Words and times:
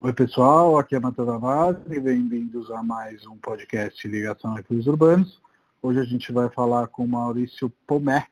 Oi 0.00 0.12
pessoal, 0.12 0.78
aqui 0.78 0.94
é 0.94 1.00
Matheus 1.00 1.28
e 1.90 1.98
bem-vindos 1.98 2.70
a 2.70 2.84
mais 2.84 3.26
um 3.26 3.36
podcast 3.36 4.06
Ligação 4.06 4.54
Recursos 4.54 4.86
Urbanos. 4.86 5.42
Hoje 5.82 5.98
a 5.98 6.04
gente 6.04 6.30
vai 6.30 6.48
falar 6.48 6.86
com 6.86 7.04
o 7.04 7.08
Maurício 7.08 7.68
Pomé. 7.84 8.28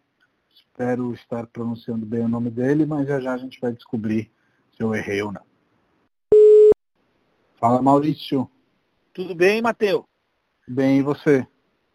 Espero 0.55 1.13
estar 1.13 1.45
pronunciando 1.49 2.07
bem 2.07 2.21
o 2.21 2.29
nome 2.29 2.51
dele, 2.51 2.87
mas 2.87 3.09
já 3.09 3.19
já 3.19 3.33
a 3.33 3.37
gente 3.37 3.61
vai 3.61 3.73
descobrir 3.73 4.31
se 4.77 4.81
eu 4.81 4.95
errei 4.95 5.21
ou 5.23 5.33
não. 5.33 5.43
Fala 7.57 7.83
Maurício. 7.83 8.49
Tudo 9.13 9.35
bem, 9.35 9.61
Matheus? 9.61 10.05
Bem, 10.69 11.01
e 11.01 11.03
você? 11.03 11.45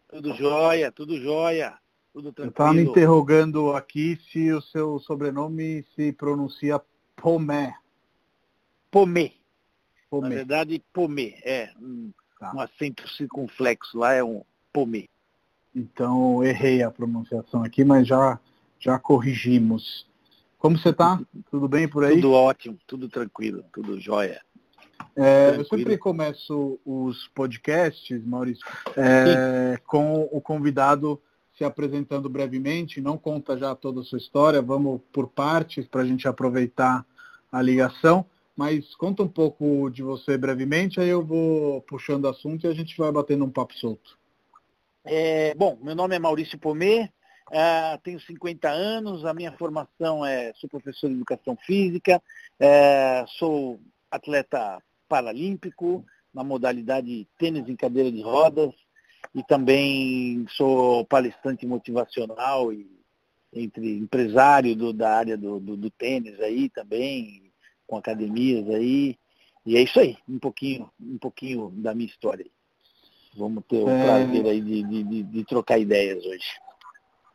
Tudo 0.06 0.34
jóia, 0.34 0.92
tudo 0.92 1.18
jóia, 1.18 1.78
tudo 2.12 2.30
tranquilo. 2.30 2.46
Eu 2.46 2.50
estava 2.50 2.74
me 2.74 2.82
interrogando 2.82 3.72
aqui 3.72 4.20
se 4.30 4.52
o 4.52 4.60
seu 4.60 4.98
sobrenome 4.98 5.82
se 5.96 6.12
pronuncia 6.12 6.78
Pomé. 7.16 7.74
Pomé. 8.90 9.41
Pomê. 10.12 10.28
Na 10.28 10.34
verdade, 10.34 10.82
pomê, 10.92 11.36
é. 11.42 11.70
Um, 11.80 12.12
tá. 12.38 12.52
um 12.54 12.60
acento 12.60 13.08
circunflexo 13.08 13.96
lá 13.96 14.12
é 14.12 14.22
um 14.22 14.42
pomê. 14.70 15.08
Então, 15.74 16.44
errei 16.44 16.82
a 16.82 16.90
pronunciação 16.90 17.64
aqui, 17.64 17.82
mas 17.82 18.06
já, 18.06 18.38
já 18.78 18.98
corrigimos. 18.98 20.06
Como 20.58 20.76
você 20.76 20.90
está? 20.90 21.18
Tudo 21.50 21.66
bem 21.66 21.88
por 21.88 22.04
aí? 22.04 22.16
Tudo 22.16 22.32
ótimo, 22.32 22.78
tudo 22.86 23.08
tranquilo, 23.08 23.64
tudo 23.72 23.98
jóia. 23.98 24.42
É, 25.16 25.56
eu 25.56 25.64
sempre 25.64 25.96
começo 25.96 26.78
os 26.84 27.26
podcasts, 27.28 28.22
Maurício, 28.22 28.66
é, 28.94 29.78
com 29.86 30.28
o 30.30 30.42
convidado 30.42 31.18
se 31.56 31.64
apresentando 31.64 32.28
brevemente. 32.28 33.00
Não 33.00 33.16
conta 33.16 33.56
já 33.56 33.74
toda 33.74 34.02
a 34.02 34.04
sua 34.04 34.18
história, 34.18 34.60
vamos 34.60 35.00
por 35.10 35.26
partes 35.28 35.86
para 35.86 36.02
a 36.02 36.06
gente 36.06 36.28
aproveitar 36.28 37.04
a 37.50 37.62
ligação 37.62 38.26
mas 38.62 38.94
conta 38.94 39.24
um 39.24 39.28
pouco 39.28 39.90
de 39.90 40.04
você 40.04 40.38
brevemente, 40.38 41.00
aí 41.00 41.08
eu 41.08 41.20
vou 41.20 41.82
puxando 41.82 42.28
assunto 42.28 42.64
e 42.64 42.70
a 42.70 42.72
gente 42.72 42.96
vai 42.96 43.10
batendo 43.10 43.44
um 43.44 43.50
papo 43.50 43.74
solto. 43.74 44.16
É, 45.04 45.52
bom, 45.56 45.76
meu 45.82 45.96
nome 45.96 46.14
é 46.14 46.18
Maurício 46.20 46.56
Pomê, 46.56 47.10
uh, 47.48 47.98
tenho 48.04 48.20
50 48.20 48.68
anos, 48.68 49.24
a 49.24 49.34
minha 49.34 49.50
formação 49.50 50.24
é, 50.24 50.52
sou 50.54 50.70
professor 50.70 51.08
de 51.08 51.16
educação 51.16 51.58
física, 51.66 52.22
uh, 52.60 53.28
sou 53.36 53.80
atleta 54.08 54.80
paralímpico 55.08 56.04
na 56.32 56.44
modalidade 56.44 57.26
tênis 57.40 57.68
em 57.68 57.74
cadeira 57.74 58.12
de 58.12 58.22
rodas 58.22 58.72
e 59.34 59.42
também 59.42 60.46
sou 60.50 61.04
palestrante 61.06 61.66
motivacional 61.66 62.72
e 62.72 62.88
entre 63.52 63.98
empresário 63.98 64.76
do, 64.76 64.92
da 64.92 65.16
área 65.16 65.36
do, 65.36 65.58
do, 65.58 65.76
do 65.76 65.90
tênis 65.90 66.38
aí 66.38 66.70
também, 66.70 67.41
com 67.92 67.98
academias 67.98 68.66
aí. 68.70 69.18
E 69.66 69.76
é 69.76 69.82
isso 69.82 70.00
aí, 70.00 70.16
um 70.26 70.38
pouquinho, 70.38 70.90
um 70.98 71.18
pouquinho 71.18 71.70
da 71.76 71.94
minha 71.94 72.08
história. 72.08 72.46
Vamos 73.36 73.62
ter 73.68 73.84
o 73.84 73.88
é... 73.90 74.02
prazer 74.02 74.46
aí 74.46 74.60
de, 74.62 74.82
de, 74.82 75.22
de, 75.22 75.44
trocar 75.44 75.78
ideias 75.78 76.24
hoje. 76.24 76.46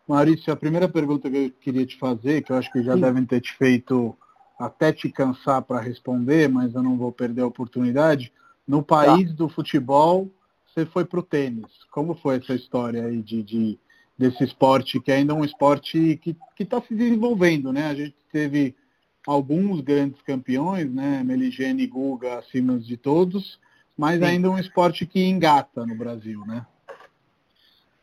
Maurício, 0.07 0.51
a 0.51 0.55
primeira 0.55 0.89
pergunta 0.89 1.29
que 1.29 1.37
eu 1.37 1.51
queria 1.51 1.85
te 1.85 1.95
fazer, 1.97 2.41
que 2.41 2.51
eu 2.51 2.55
acho 2.55 2.71
que 2.71 2.81
já 2.81 2.95
Sim. 2.95 3.01
devem 3.01 3.23
ter 3.23 3.39
te 3.39 3.53
feito 3.55 4.17
até 4.57 4.91
te 4.91 5.09
cansar 5.09 5.61
para 5.61 5.79
responder, 5.79 6.49
mas 6.49 6.73
eu 6.73 6.81
não 6.81 6.97
vou 6.97 7.11
perder 7.11 7.41
a 7.41 7.47
oportunidade. 7.47 8.33
No 8.67 8.81
país 8.81 9.29
tá. 9.29 9.35
do 9.35 9.49
futebol, 9.49 10.27
você 10.65 10.87
foi 10.87 11.05
para 11.05 11.19
o 11.19 11.23
tênis. 11.23 11.71
Como 11.91 12.15
foi 12.15 12.37
essa 12.37 12.55
história 12.55 13.05
aí 13.05 13.21
de, 13.21 13.43
de, 13.43 13.79
desse 14.17 14.43
esporte, 14.43 14.99
que 14.99 15.11
ainda 15.11 15.33
é 15.33 15.35
um 15.35 15.45
esporte 15.45 16.19
que 16.23 16.35
está 16.59 16.81
se 16.81 16.95
desenvolvendo, 16.95 17.71
né? 17.71 17.87
A 17.87 17.93
gente 17.93 18.15
teve 18.31 18.75
alguns 19.27 19.81
grandes 19.81 20.21
campeões, 20.21 20.89
né? 20.89 21.21
Meligene 21.21 21.83
e 21.83 21.87
Guga 21.87 22.39
acima 22.39 22.79
de 22.79 22.95
todos, 22.95 23.59
mas 23.97 24.19
Sim. 24.19 24.25
ainda 24.25 24.49
um 24.49 24.57
esporte 24.57 25.05
que 25.05 25.19
engata 25.19 25.85
no 25.85 25.95
Brasil, 25.95 26.45
né? 26.45 26.65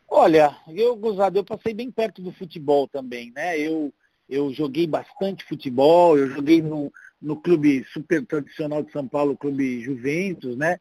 Olha, 0.07 0.55
eu, 0.67 0.95
gozado, 0.95 1.39
eu 1.39 1.43
passei 1.43 1.73
bem 1.73 1.89
perto 1.89 2.21
do 2.21 2.31
futebol 2.31 2.87
também, 2.87 3.33
né? 3.35 3.59
Eu, 3.59 3.91
eu 4.29 4.53
joguei 4.53 4.85
bastante 4.85 5.43
futebol, 5.45 6.15
eu 6.15 6.29
joguei 6.29 6.61
no, 6.61 6.93
no 7.19 7.35
clube 7.35 7.83
super 7.91 8.23
tradicional 8.23 8.83
de 8.83 8.91
São 8.91 9.07
Paulo, 9.07 9.33
o 9.33 9.37
clube 9.37 9.81
Juventus, 9.81 10.55
né? 10.55 10.79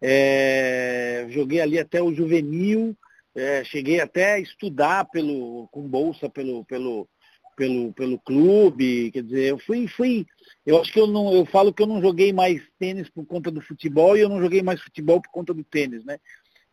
É, 0.00 1.26
joguei 1.30 1.62
ali 1.62 1.78
até 1.78 2.02
o 2.02 2.14
juvenil, 2.14 2.94
é, 3.34 3.64
cheguei 3.64 3.98
até 3.98 4.34
a 4.34 4.40
estudar 4.40 5.06
pelo, 5.06 5.68
com 5.68 5.88
bolsa 5.88 6.28
pelo, 6.28 6.66
pelo, 6.66 7.08
pelo, 7.56 7.92
pelo 7.94 8.18
clube, 8.18 9.10
quer 9.10 9.22
dizer, 9.22 9.50
eu 9.50 9.58
fui, 9.58 9.88
fui, 9.88 10.26
eu 10.64 10.80
acho 10.80 10.92
que 10.92 11.00
eu 11.00 11.06
não, 11.06 11.32
eu 11.32 11.46
falo 11.46 11.72
que 11.72 11.82
eu 11.82 11.86
não 11.86 12.00
joguei 12.00 12.32
mais 12.32 12.62
tênis 12.78 13.08
por 13.08 13.24
conta 13.24 13.50
do 13.50 13.62
futebol 13.62 14.16
e 14.16 14.20
eu 14.20 14.28
não 14.28 14.40
joguei 14.40 14.62
mais 14.62 14.80
futebol 14.80 15.20
por 15.20 15.30
conta 15.30 15.54
do 15.54 15.64
tênis, 15.64 16.04
né? 16.04 16.18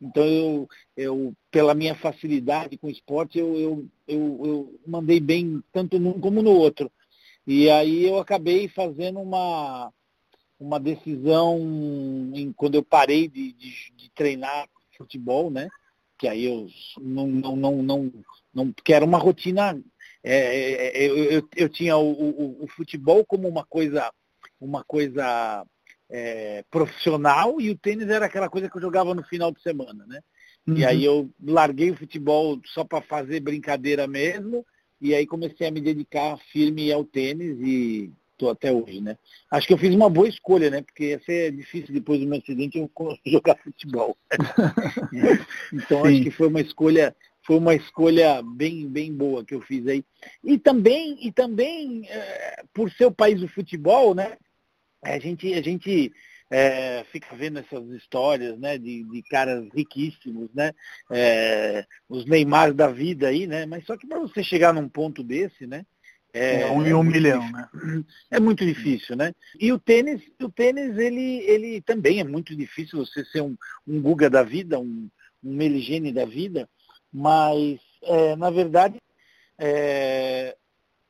Então 0.01 0.25
eu, 0.25 0.67
eu 0.97 1.33
pela 1.49 1.73
minha 1.73 1.95
facilidade 1.95 2.77
com 2.77 2.87
o 2.87 2.91
esporte, 2.91 3.39
eu, 3.39 3.55
eu, 3.57 3.87
eu, 4.05 4.41
eu 4.45 4.79
mandei 4.85 5.19
bem 5.21 5.63
tanto 5.71 5.97
num 5.97 6.19
como 6.19 6.41
no 6.41 6.51
outro. 6.51 6.91
E 7.47 7.69
aí 7.69 8.03
eu 8.05 8.17
acabei 8.17 8.67
fazendo 8.67 9.19
uma, 9.19 9.91
uma 10.59 10.79
decisão 10.79 11.57
em, 12.33 12.51
quando 12.51 12.75
eu 12.75 12.83
parei 12.83 13.29
de, 13.29 13.53
de, 13.53 13.93
de 13.95 14.11
treinar 14.11 14.67
futebol, 14.97 15.49
né? 15.49 15.69
Que 16.17 16.27
aí 16.27 16.45
eu 16.45 16.67
não, 16.99 17.27
não, 17.27 17.55
não, 17.55 17.83
não, 17.83 18.13
não, 18.53 18.73
que 18.83 18.93
era 18.93 19.05
uma 19.05 19.17
rotina 19.17 19.81
é, 20.23 20.35
é, 20.35 21.03
é, 21.03 21.09
eu, 21.09 21.17
eu, 21.17 21.49
eu, 21.55 21.69
tinha 21.69 21.97
o, 21.97 22.11
o, 22.11 22.63
o, 22.63 22.67
futebol 22.67 23.25
como 23.25 23.47
uma 23.47 23.65
coisa, 23.65 24.09
uma 24.59 24.83
coisa 24.83 25.65
é, 26.09 26.63
profissional 26.71 27.59
e 27.59 27.69
o 27.69 27.77
tênis 27.77 28.07
era 28.07 28.25
aquela 28.25 28.49
coisa 28.49 28.69
que 28.69 28.77
eu 28.77 28.81
jogava 28.81 29.13
no 29.13 29.23
final 29.23 29.51
de 29.51 29.61
semana, 29.61 30.05
né? 30.07 30.21
Uhum. 30.65 30.77
E 30.77 30.85
aí 30.85 31.03
eu 31.03 31.29
larguei 31.43 31.91
o 31.91 31.97
futebol 31.97 32.59
só 32.67 32.85
para 32.85 33.01
fazer 33.01 33.41
brincadeira 33.41 34.07
mesmo, 34.07 34.65
e 35.01 35.13
aí 35.13 35.27
comecei 35.27 35.67
a 35.67 35.71
me 35.71 35.81
dedicar 35.81 36.37
firme 36.53 36.89
ao 36.91 37.03
tênis 37.03 37.59
e 37.59 38.09
estou 38.31 38.49
até 38.49 38.71
hoje, 38.71 39.01
né? 39.01 39.17
Acho 39.51 39.67
que 39.67 39.73
eu 39.73 39.77
fiz 39.77 39.93
uma 39.93 40.09
boa 40.09 40.27
escolha, 40.27 40.69
né? 40.69 40.81
Porque 40.81 41.09
ia 41.09 41.21
ser 41.23 41.51
difícil 41.51 41.93
depois 41.93 42.19
do 42.21 42.27
meu 42.27 42.39
acidente 42.39 42.77
eu 42.77 42.89
jogar 43.25 43.57
futebol. 43.57 44.15
então 45.73 46.03
Sim. 46.03 46.07
acho 46.07 46.23
que 46.23 46.31
foi 46.31 46.47
uma 46.47 46.61
escolha 46.61 47.13
foi 47.45 47.57
uma 47.57 47.75
escolha 47.75 48.41
bem, 48.41 48.87
bem 48.87 49.13
boa 49.13 49.43
que 49.43 49.53
eu 49.53 49.61
fiz 49.61 49.85
aí. 49.87 50.03
E 50.43 50.57
também, 50.57 51.17
e 51.21 51.31
também 51.31 52.07
é, 52.07 52.63
por 52.73 52.89
ser 52.91 53.05
o 53.05 53.11
país 53.11 53.39
do 53.39 53.47
futebol, 53.47 54.15
né? 54.15 54.37
A 55.03 55.19
gente, 55.19 55.53
a 55.53 55.61
gente 55.61 56.13
é, 56.49 57.03
fica 57.11 57.35
vendo 57.35 57.59
essas 57.59 57.85
histórias, 57.89 58.57
né? 58.57 58.77
De, 58.77 59.03
de 59.03 59.23
caras 59.23 59.67
riquíssimos, 59.73 60.49
né? 60.53 60.71
É, 61.11 61.85
os 62.07 62.25
Neymar 62.25 62.73
da 62.73 62.87
vida 62.87 63.27
aí, 63.27 63.45
né? 63.45 63.65
Mas 63.65 63.85
só 63.85 63.97
que 63.97 64.07
para 64.07 64.19
você 64.19 64.41
chegar 64.41 64.73
num 64.73 64.87
ponto 64.87 65.21
desse, 65.21 65.67
né? 65.67 65.85
É, 66.33 66.61
é 66.61 66.71
um 66.71 66.83
em 66.85 66.93
um 66.93 67.03
milhão, 67.03 67.47
né? 67.51 67.67
É 68.31 68.39
muito 68.39 68.65
difícil, 68.65 69.15
né? 69.15 69.33
E 69.59 69.71
o 69.71 69.77
tênis, 69.77 70.21
o 70.41 70.49
tênis 70.49 70.97
ele, 70.97 71.41
ele 71.41 71.81
também 71.81 72.19
é 72.19 72.23
muito 72.23 72.55
difícil 72.55 73.05
você 73.05 73.23
ser 73.25 73.41
um, 73.41 73.55
um 73.85 74.01
Guga 74.01 74.29
da 74.29 74.41
vida, 74.41 74.79
um, 74.79 75.09
um 75.43 75.53
Meligene 75.53 76.11
da 76.11 76.25
vida, 76.25 76.67
mas, 77.13 77.79
é, 78.01 78.35
na 78.35 78.49
verdade, 78.49 78.99
é, 79.57 80.55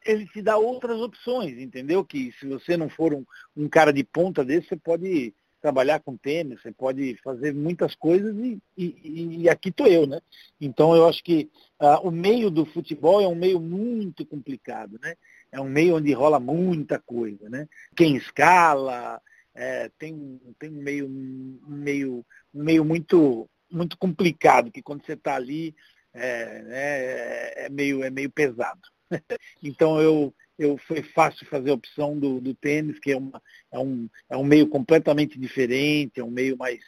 ele 0.05 0.27
te 0.27 0.41
dá 0.41 0.57
outras 0.57 0.99
opções, 0.99 1.57
entendeu? 1.57 2.03
Que 2.03 2.31
se 2.39 2.47
você 2.47 2.75
não 2.75 2.89
for 2.89 3.13
um, 3.13 3.23
um 3.55 3.69
cara 3.69 3.93
de 3.93 4.03
ponta 4.03 4.43
desse, 4.43 4.67
você 4.67 4.75
pode 4.75 5.33
trabalhar 5.61 6.01
com 6.01 6.17
tênis, 6.17 6.61
você 6.61 6.73
pode 6.73 7.15
fazer 7.23 7.53
muitas 7.53 7.95
coisas 7.95 8.35
e, 8.35 8.61
e, 8.77 9.43
e 9.43 9.49
aqui 9.49 9.69
estou 9.69 9.87
eu, 9.87 10.05
né? 10.05 10.19
Então 10.59 10.93
eu 10.93 11.07
acho 11.07 11.23
que 11.23 11.49
uh, 11.79 12.05
o 12.05 12.11
meio 12.11 12.51
do 12.51 12.65
futebol 12.65 13.21
é 13.21 13.27
um 13.27 13.35
meio 13.35 13.61
muito 13.61 14.25
complicado, 14.25 14.99
né? 15.01 15.15
É 15.49 15.61
um 15.61 15.69
meio 15.69 15.95
onde 15.95 16.11
rola 16.11 16.37
muita 16.37 16.99
coisa, 16.99 17.49
né? 17.49 17.69
Quem 17.95 18.17
escala, 18.17 19.21
é, 19.55 19.89
tem, 19.97 20.41
tem 20.59 20.69
um 20.69 20.81
meio, 20.81 21.07
um 21.07 21.75
meio, 21.75 22.25
um 22.53 22.63
meio 22.63 22.83
muito, 22.83 23.49
muito 23.71 23.97
complicado, 23.97 24.71
que 24.71 24.81
quando 24.81 25.05
você 25.05 25.13
está 25.13 25.35
ali, 25.35 25.73
é, 26.13 26.63
é, 26.67 27.65
é, 27.65 27.69
meio, 27.69 28.03
é 28.03 28.09
meio 28.09 28.29
pesado. 28.29 28.81
então 29.63 29.99
eu, 29.99 30.33
eu 30.57 30.77
foi 30.77 31.01
fácil 31.01 31.45
fazer 31.47 31.71
a 31.71 31.75
opção 31.75 32.17
do, 32.17 32.39
do 32.39 32.53
tênis, 32.53 32.99
que 32.99 33.11
é, 33.11 33.17
uma, 33.17 33.41
é, 33.71 33.79
um, 33.79 34.09
é 34.29 34.37
um 34.37 34.43
meio 34.43 34.67
completamente 34.67 35.39
diferente, 35.39 36.19
é 36.19 36.23
um 36.23 36.31
meio 36.31 36.57
mais, 36.57 36.79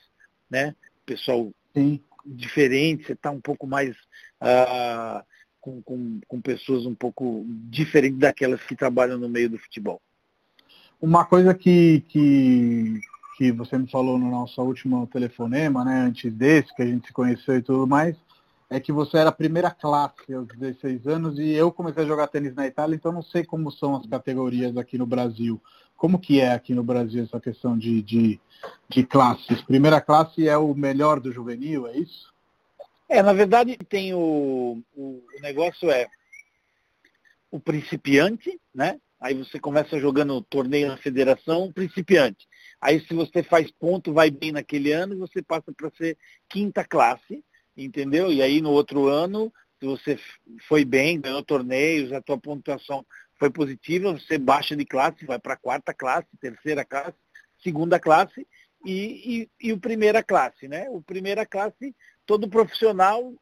né, 0.50 0.76
pessoal 1.06 1.52
Sim. 1.74 2.00
diferente, 2.26 3.06
você 3.06 3.14
está 3.14 3.32
um 3.32 3.42
pouco 3.42 3.66
mais 3.68 3.96
ah, 4.40 5.24
com, 5.60 5.82
com, 5.82 6.20
com 6.28 6.42
pessoas 6.42 6.86
um 6.86 6.96
pouco 6.96 7.44
diferentes 7.48 8.20
daquelas 8.20 8.62
que 8.64 8.76
trabalham 8.76 9.18
no 9.18 9.28
meio 9.28 9.50
do 9.50 9.58
futebol. 9.58 10.00
Uma 11.02 11.26
coisa 11.26 11.54
que, 11.54 12.02
que, 12.08 13.00
que 13.38 13.52
você 13.52 13.78
me 13.78 13.90
falou 13.90 14.18
no 14.18 14.30
nosso 14.30 14.62
último 14.62 15.06
telefonema, 15.08 15.84
né, 15.84 16.02
antes 16.02 16.32
desse, 16.34 16.74
que 16.76 16.82
a 16.82 16.86
gente 16.86 17.08
se 17.08 17.14
conheceu 17.14 17.58
e 17.58 17.62
tudo 17.62 17.86
mais, 17.86 18.16
é 18.70 18.80
que 18.80 18.92
você 18.92 19.18
era 19.18 19.32
primeira 19.32 19.70
classe 19.70 20.34
aos 20.34 20.48
16 20.48 21.08
anos 21.08 21.38
e 21.38 21.52
eu 21.52 21.72
comecei 21.72 22.04
a 22.04 22.08
jogar 22.08 22.28
tênis 22.28 22.56
na 22.56 22.66
Itália, 22.66 22.96
então 22.96 23.12
não 23.12 23.22
sei 23.22 23.44
como 23.44 23.72
são 23.72 23.96
as 23.96 24.06
categorias 24.08 24.76
aqui 24.78 24.98
no 24.98 25.06
Brasil. 25.06 25.62
Como 25.96 26.20
que 26.20 26.42
é 26.42 26.52
aqui 26.52 26.74
no 26.74 26.84
Brasil 26.84 27.24
essa 27.24 27.40
questão 27.40 27.78
de, 27.78 28.02
de, 28.02 28.40
de 28.90 29.04
classes? 29.06 29.62
Primeira 29.62 30.02
classe 30.02 30.48
é 30.48 30.58
o 30.58 30.74
melhor 30.74 31.20
do 31.20 31.32
juvenil, 31.32 31.88
é 31.88 31.98
isso? 31.98 32.34
É, 33.08 33.22
na 33.22 33.34
verdade 33.34 33.78
tem 33.88 34.14
o, 34.14 34.82
o, 34.96 35.24
o 35.38 35.42
negócio 35.42 35.90
é 35.90 36.08
o 37.52 37.60
principiante, 37.60 38.60
né? 38.74 39.00
Aí 39.22 39.34
você 39.34 39.60
começa 39.60 40.00
jogando 40.00 40.42
torneio 40.42 40.88
na 40.88 40.98
federação, 40.98 41.72
principiante. 41.72 42.48
Aí 42.82 43.00
se 43.08 43.14
você 43.14 43.42
faz 43.42 43.72
ponto, 43.72 44.14
vai 44.14 44.30
bem 44.30 44.52
naquele 44.52 44.92
ano, 44.92 45.18
você 45.18 45.42
passa 45.42 45.72
para 45.72 45.90
ser 45.92 46.18
quinta 46.50 46.84
classe, 46.84 47.44
entendeu? 47.76 48.32
E 48.32 48.42
aí 48.42 48.62
no 48.62 48.72
outro 48.72 49.08
ano, 49.08 49.52
se 49.80 49.86
você 49.86 50.20
foi 50.68 50.86
bem, 50.86 51.20
ganhou 51.20 51.44
torneios, 51.44 52.12
a 52.12 52.22
tua 52.22 52.38
pontuação 52.38 53.06
foi 53.38 53.50
positiva, 53.50 54.14
você 54.14 54.38
baixa 54.38 54.76
de 54.76 54.86
classe, 54.86 55.26
vai 55.26 55.40
para 55.40 55.58
quarta 55.58 55.94
classe, 55.94 56.28
terceira 56.40 56.86
classe, 56.86 57.18
segunda 57.62 58.00
classe 58.00 58.48
e, 58.86 59.50
e, 59.62 59.68
e 59.68 59.74
o 59.74 59.80
primeira 59.80 60.24
classe, 60.24 60.68
né? 60.68 60.88
O 60.90 61.02
primeira 61.02 61.46
classe, 61.46 61.96
todo 62.26 62.50
profissional 62.50 63.34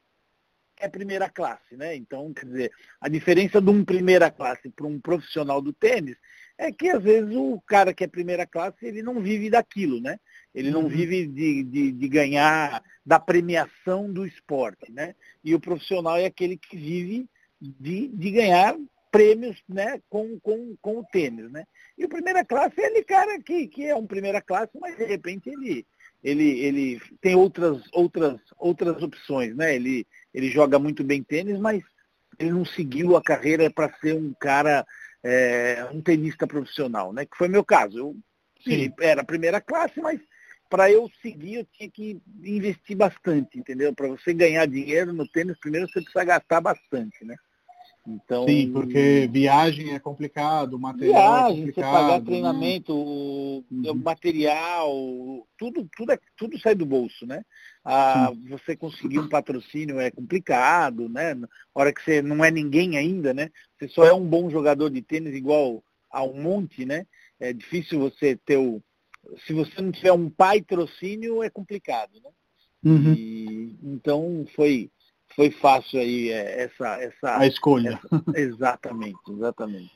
é 0.80 0.90
primeira 0.90 1.30
classe, 1.30 1.76
né? 1.76 1.96
Então, 1.96 2.34
quer 2.34 2.46
dizer, 2.46 2.72
a 3.00 3.08
diferença 3.08 3.62
de 3.62 3.70
um 3.70 3.86
primeira 3.86 4.32
classe 4.32 4.70
para 4.70 4.88
um 4.88 5.00
profissional 5.00 5.62
do 5.62 5.72
tênis 5.72 6.18
é 6.58 6.72
que 6.72 6.90
às 6.90 7.04
vezes 7.04 7.36
o 7.36 7.62
cara 7.68 7.94
que 7.94 8.04
é 8.04 8.08
primeira 8.08 8.46
classe, 8.46 8.86
ele 8.86 9.04
não 9.04 9.22
vive 9.22 9.50
daquilo, 9.50 10.02
né? 10.02 10.18
Ele 10.54 10.70
não 10.70 10.84
uhum. 10.84 10.90
vive 10.90 11.26
de, 11.28 11.64
de, 11.64 11.92
de, 11.92 12.08
ganhar 12.08 12.84
da 13.06 13.20
premiação 13.20 14.12
do 14.12 14.26
esporte, 14.26 14.92
né? 14.92 15.16
E 15.44 15.56
o 15.56 15.60
profissional 15.60 16.18
é 16.18 16.26
aquele 16.26 16.58
que 16.58 16.78
vive 16.78 17.28
de, 17.60 18.08
de 18.10 18.32
ganhar 18.32 18.78
prêmios 19.14 19.62
né, 19.70 20.02
com, 20.10 20.40
com, 20.40 20.76
com 20.82 21.00
o 21.00 21.06
tênis, 21.06 21.52
né? 21.52 21.66
E 21.98 22.04
o 22.06 22.10
primeira 22.10 22.44
classe 22.44 22.82
é 22.82 22.86
aquele 22.86 23.04
cara 23.04 23.40
que, 23.40 23.68
que 23.68 23.86
é 23.86 23.96
um 23.96 24.08
primeira 24.08 24.42
classe, 24.42 24.72
mas 24.80 24.98
de 24.98 25.06
repente 25.06 25.50
ele, 25.50 25.86
ele, 26.24 26.60
ele 26.60 27.02
tem 27.22 27.36
outras, 27.36 27.84
outras, 27.92 28.40
outras 28.58 29.02
opções, 29.04 29.56
né? 29.56 29.76
Ele, 29.76 30.06
ele 30.34 30.50
joga 30.50 30.80
muito 30.80 31.04
bem 31.04 31.22
tênis, 31.22 31.60
mas 31.60 31.84
ele 32.40 32.52
não 32.52 32.66
seguiu 32.66 33.16
a 33.16 33.22
carreira 33.22 33.70
para 33.70 33.94
ser 34.00 34.16
um 34.16 34.34
cara, 34.40 34.86
é, 35.24 35.88
um 35.92 36.02
tenista 36.02 36.48
profissional, 36.48 37.14
né? 37.14 37.26
Que 37.26 37.38
foi 37.38 37.48
meu 37.48 37.64
caso. 37.64 37.98
Eu 37.98 38.16
sim, 38.64 38.92
era 39.00 39.24
primeira 39.24 39.62
classe, 39.62 40.00
mas 40.02 40.20
para 40.74 40.90
eu 40.90 41.08
seguir 41.22 41.54
eu 41.54 41.66
tinha 41.66 41.88
que 41.88 42.20
investir 42.44 42.98
bastante, 42.98 43.60
entendeu? 43.60 43.94
Para 43.94 44.08
você 44.08 44.34
ganhar 44.34 44.66
dinheiro 44.66 45.14
no 45.14 45.28
tênis, 45.28 45.56
primeiro 45.60 45.88
você 45.88 46.02
precisa 46.02 46.26
gastar 46.26 46.62
bastante, 46.62 47.24
né? 47.24 47.36
Então, 48.08 48.48
Sim, 48.48 48.72
porque 48.74 49.30
viagem 49.32 49.94
é 49.94 50.00
complicado, 50.00 50.80
material 50.80 51.16
é 51.16 51.22
viagem, 51.22 51.46
é 51.46 51.58
complicado. 51.58 51.86
Você 51.86 51.92
pagar 51.92 52.20
né? 52.20 52.26
treinamento, 52.26 52.92
uhum. 52.92 54.02
material, 54.04 55.48
tudo, 55.60 55.88
tudo, 55.96 56.12
é, 56.12 56.20
tudo 56.36 56.60
sai 56.60 56.74
do 56.74 56.88
bolso, 56.88 57.28
né? 57.28 57.44
Ah, 57.86 58.32
você 58.50 58.76
conseguir 58.76 59.20
um 59.20 59.30
patrocínio 59.30 60.00
é 60.00 60.10
complicado, 60.10 61.08
né? 61.08 61.36
Na 61.36 61.48
hora 61.76 61.94
que 61.94 62.02
você 62.02 62.20
não 62.20 62.44
é 62.44 62.50
ninguém 62.50 62.98
ainda, 62.98 63.32
né? 63.32 63.52
Você 63.78 63.90
só 63.90 64.06
é 64.06 64.12
um 64.12 64.26
bom 64.26 64.50
jogador 64.50 64.90
de 64.90 65.04
tênis 65.04 65.36
igual 65.36 65.84
a 66.10 66.24
um 66.24 66.42
monte, 66.42 66.84
né? 66.84 67.06
É 67.40 67.54
difícil 67.54 68.00
você 68.00 68.36
ter 68.36 68.58
o. 68.58 68.82
Se 69.46 69.54
você 69.54 69.82
não 69.82 69.92
tiver 69.92 70.12
um 70.12 70.30
patrocínio, 70.30 71.44
é 71.44 71.50
complicado, 71.50 72.12
né? 72.24 72.30
Uhum. 72.84 73.14
E, 73.14 73.78
então 73.82 74.46
foi 74.56 74.90
foi 75.36 75.50
fácil 75.50 76.00
aí 76.00 76.30
é, 76.30 76.64
essa, 76.64 77.02
essa 77.02 77.40
a 77.40 77.48
escolha. 77.48 78.00
Essa, 78.06 78.40
exatamente, 78.40 79.20
exatamente. 79.30 79.92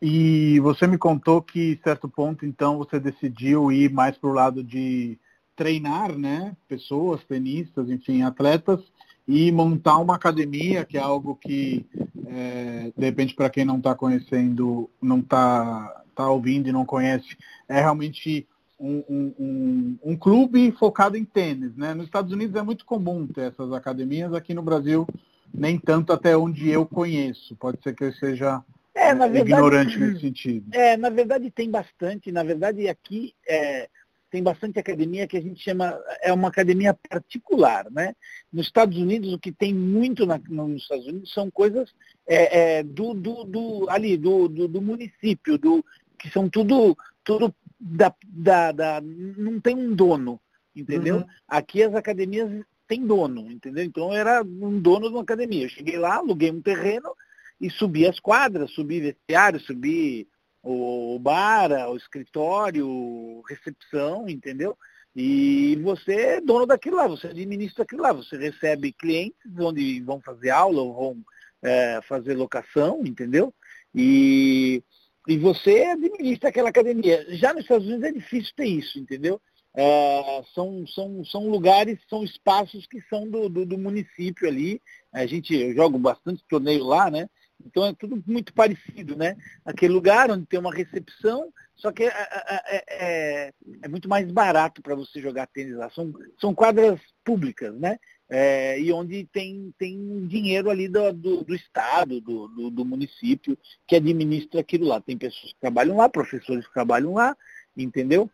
E 0.00 0.60
você 0.60 0.86
me 0.86 0.98
contou 0.98 1.42
que 1.42 1.80
certo 1.82 2.08
ponto 2.08 2.44
então 2.46 2.78
você 2.78 3.00
decidiu 3.00 3.72
ir 3.72 3.90
mais 3.90 4.16
para 4.16 4.30
o 4.30 4.34
lado 4.34 4.62
de 4.62 5.18
treinar, 5.56 6.16
né, 6.16 6.54
pessoas, 6.68 7.24
tenistas, 7.24 7.88
enfim, 7.88 8.22
atletas 8.22 8.80
e 9.26 9.50
montar 9.50 9.98
uma 9.98 10.14
academia, 10.14 10.84
que 10.84 10.96
é 10.96 11.00
algo 11.00 11.34
que 11.34 11.84
é, 12.26 12.92
de 12.96 13.04
repente 13.04 13.34
para 13.34 13.50
quem 13.50 13.64
não 13.64 13.78
está 13.78 13.94
conhecendo, 13.94 14.88
não 15.00 15.18
está 15.18 16.02
tá 16.14 16.28
ouvindo 16.30 16.68
e 16.68 16.72
não 16.72 16.84
conhece, 16.84 17.36
é 17.68 17.80
realmente 17.80 18.46
um, 18.78 19.02
um, 19.08 19.98
um, 20.04 20.16
clube 20.16 20.70
focado 20.72 21.16
em 21.16 21.24
tênis. 21.24 21.76
Né? 21.76 21.94
Nos 21.94 22.06
Estados 22.06 22.32
Unidos 22.32 22.54
é 22.56 22.62
muito 22.62 22.84
comum 22.84 23.26
ter 23.26 23.52
essas 23.52 23.72
academias, 23.72 24.32
aqui 24.32 24.54
no 24.54 24.62
Brasil 24.62 25.06
nem 25.52 25.78
tanto 25.78 26.12
até 26.12 26.36
onde 26.36 26.68
eu 26.68 26.84
conheço. 26.84 27.56
Pode 27.56 27.78
ser 27.82 27.94
que 27.94 28.04
eu 28.04 28.12
seja 28.12 28.62
é, 28.94 29.14
verdade, 29.14 29.38
ignorante 29.38 29.98
nesse 29.98 30.20
sentido. 30.20 30.66
É, 30.72 30.96
na 30.96 31.08
verdade 31.08 31.50
tem 31.50 31.70
bastante. 31.70 32.30
Na 32.30 32.42
verdade 32.42 32.88
aqui 32.88 33.34
é, 33.48 33.88
tem 34.30 34.42
bastante 34.42 34.78
academia 34.78 35.26
que 35.26 35.36
a 35.36 35.40
gente 35.40 35.62
chama, 35.62 35.98
é 36.20 36.32
uma 36.32 36.48
academia 36.48 36.94
particular. 37.08 37.90
Né? 37.90 38.14
Nos 38.52 38.66
Estados 38.66 38.96
Unidos, 38.98 39.32
o 39.32 39.38
que 39.38 39.52
tem 39.52 39.74
muito 39.74 40.26
na, 40.26 40.38
nos 40.48 40.82
Estados 40.82 41.06
Unidos 41.06 41.32
são 41.32 41.50
coisas 41.50 41.92
é, 42.26 42.78
é, 42.78 42.82
do, 42.82 43.14
do, 43.14 43.44
do, 43.44 43.86
ali, 43.88 44.16
do, 44.16 44.48
do, 44.48 44.68
do 44.68 44.82
município, 44.82 45.56
do, 45.58 45.84
que 46.18 46.30
são 46.30 46.48
tudo, 46.48 46.96
tudo 47.22 47.54
da, 47.78 48.12
da, 48.26 48.72
da, 48.72 49.00
não 49.00 49.60
tem 49.60 49.76
um 49.76 49.94
dono, 49.94 50.40
entendeu? 50.74 51.18
Uhum. 51.18 51.26
Aqui 51.46 51.82
as 51.82 51.94
academias 51.94 52.50
têm 52.88 53.06
dono, 53.06 53.50
entendeu? 53.50 53.84
Então 53.84 54.12
era 54.12 54.42
um 54.42 54.80
dono 54.80 55.08
de 55.08 55.14
uma 55.14 55.22
academia. 55.22 55.64
Eu 55.64 55.70
cheguei 55.70 55.98
lá, 55.98 56.16
aluguei 56.16 56.50
um 56.50 56.60
terreno 56.60 57.14
e 57.60 57.70
subi 57.70 58.06
as 58.06 58.18
quadras, 58.18 58.70
subi 58.72 59.00
vestiário, 59.00 59.60
subi 59.60 60.28
o 60.68 61.18
bar, 61.18 61.70
o 61.90 61.96
escritório, 61.96 63.42
recepção, 63.48 64.28
entendeu? 64.28 64.76
E 65.14 65.76
você 65.82 66.12
é 66.12 66.40
dono 66.40 66.66
daquilo 66.66 66.96
lá, 66.96 67.06
você 67.06 67.28
administra 67.28 67.84
aquilo 67.84 68.02
lá, 68.02 68.12
você 68.12 68.36
recebe 68.36 68.92
clientes 68.92 69.50
onde 69.58 70.00
vão 70.02 70.20
fazer 70.20 70.50
aula 70.50 70.82
ou 70.82 70.94
vão 70.94 71.24
é, 71.62 72.00
fazer 72.02 72.34
locação, 72.34 73.02
entendeu? 73.04 73.54
E 73.94 74.82
e 75.26 75.36
você 75.36 75.82
administra 75.86 76.50
aquela 76.50 76.68
academia. 76.68 77.26
Já 77.36 77.52
nos 77.52 77.62
Estados 77.62 77.86
Unidos 77.86 78.04
é 78.04 78.12
difícil 78.12 78.52
ter 78.54 78.66
isso, 78.66 78.98
entendeu? 78.98 79.40
É, 79.74 80.42
são, 80.54 80.86
são, 80.86 81.24
são 81.24 81.48
lugares, 81.48 81.98
são 82.08 82.22
espaços 82.22 82.86
que 82.86 83.00
são 83.10 83.28
do, 83.28 83.48
do, 83.48 83.66
do, 83.66 83.76
município 83.76 84.48
ali. 84.48 84.80
A 85.12 85.26
gente, 85.26 85.54
eu 85.54 85.74
jogo 85.74 85.98
bastante 85.98 86.44
torneio 86.48 86.84
lá, 86.84 87.10
né? 87.10 87.28
Então 87.64 87.86
é 87.86 87.94
tudo 87.94 88.22
muito 88.26 88.52
parecido, 88.52 89.16
né? 89.16 89.36
Aquele 89.64 89.92
lugar 89.92 90.30
onde 90.30 90.46
tem 90.46 90.58
uma 90.58 90.74
recepção, 90.74 91.52
só 91.74 91.90
que 91.90 92.04
é, 92.04 92.08
é, 92.08 92.62
é, 92.76 92.84
é, 92.88 93.52
é 93.82 93.88
muito 93.88 94.08
mais 94.08 94.30
barato 94.30 94.82
para 94.82 94.94
você 94.94 95.20
jogar 95.20 95.46
tênis 95.46 95.76
lá. 95.76 95.90
São, 95.90 96.12
são 96.40 96.54
quadras 96.54 97.00
públicas, 97.24 97.74
né? 97.78 97.98
é, 98.28 98.78
e 98.80 98.92
onde 98.92 99.24
tem, 99.26 99.72
tem 99.78 100.26
dinheiro 100.26 100.68
ali 100.68 100.88
do, 100.88 101.12
do, 101.12 101.44
do 101.44 101.54
Estado, 101.54 102.20
do, 102.20 102.48
do, 102.48 102.70
do, 102.70 102.84
município, 102.84 103.56
que 103.86 103.96
administra 103.96 104.60
aquilo 104.60 104.86
lá. 104.86 105.00
Tem 105.00 105.16
pessoas 105.16 105.52
que 105.52 105.60
trabalham 105.60 105.96
lá, 105.96 106.08
professores 106.08 106.66
que 106.66 106.74
trabalham 106.74 107.14
lá, 107.14 107.36
entendeu? 107.76 108.28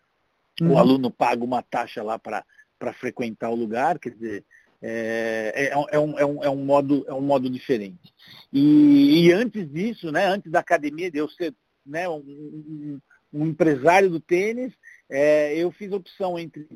Uhum. 0.61 0.73
O 0.73 0.79
aluno 0.79 1.11
paga 1.11 1.45
uma 1.45 1.63
taxa 1.63 2.03
lá 2.03 2.19
para 2.19 2.45
frequentar 2.95 3.51
o 3.51 3.55
lugar, 3.55 3.99
quer 3.99 4.11
dizer, 4.11 4.45
é, 4.83 5.53
é, 5.55 5.69
é, 5.69 5.79
um, 5.99 6.19
é, 6.19 6.27
um, 6.27 6.45
é, 6.45 6.51
um 6.51 6.65
modo, 6.65 7.05
é 7.07 7.15
um 7.15 7.21
modo 7.21 7.49
diferente. 7.49 8.13
E, 8.53 9.27
e 9.27 9.33
antes 9.33 9.71
disso, 9.71 10.11
né, 10.11 10.27
antes 10.27 10.51
da 10.51 10.59
academia 10.59 11.11
de 11.11 11.19
eu 11.19 11.29
ser 11.29 11.55
né, 11.87 12.09
um, 12.09 12.17
um, 12.19 13.01
um 13.33 13.47
empresário 13.47 14.11
do 14.11 14.19
tênis, 14.19 14.73
é, 15.09 15.57
eu 15.57 15.71
fiz 15.71 15.93
opção 15.93 16.39
entre 16.39 16.67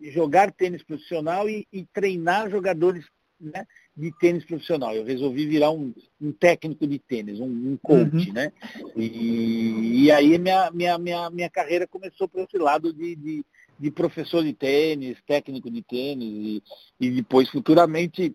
jogar 0.00 0.52
tênis 0.52 0.82
profissional 0.82 1.48
e, 1.48 1.66
e 1.72 1.84
treinar 1.86 2.50
jogadores 2.50 3.04
né, 3.40 3.66
de 3.96 4.12
tênis 4.18 4.44
profissional. 4.44 4.94
Eu 4.94 5.04
resolvi 5.04 5.46
virar 5.46 5.70
um, 5.70 5.92
um 6.20 6.32
técnico 6.32 6.86
de 6.86 6.98
tênis, 6.98 7.40
um, 7.40 7.46
um 7.72 7.78
coach, 7.82 8.28
uhum. 8.28 8.32
né? 8.32 8.52
E, 8.94 10.04
e, 10.04 10.10
aí 10.10 10.38
minha, 10.38 10.70
minha, 10.70 10.98
minha, 10.98 11.30
minha 11.30 11.50
carreira 11.50 11.86
começou 11.86 12.28
por 12.28 12.40
esse 12.42 12.58
lado 12.58 12.92
de, 12.92 13.16
de, 13.16 13.44
de 13.78 13.90
professor 13.90 14.42
de 14.42 14.52
tênis, 14.52 15.18
técnico 15.26 15.70
de 15.70 15.82
tênis 15.82 16.28
e, 16.28 16.62
e 17.00 17.10
depois 17.10 17.48
futuramente 17.50 18.34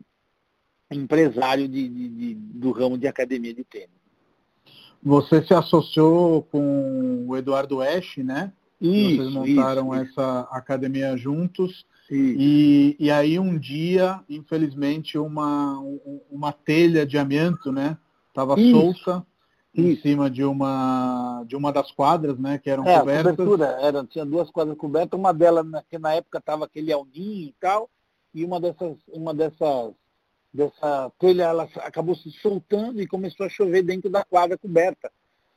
empresário 0.92 1.68
de, 1.68 1.88
de, 1.88 2.10
de, 2.10 2.34
do 2.36 2.72
ramo 2.72 2.98
de 2.98 3.08
academia 3.08 3.54
de 3.54 3.64
tênis. 3.64 3.90
Você 5.02 5.44
se 5.44 5.54
associou 5.54 6.44
com 6.44 7.26
o 7.28 7.36
Eduardo 7.36 7.82
Esch, 7.82 8.18
né? 8.18 8.52
Isso, 8.80 9.18
Vocês 9.18 9.34
montaram 9.34 9.96
isso, 9.96 10.12
essa 10.12 10.42
academia 10.52 11.16
juntos. 11.18 11.86
E, 12.10 12.96
e 13.00 13.10
aí 13.10 13.40
um 13.40 13.58
dia, 13.58 14.20
infelizmente, 14.30 15.18
uma, 15.18 15.80
uma 16.30 16.52
telha 16.52 17.06
de 17.06 17.18
amianto, 17.18 17.72
né? 17.72 17.98
Estava 18.28 18.56
solta 18.58 19.26
em 19.74 19.96
cima 19.98 20.30
de 20.30 20.44
uma 20.44 21.44
de 21.48 21.56
uma 21.56 21.72
das 21.72 21.92
quadras, 21.92 22.38
né? 22.38 22.58
Que 22.58 22.70
eram 22.70 22.86
é, 22.86 23.00
cobertas. 23.00 23.36
Cobertura, 23.36 23.66
era, 23.82 24.04
tinha 24.06 24.26
duas 24.26 24.50
quadras 24.50 24.78
cobertas, 24.78 25.20
uma 25.20 25.34
delas 25.34 25.66
que 25.90 25.98
na 25.98 26.14
época 26.14 26.40
estava 26.40 26.66
aquele 26.66 26.92
alninho 26.92 27.48
e 27.48 27.56
tal, 27.60 27.90
e 28.34 28.44
uma 28.44 28.60
dessas, 28.60 28.98
uma 29.08 29.34
dessas 29.34 29.94
dessa 30.54 31.10
telha 31.18 31.44
ela 31.44 31.70
acabou 31.78 32.16
se 32.16 32.30
soltando 32.32 33.02
e 33.02 33.08
começou 33.08 33.46
a 33.46 33.50
chover 33.50 33.84
dentro 33.84 34.10
da 34.10 34.24
quadra 34.24 34.58
coberta. 34.58 35.12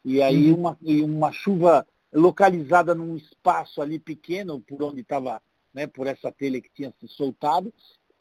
E 0.04 0.22
aí 0.22 0.52
uhum. 0.52 0.60
uma, 0.60 0.78
uma 0.80 1.32
chuva 1.32 1.86
localizada 2.12 2.94
num 2.94 3.16
espaço 3.16 3.82
ali 3.82 3.98
pequeno, 3.98 4.60
por 4.60 4.80
onde 4.82 5.00
estava, 5.00 5.42
né, 5.72 5.86
por 5.86 6.06
essa 6.06 6.30
telha 6.30 6.60
que 6.60 6.70
tinha 6.72 6.92
se 7.00 7.08
soltado, 7.08 7.72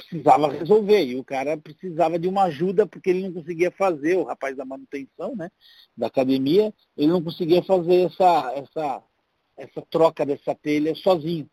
precisava 0.06 0.52
resolver. 0.52 1.04
E 1.06 1.16
o 1.16 1.24
cara 1.24 1.58
precisava 1.58 2.20
de 2.20 2.28
uma 2.28 2.44
ajuda 2.44 2.86
porque 2.86 3.10
ele 3.10 3.24
não 3.24 3.34
conseguia 3.34 3.72
fazer, 3.72 4.18
o 4.18 4.24
rapaz 4.24 4.56
da 4.56 4.66
manutenção, 4.66 5.36
né, 5.36 5.50
da 5.96 6.08
academia, 6.08 6.74
ele 6.98 7.08
não 7.08 7.24
conseguia 7.24 7.64
fazer 7.64 8.08
essa, 8.08 8.54
essa, 8.56 9.04
essa 9.58 9.82
troca 9.90 10.26
dessa 10.26 10.56
telha 10.56 10.94
sozinho. 10.96 11.50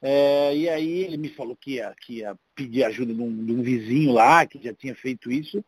É, 0.00 0.56
e 0.56 0.68
aí 0.68 1.04
ele 1.04 1.16
me 1.16 1.28
falou 1.28 1.56
que 1.56 1.74
ia, 1.74 1.94
que 2.00 2.14
ia 2.18 2.36
pedir 2.56 2.82
ajuda 2.84 3.14
de 3.14 3.22
um, 3.22 3.44
de 3.44 3.52
um 3.52 3.62
vizinho 3.62 4.12
lá, 4.12 4.44
que 4.44 4.60
já 4.62 4.74
tinha 4.74 4.94
feito 4.96 5.30
isso, 5.30 5.64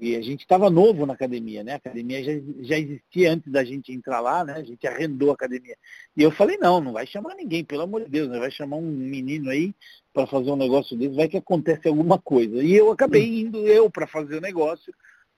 e 0.00 0.16
a 0.16 0.20
gente 0.20 0.40
estava 0.40 0.68
novo 0.68 1.06
na 1.06 1.12
academia, 1.12 1.62
né? 1.62 1.74
A 1.74 1.76
academia 1.76 2.22
já, 2.24 2.32
já 2.60 2.78
existia 2.78 3.32
antes 3.32 3.52
da 3.52 3.62
gente 3.62 3.92
entrar 3.92 4.20
lá, 4.20 4.42
né? 4.44 4.54
A 4.54 4.62
gente 4.62 4.84
arrendou 4.86 5.30
a 5.30 5.34
academia. 5.34 5.76
E 6.16 6.22
eu 6.22 6.32
falei, 6.32 6.56
não, 6.56 6.80
não 6.80 6.92
vai 6.92 7.06
chamar 7.06 7.36
ninguém, 7.36 7.64
pelo 7.64 7.82
amor 7.82 8.02
de 8.02 8.10
Deus, 8.10 8.28
né? 8.28 8.40
vai 8.40 8.50
chamar 8.50 8.76
um 8.76 8.90
menino 8.90 9.50
aí 9.50 9.72
para 10.14 10.28
fazer 10.28 10.52
um 10.52 10.56
negócio 10.56 10.96
desse, 10.96 11.16
vai 11.16 11.28
que 11.28 11.36
acontece 11.36 11.88
alguma 11.88 12.18
coisa. 12.18 12.62
E 12.62 12.72
eu 12.72 12.92
acabei 12.92 13.40
indo 13.40 13.66
eu 13.66 13.90
para 13.90 14.06
fazer 14.06 14.38
o 14.38 14.40
negócio, 14.40 14.94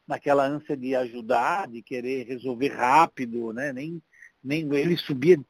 naquela 0.06 0.46
ânsia 0.46 0.76
de 0.76 0.94
ajudar, 0.94 1.66
de 1.66 1.82
querer 1.82 2.26
resolver 2.26 2.68
rápido, 2.68 3.54
né? 3.54 3.72
Nem, 3.72 4.00
nem 4.44 4.72
ele 4.76 4.96
subia, 4.98 5.40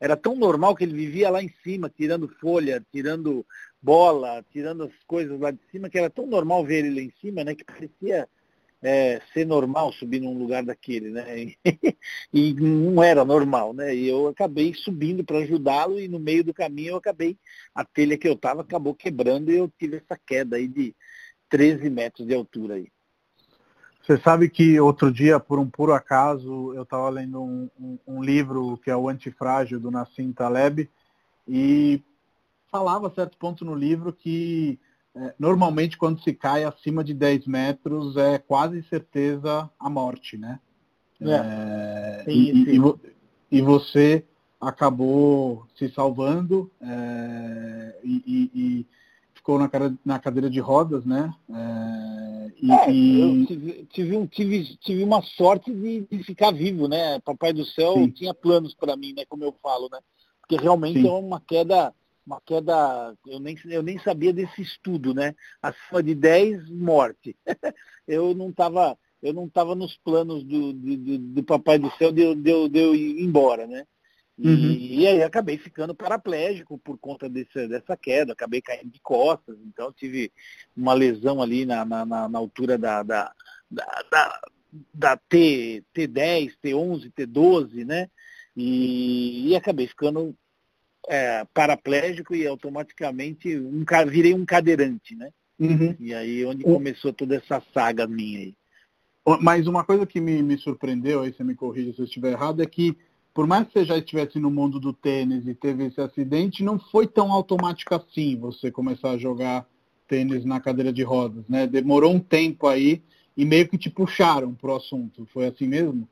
era 0.00 0.16
tão 0.16 0.34
normal 0.34 0.74
que 0.74 0.82
ele 0.82 0.94
vivia 0.94 1.30
lá 1.30 1.40
em 1.40 1.48
cima, 1.62 1.88
tirando 1.88 2.28
folha, 2.40 2.84
tirando 2.92 3.46
bola, 3.80 4.44
tirando 4.50 4.82
as 4.82 4.92
coisas 5.06 5.38
lá 5.40 5.52
de 5.52 5.60
cima, 5.70 5.88
que 5.88 5.96
era 5.96 6.10
tão 6.10 6.26
normal 6.26 6.66
ver 6.66 6.84
ele 6.84 6.96
lá 6.96 7.00
em 7.00 7.12
cima, 7.20 7.44
né, 7.44 7.54
que 7.54 7.64
parecia 7.64 8.28
é, 8.82 9.20
ser 9.32 9.46
normal 9.46 9.92
subir 9.92 10.20
num 10.20 10.38
lugar 10.38 10.64
daquele, 10.64 11.10
né? 11.10 11.54
e 12.32 12.54
não 12.54 13.02
era 13.02 13.24
normal, 13.24 13.72
né? 13.72 13.94
E 13.94 14.08
eu 14.08 14.28
acabei 14.28 14.72
subindo 14.74 15.24
para 15.24 15.38
ajudá-lo 15.38 16.00
e 16.00 16.08
no 16.08 16.18
meio 16.18 16.42
do 16.42 16.54
caminho 16.54 16.92
eu 16.92 16.96
acabei, 16.96 17.36
a 17.74 17.84
telha 17.84 18.16
que 18.16 18.26
eu 18.26 18.34
estava 18.34 18.62
acabou 18.62 18.94
quebrando 18.94 19.50
e 19.50 19.56
eu 19.56 19.70
tive 19.78 19.96
essa 19.96 20.18
queda 20.26 20.56
aí 20.56 20.66
de 20.66 20.94
13 21.48 21.90
metros 21.90 22.26
de 22.26 22.34
altura 22.34 22.76
aí. 22.76 22.88
Você 24.02 24.18
sabe 24.22 24.48
que 24.48 24.80
outro 24.80 25.12
dia, 25.12 25.38
por 25.38 25.58
um 25.58 25.68
puro 25.68 25.92
acaso, 25.92 26.72
eu 26.74 26.82
estava 26.82 27.08
lendo 27.10 27.42
um, 27.42 27.70
um, 27.78 27.98
um, 28.06 28.22
livro 28.22 28.78
que 28.78 28.90
é 28.90 28.96
o 28.96 29.08
Antifrágil, 29.08 29.78
do 29.78 29.90
Nassim 29.90 30.32
Taleb, 30.32 30.90
e 31.46 32.02
falava 32.70 33.08
a 33.08 33.14
certo 33.14 33.36
ponto 33.36 33.64
no 33.64 33.74
livro 33.74 34.12
que 34.12 34.80
normalmente 35.38 35.98
quando 35.98 36.20
se 36.22 36.32
cai 36.32 36.64
acima 36.64 37.02
de 37.02 37.12
10 37.14 37.46
metros 37.46 38.16
é 38.16 38.38
quase 38.38 38.82
certeza 38.84 39.70
a 39.78 39.90
morte, 39.90 40.36
né? 40.36 40.60
É. 41.20 41.34
É, 41.34 42.24
sim, 42.24 42.32
e, 42.32 42.64
sim. 42.64 42.98
E, 43.50 43.58
e, 43.58 43.62
você 43.62 44.24
acabou 44.60 45.66
se 45.76 45.88
salvando 45.90 46.70
é, 46.80 48.00
e, 48.02 48.50
e 48.54 48.86
ficou 49.34 49.58
na, 49.58 49.68
cara, 49.68 49.94
na 50.04 50.18
cadeira 50.18 50.48
de 50.48 50.60
rodas, 50.60 51.04
né? 51.04 51.32
É, 51.50 52.52
e, 52.62 52.70
é, 52.70 53.24
eu 53.24 53.46
tive, 53.46 53.86
tive, 53.90 54.16
um, 54.16 54.26
tive, 54.26 54.76
tive 54.76 55.02
uma 55.02 55.22
sorte 55.22 55.72
de, 55.72 56.06
de, 56.10 56.22
ficar 56.22 56.52
vivo, 56.52 56.88
né? 56.88 57.18
Papai 57.20 57.52
do 57.52 57.64
céu 57.64 57.94
Sim. 57.94 58.10
tinha 58.10 58.34
planos 58.34 58.74
para 58.74 58.96
mim, 58.96 59.12
né? 59.14 59.24
Como 59.28 59.44
eu 59.44 59.54
falo, 59.62 59.88
né? 59.90 59.98
Porque 60.40 60.56
realmente 60.56 61.06
é 61.06 61.10
uma 61.10 61.40
queda, 61.40 61.92
uma 62.30 62.40
queda, 62.40 63.14
eu 63.26 63.40
nem, 63.40 63.58
eu 63.64 63.82
nem 63.82 63.98
sabia 63.98 64.32
desse 64.32 64.62
estudo, 64.62 65.12
né? 65.12 65.34
Acima 65.60 66.00
de 66.00 66.14
10, 66.14 66.70
morte. 66.70 67.36
eu 68.06 68.32
não 68.34 68.50
estava 68.50 68.96
eu 69.22 69.34
não 69.34 69.46
estava 69.46 69.74
nos 69.74 69.98
planos 69.98 70.42
do, 70.44 70.72
do, 70.72 71.18
do, 71.18 71.42
Papai 71.42 71.78
do 71.78 71.90
Céu 71.96 72.10
de, 72.10 72.34
de, 72.36 72.68
de 72.70 72.78
eu 72.78 72.94
ir 72.94 73.20
embora, 73.20 73.66
né? 73.66 73.84
E, 74.38 74.48
uhum. 74.48 74.70
e, 74.70 75.06
aí 75.06 75.22
acabei 75.22 75.58
ficando 75.58 75.94
paraplégico 75.94 76.78
por 76.78 76.96
conta 76.96 77.28
desse, 77.28 77.68
dessa 77.68 77.94
queda, 77.94 78.32
acabei 78.32 78.62
caindo 78.62 78.90
de 78.90 78.98
costas, 79.00 79.58
então 79.66 79.92
tive 79.92 80.32
uma 80.74 80.94
lesão 80.94 81.42
ali 81.42 81.66
na, 81.66 81.84
na, 81.84 82.06
na, 82.06 82.28
na 82.30 82.38
altura 82.38 82.78
da, 82.78 83.02
da, 83.02 83.30
da, 83.70 84.04
da, 84.10 84.40
da 84.94 85.16
T, 85.18 85.84
T10, 85.94 86.54
T11, 86.64 87.12
T12, 87.12 87.84
né? 87.84 88.08
E, 88.56 89.48
e 89.48 89.56
acabei 89.56 89.86
ficando 89.86 90.34
é, 91.10 91.44
paraplégico 91.52 92.36
e 92.36 92.46
automaticamente 92.46 93.58
um, 93.58 93.84
virei 94.06 94.32
um 94.32 94.44
cadeirante, 94.44 95.16
né? 95.16 95.30
Uhum. 95.58 95.94
E 95.98 96.14
aí 96.14 96.44
onde 96.44 96.62
começou 96.62 97.12
toda 97.12 97.34
essa 97.34 97.60
saga 97.74 98.06
minha 98.06 98.38
aí. 98.38 98.54
Mas 99.40 99.66
uma 99.66 99.84
coisa 99.84 100.06
que 100.06 100.20
me, 100.20 100.40
me 100.40 100.56
surpreendeu, 100.56 101.20
aí 101.20 101.32
você 101.32 101.42
me 101.42 101.56
corrija 101.56 101.92
se 101.92 101.98
eu 101.98 102.04
estiver 102.04 102.30
errado, 102.32 102.62
é 102.62 102.66
que 102.66 102.96
por 103.34 103.44
mais 103.44 103.66
que 103.66 103.72
você 103.72 103.84
já 103.84 103.98
estivesse 103.98 104.38
no 104.38 104.50
mundo 104.50 104.78
do 104.78 104.92
tênis 104.92 105.46
e 105.48 105.54
teve 105.54 105.86
esse 105.86 106.00
acidente, 106.00 106.62
não 106.62 106.78
foi 106.78 107.08
tão 107.08 107.32
automático 107.32 107.92
assim 107.92 108.36
você 108.36 108.70
começar 108.70 109.10
a 109.10 109.18
jogar 109.18 109.66
tênis 110.06 110.44
na 110.44 110.60
cadeira 110.60 110.92
de 110.92 111.02
rodas, 111.02 111.44
né? 111.48 111.66
Demorou 111.66 112.12
um 112.12 112.20
tempo 112.20 112.68
aí 112.68 113.02
e 113.36 113.44
meio 113.44 113.68
que 113.68 113.76
te 113.76 113.90
puxaram 113.90 114.54
pro 114.54 114.76
assunto. 114.76 115.26
Foi 115.32 115.46
assim 115.46 115.66
mesmo? 115.66 116.08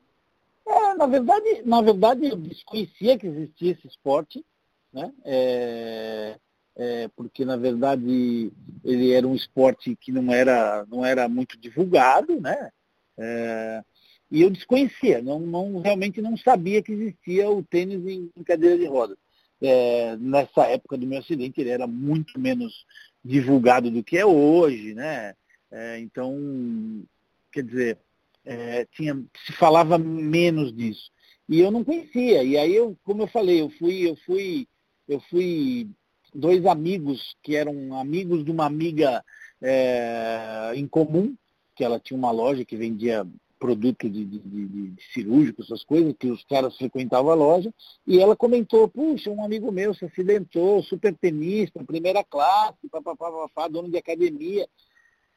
É, 0.67 0.93
na 0.93 1.07
verdade, 1.07 1.63
na 1.65 1.81
verdade 1.81 2.27
eu 2.27 2.35
desconhecia 2.35 3.17
que 3.17 3.27
existia 3.27 3.71
esse 3.71 3.87
esporte, 3.87 4.45
né? 4.91 5.11
É, 5.23 6.35
é, 6.75 7.07
porque 7.15 7.43
na 7.43 7.57
verdade 7.57 8.51
ele 8.83 9.11
era 9.11 9.27
um 9.27 9.35
esporte 9.35 9.95
que 9.95 10.11
não 10.11 10.31
era, 10.33 10.85
não 10.89 11.05
era 11.05 11.27
muito 11.27 11.57
divulgado, 11.59 12.39
né? 12.39 12.71
É, 13.17 13.83
e 14.31 14.41
eu 14.41 14.49
desconhecia, 14.49 15.21
não, 15.21 15.39
não, 15.39 15.79
realmente 15.79 16.21
não 16.21 16.37
sabia 16.37 16.81
que 16.81 16.91
existia 16.91 17.49
o 17.49 17.63
tênis 17.63 18.05
em, 18.05 18.31
em 18.35 18.43
cadeira 18.43 18.77
de 18.77 18.85
rodas. 18.85 19.17
É, 19.61 20.15
nessa 20.17 20.67
época 20.67 20.97
do 20.97 21.05
meu 21.05 21.19
acidente 21.19 21.59
ele 21.59 21.69
era 21.69 21.85
muito 21.85 22.39
menos 22.39 22.85
divulgado 23.23 23.91
do 23.91 24.03
que 24.03 24.17
é 24.17 24.25
hoje, 24.25 24.93
né? 24.93 25.35
É, 25.71 25.99
então, 25.99 27.03
quer 27.51 27.63
dizer, 27.63 27.97
é, 28.45 28.85
tinha, 28.85 29.21
se 29.45 29.51
falava 29.53 29.97
menos 29.97 30.73
disso. 30.73 31.11
E 31.47 31.59
eu 31.59 31.71
não 31.71 31.83
conhecia. 31.83 32.43
E 32.43 32.57
aí 32.57 32.75
eu, 32.75 32.97
como 33.03 33.23
eu 33.23 33.27
falei, 33.27 33.61
eu 33.61 33.69
fui, 33.71 34.07
eu 34.07 34.15
fui, 34.25 34.67
eu 35.09 35.19
fui 35.21 35.89
dois 36.33 36.65
amigos 36.65 37.35
que 37.41 37.55
eram 37.55 37.99
amigos 37.99 38.45
de 38.45 38.51
uma 38.51 38.65
amiga 38.65 39.25
é, 39.61 40.71
em 40.75 40.87
comum, 40.87 41.35
que 41.75 41.83
ela 41.83 41.99
tinha 41.99 42.17
uma 42.17 42.31
loja 42.31 42.63
que 42.63 42.77
vendia 42.77 43.27
produto 43.59 44.09
de, 44.09 44.23
de, 44.23 44.39
de, 44.39 44.67
de, 44.67 45.03
cirúrgico, 45.11 45.61
essas 45.61 45.83
coisas, 45.83 46.15
que 46.17 46.31
os 46.31 46.43
caras 46.45 46.77
frequentavam 46.77 47.31
a 47.31 47.35
loja, 47.35 47.73
e 48.07 48.19
ela 48.19 48.35
comentou, 48.35 48.87
puxa, 48.87 49.29
um 49.29 49.43
amigo 49.43 49.69
meu 49.71 49.93
se 49.93 50.05
acidentou, 50.05 50.81
super 50.83 51.13
tenista, 51.15 51.83
primeira 51.83 52.23
classe, 52.23 52.87
papapá, 52.89 53.67
dono 53.67 53.89
de 53.89 53.97
academia, 53.97 54.65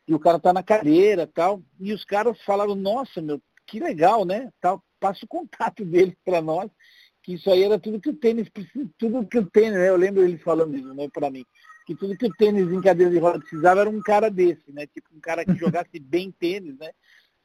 e 0.06 0.14
o 0.14 0.20
cara 0.20 0.38
tá 0.38 0.52
na 0.52 0.62
cadeira 0.62 1.26
tal. 1.26 1.60
E 1.80 1.92
os 1.92 2.04
caras 2.04 2.40
falaram, 2.42 2.74
nossa, 2.74 3.20
meu, 3.20 3.40
que 3.66 3.80
legal, 3.80 4.24
né? 4.24 4.52
Tal, 4.60 4.82
passa 5.00 5.24
o 5.24 5.28
contato 5.28 5.84
dele 5.86 6.16
para 6.24 6.40
nós, 6.40 6.70
que 7.22 7.34
isso 7.34 7.50
aí 7.50 7.62
era 7.62 7.78
tudo 7.78 8.00
que 8.00 8.10
o 8.10 8.16
tênis 8.16 8.48
precisa, 8.48 8.88
tudo 8.98 9.26
que 9.26 9.38
o 9.38 9.46
tênis, 9.46 9.78
né? 9.78 9.88
Eu 9.88 9.96
lembro 9.96 10.22
ele 10.22 10.36
falando 10.38 10.76
isso 10.76 10.92
né, 10.92 11.08
para 11.12 11.30
mim, 11.30 11.44
que 11.86 11.94
tudo 11.94 12.16
que 12.16 12.26
o 12.26 12.34
tênis 12.34 12.70
em 12.70 12.80
cadeira 12.80 13.12
de 13.12 13.18
roda 13.18 13.38
precisava 13.38 13.82
era 13.82 13.90
um 13.90 14.00
cara 14.00 14.28
desse, 14.28 14.72
né? 14.72 14.86
Tipo 14.86 15.08
um 15.14 15.20
cara 15.20 15.44
que 15.44 15.54
jogasse 15.54 15.98
bem 16.00 16.32
tênis, 16.32 16.76
né? 16.78 16.90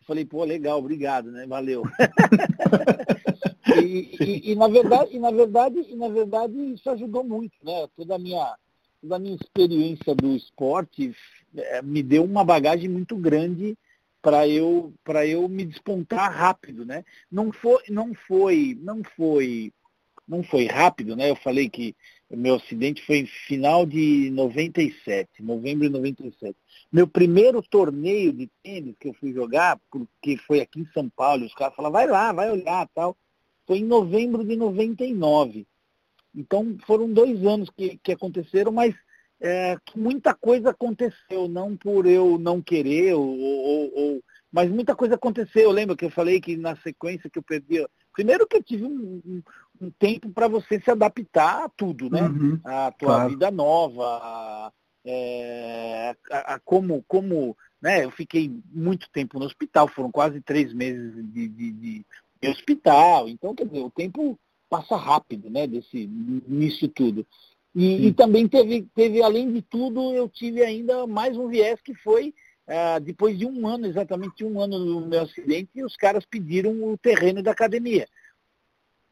Falei, 0.05 0.25
pô, 0.25 0.43
legal, 0.43 0.79
obrigado, 0.79 1.31
né? 1.31 1.45
Valeu. 1.45 1.83
e, 3.83 4.17
e, 4.19 4.51
e, 4.51 4.55
na 4.55 4.67
verdade, 4.67 5.15
e 5.15 5.19
na 5.19 5.31
verdade, 5.31 5.85
e 5.89 5.95
na 5.95 6.07
verdade 6.07 6.73
isso 6.73 6.89
ajudou 6.89 7.23
muito, 7.23 7.53
né? 7.63 7.87
Toda 7.95 8.15
a 8.15 8.19
minha, 8.19 8.55
toda 9.01 9.17
a 9.17 9.19
minha 9.19 9.35
experiência 9.35 10.15
do 10.15 10.35
esporte 10.35 11.13
é, 11.55 11.81
me 11.81 12.01
deu 12.01 12.23
uma 12.23 12.43
bagagem 12.43 12.89
muito 12.89 13.15
grande 13.17 13.77
para 14.27 14.45
eu 14.45 14.93
para 15.05 15.25
eu 15.25 15.47
me 15.47 15.63
despontar 15.63 16.29
rápido, 16.33 16.85
né? 16.85 17.05
Não 17.31 17.49
foi 17.49 17.81
não 17.87 18.13
foi 18.13 18.77
não 18.81 19.01
foi 19.15 19.71
não 20.27 20.43
foi 20.43 20.65
rápido, 20.65 21.15
né? 21.15 21.29
Eu 21.29 21.35
falei 21.37 21.69
que 21.69 21.95
o 22.29 22.35
meu 22.35 22.55
acidente 22.55 23.01
foi 23.05 23.19
em 23.19 23.25
final 23.25 23.85
de 23.85 24.29
97, 24.31 25.41
novembro 25.41 25.87
de 25.87 25.93
97. 25.93 26.57
Meu 26.91 27.07
primeiro 27.07 27.61
torneio 27.61 28.33
de 28.33 28.49
tênis 28.61 28.97
que 28.99 29.07
eu 29.07 29.13
fui 29.13 29.31
jogar, 29.31 29.79
porque 29.89 30.35
foi 30.45 30.59
aqui 30.59 30.81
em 30.81 30.87
São 30.87 31.07
Paulo, 31.07 31.45
os 31.45 31.53
caras 31.53 31.73
falaram, 31.73 31.93
vai 31.93 32.07
lá, 32.07 32.33
vai 32.33 32.51
olhar 32.51 32.85
tal, 32.93 33.15
foi 33.65 33.77
em 33.77 33.85
novembro 33.85 34.43
de 34.43 34.57
99. 34.57 35.65
Então 36.35 36.75
foram 36.85 37.13
dois 37.13 37.45
anos 37.45 37.69
que, 37.69 37.97
que 38.03 38.11
aconteceram, 38.11 38.73
mas 38.73 38.93
é, 39.41 39.77
muita 39.95 40.33
coisa 40.33 40.71
aconteceu, 40.71 41.47
não 41.47 41.75
por 41.75 42.05
eu 42.05 42.37
não 42.39 42.61
querer, 42.61 43.13
ou, 43.13 43.39
ou, 43.39 43.91
ou, 43.95 44.23
mas 44.51 44.69
muita 44.69 44.95
coisa 44.95 45.15
aconteceu. 45.15 45.63
Eu 45.63 45.71
lembro 45.71 45.95
que 45.95 46.05
eu 46.05 46.09
falei 46.09 46.41
que 46.41 46.57
na 46.57 46.75
sequência 46.77 47.29
que 47.29 47.37
eu 47.39 47.43
perdi 47.43 47.85
Primeiro 48.17 48.47
que 48.47 48.57
eu 48.57 48.63
tive 48.63 48.83
um, 48.83 49.21
um, 49.23 49.43
um 49.79 49.91
tempo 49.91 50.31
para 50.31 50.47
você 50.47 50.81
se 50.81 50.89
adaptar 50.89 51.65
a 51.65 51.69
tudo, 51.69 52.09
né? 52.09 52.23
Uhum, 52.23 52.59
a 52.65 52.91
tua 52.91 53.09
claro. 53.09 53.29
vida 53.29 53.51
nova, 53.51 54.03
a, 54.03 54.71
é, 55.05 56.15
a, 56.31 56.55
a, 56.55 56.59
como, 56.59 57.05
como 57.07 57.55
né? 57.79 58.05
eu 58.05 58.09
fiquei 58.09 58.51
muito 58.71 59.07
tempo 59.11 59.37
no 59.37 59.45
hospital, 59.45 59.87
foram 59.87 60.11
quase 60.11 60.41
três 60.41 60.73
meses 60.73 61.13
de, 61.31 61.47
de, 61.47 61.71
de, 61.71 62.05
de 62.41 62.49
hospital. 62.49 63.29
Então, 63.29 63.53
quer 63.53 63.67
dizer, 63.67 63.81
o 63.81 63.91
tempo 63.91 64.39
passa 64.67 64.95
rápido, 64.95 65.47
né, 65.51 65.67
desse, 65.67 66.07
nisso 66.07 66.87
tudo. 66.87 67.23
E, 67.79 68.07
e, 68.07 68.13
também 68.13 68.47
teve, 68.47 68.89
teve, 68.95 69.21
além 69.21 69.53
de 69.53 69.61
tudo, 69.61 70.11
eu 70.11 70.27
tive 70.27 70.63
ainda 70.63 71.05
mais 71.05 71.37
um 71.37 71.47
viés 71.47 71.79
que 71.79 71.93
foi, 71.93 72.33
ah, 72.65 72.97
depois 72.97 73.37
de 73.37 73.45
um 73.45 73.67
ano, 73.67 73.85
exatamente 73.85 74.43
um 74.43 74.59
ano 74.59 74.79
do 74.83 75.01
meu 75.01 75.21
acidente, 75.21 75.83
os 75.83 75.95
caras 75.95 76.25
pediram 76.25 76.71
o 76.83 76.97
terreno 76.97 77.43
da 77.43 77.51
academia. 77.51 78.07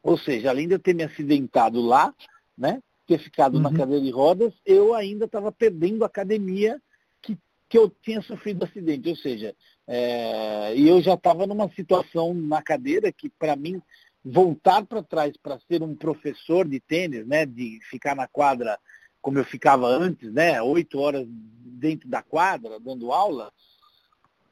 Ou 0.02 0.18
seja, 0.18 0.50
além 0.50 0.68
de 0.68 0.74
eu 0.74 0.80
ter 0.80 0.96
me 0.96 1.04
acidentado 1.04 1.80
lá, 1.80 2.12
né, 2.58 2.82
ter 3.06 3.20
ficado 3.20 3.58
uhum. 3.58 3.62
na 3.62 3.72
cadeira 3.72 4.04
de 4.04 4.10
rodas, 4.10 4.52
eu 4.66 4.96
ainda 4.96 5.26
estava 5.26 5.52
perdendo 5.52 6.02
a 6.02 6.08
academia 6.08 6.82
que, 7.22 7.38
que 7.70 7.78
eu 7.78 7.88
tinha 8.02 8.24
sofrido 8.24 8.66
acidente. 8.66 9.08
Ou 9.08 9.16
seja, 9.16 9.56
é, 9.88 10.76
e 10.76 10.90
eu 10.90 11.04
já 11.04 11.14
estava 11.14 11.46
numa 11.46 11.70
situação 11.70 12.34
na 12.34 12.64
cadeira 12.64 13.12
que, 13.12 13.30
para 13.30 13.56
mim, 13.56 13.80
voltar 14.26 14.84
para 14.86 15.04
trás 15.04 15.38
para 15.38 15.60
ser 15.60 15.84
um 15.84 15.96
professor 15.96 16.68
de 16.68 16.80
tênis, 16.80 17.28
né, 17.28 17.46
de 17.46 17.80
ficar 17.90 18.16
na 18.16 18.28
quadra 18.28 18.80
como 19.22 19.38
eu 19.38 19.46
ficava 19.46 19.88
antes, 19.88 20.32
né, 20.34 20.62
oito 20.62 21.00
horas 21.00 21.28
dentro 21.28 22.10
da 22.10 22.24
quadra 22.24 22.80
dando 22.80 23.12
aula, 23.12 23.52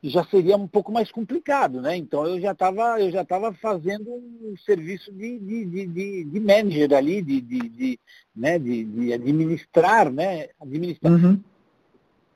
já 0.03 0.23
seria 0.25 0.57
um 0.57 0.67
pouco 0.67 0.91
mais 0.91 1.09
complicado, 1.09 1.81
né? 1.81 1.95
Então 1.95 2.27
eu 2.27 2.39
já 2.41 2.51
estava 2.51 2.99
eu 2.99 3.09
já 3.09 3.21
estava 3.21 3.53
fazendo 3.53 4.11
um 4.11 4.53
serviço 4.65 5.11
de, 5.13 5.39
de, 5.39 5.87
de, 5.87 6.23
de 6.25 6.39
manager 6.41 6.93
ali, 6.93 7.21
de, 7.21 7.39
de, 7.39 7.69
de 7.69 7.99
né, 8.35 8.59
de, 8.59 8.83
de, 8.83 9.13
administrar, 9.13 10.11
né? 10.11 10.49
Administrar. 10.59 11.13
Uhum. 11.13 11.41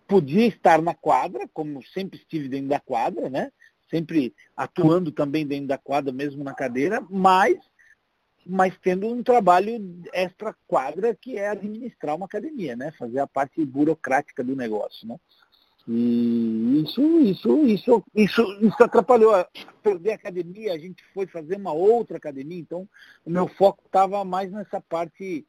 Podia 0.08 0.48
estar 0.48 0.82
na 0.82 0.94
quadra, 0.96 1.50
como 1.54 1.84
sempre 1.88 2.18
estive 2.18 2.48
dentro 2.48 2.70
da 2.70 2.80
quadra, 2.80 3.30
né? 3.30 3.52
Sempre 3.90 4.34
atuando 4.56 5.12
também 5.12 5.46
dentro 5.46 5.68
da 5.68 5.78
quadra, 5.78 6.12
mesmo 6.12 6.44
na 6.44 6.54
cadeira, 6.54 7.06
mas, 7.10 7.58
mas 8.46 8.78
tendo 8.82 9.08
um 9.08 9.24
trabalho 9.24 10.02
extra 10.14 10.56
quadra 10.68 11.16
que 11.16 11.38
é 11.38 11.50
administrar 11.50 12.16
uma 12.16 12.26
academia, 12.26 12.76
né? 12.76 12.92
Fazer 12.98 13.20
a 13.20 13.28
parte 13.28 13.64
burocrática 13.66 14.44
do 14.44 14.56
negócio, 14.56 15.08
né? 15.08 15.18
E 15.90 16.82
isso, 16.84 17.20
isso, 17.22 17.66
isso, 17.66 18.04
isso, 18.14 18.60
isso 18.62 18.84
atrapalhou. 18.84 19.34
Perder 19.82 20.12
a 20.12 20.16
academia, 20.16 20.74
a 20.74 20.78
gente 20.78 21.02
foi 21.14 21.26
fazer 21.26 21.56
uma 21.56 21.72
outra 21.72 22.18
academia, 22.18 22.60
então 22.60 22.88
o 23.26 23.30
meu 23.30 23.48
foco 23.48 23.84
estava 23.86 24.24
mais 24.26 24.52
nessa 24.52 24.82
parte 24.82 25.46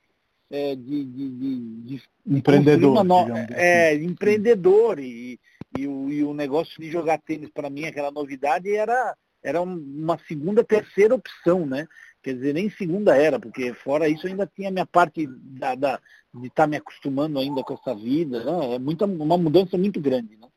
é, 0.48 0.76
de, 0.76 1.04
de, 1.04 1.28
de, 1.30 1.80
de, 1.82 2.02
empreendedor. 2.24 3.02
No... 3.02 3.36
É, 3.50 3.90
assim. 3.90 4.04
empreendedor 4.04 5.00
e, 5.00 5.40
e 5.76 5.86
o, 5.86 6.10
e 6.10 6.24
o 6.24 6.32
negócio 6.32 6.80
de 6.80 6.90
jogar 6.90 7.18
tênis, 7.18 7.50
para 7.50 7.70
mim, 7.70 7.84
aquela 7.84 8.10
novidade, 8.10 8.74
era, 8.74 9.16
era 9.42 9.60
uma 9.60 10.18
segunda, 10.26 10.64
terceira 10.64 11.14
opção, 11.14 11.66
né? 11.66 11.86
Quer 12.22 12.34
dizer, 12.34 12.54
nem 12.54 12.70
segunda 12.70 13.16
era, 13.16 13.38
porque 13.38 13.72
fora 13.74 14.08
isso 14.08 14.26
ainda 14.26 14.46
tinha 14.46 14.68
a 14.68 14.72
minha 14.72 14.86
parte 14.86 15.26
da, 15.26 15.74
da 15.74 16.00
de 16.34 16.48
estar 16.48 16.64
tá 16.64 16.66
me 16.66 16.76
acostumando 16.76 17.38
ainda 17.38 17.62
com 17.62 17.74
essa 17.74 17.94
vida. 17.94 18.44
Né? 18.44 18.74
É 18.74 18.78
muita, 18.78 19.06
uma 19.06 19.38
mudança 19.38 19.78
muito 19.78 20.00
grande, 20.00 20.36
né? 20.36 20.48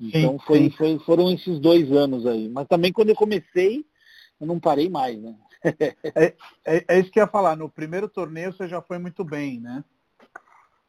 Então 0.00 0.32
sim, 0.32 0.46
foi, 0.46 0.58
sim. 0.58 0.70
Foi, 0.70 0.98
foram 1.00 1.30
esses 1.30 1.60
dois 1.60 1.90
anos 1.92 2.26
aí. 2.26 2.48
Mas 2.48 2.66
também 2.66 2.92
quando 2.92 3.10
eu 3.10 3.14
comecei, 3.14 3.84
eu 4.40 4.46
não 4.46 4.58
parei 4.58 4.88
mais, 4.88 5.20
né? 5.20 5.34
é, 6.14 6.34
é, 6.64 6.84
é, 6.88 7.00
isso 7.00 7.10
que 7.10 7.20
eu 7.20 7.24
ia 7.24 7.30
falar. 7.30 7.56
No 7.56 7.68
primeiro 7.68 8.08
torneio 8.08 8.52
você 8.52 8.68
já 8.68 8.82
foi 8.82 8.98
muito 8.98 9.24
bem, 9.24 9.60
né? 9.60 9.84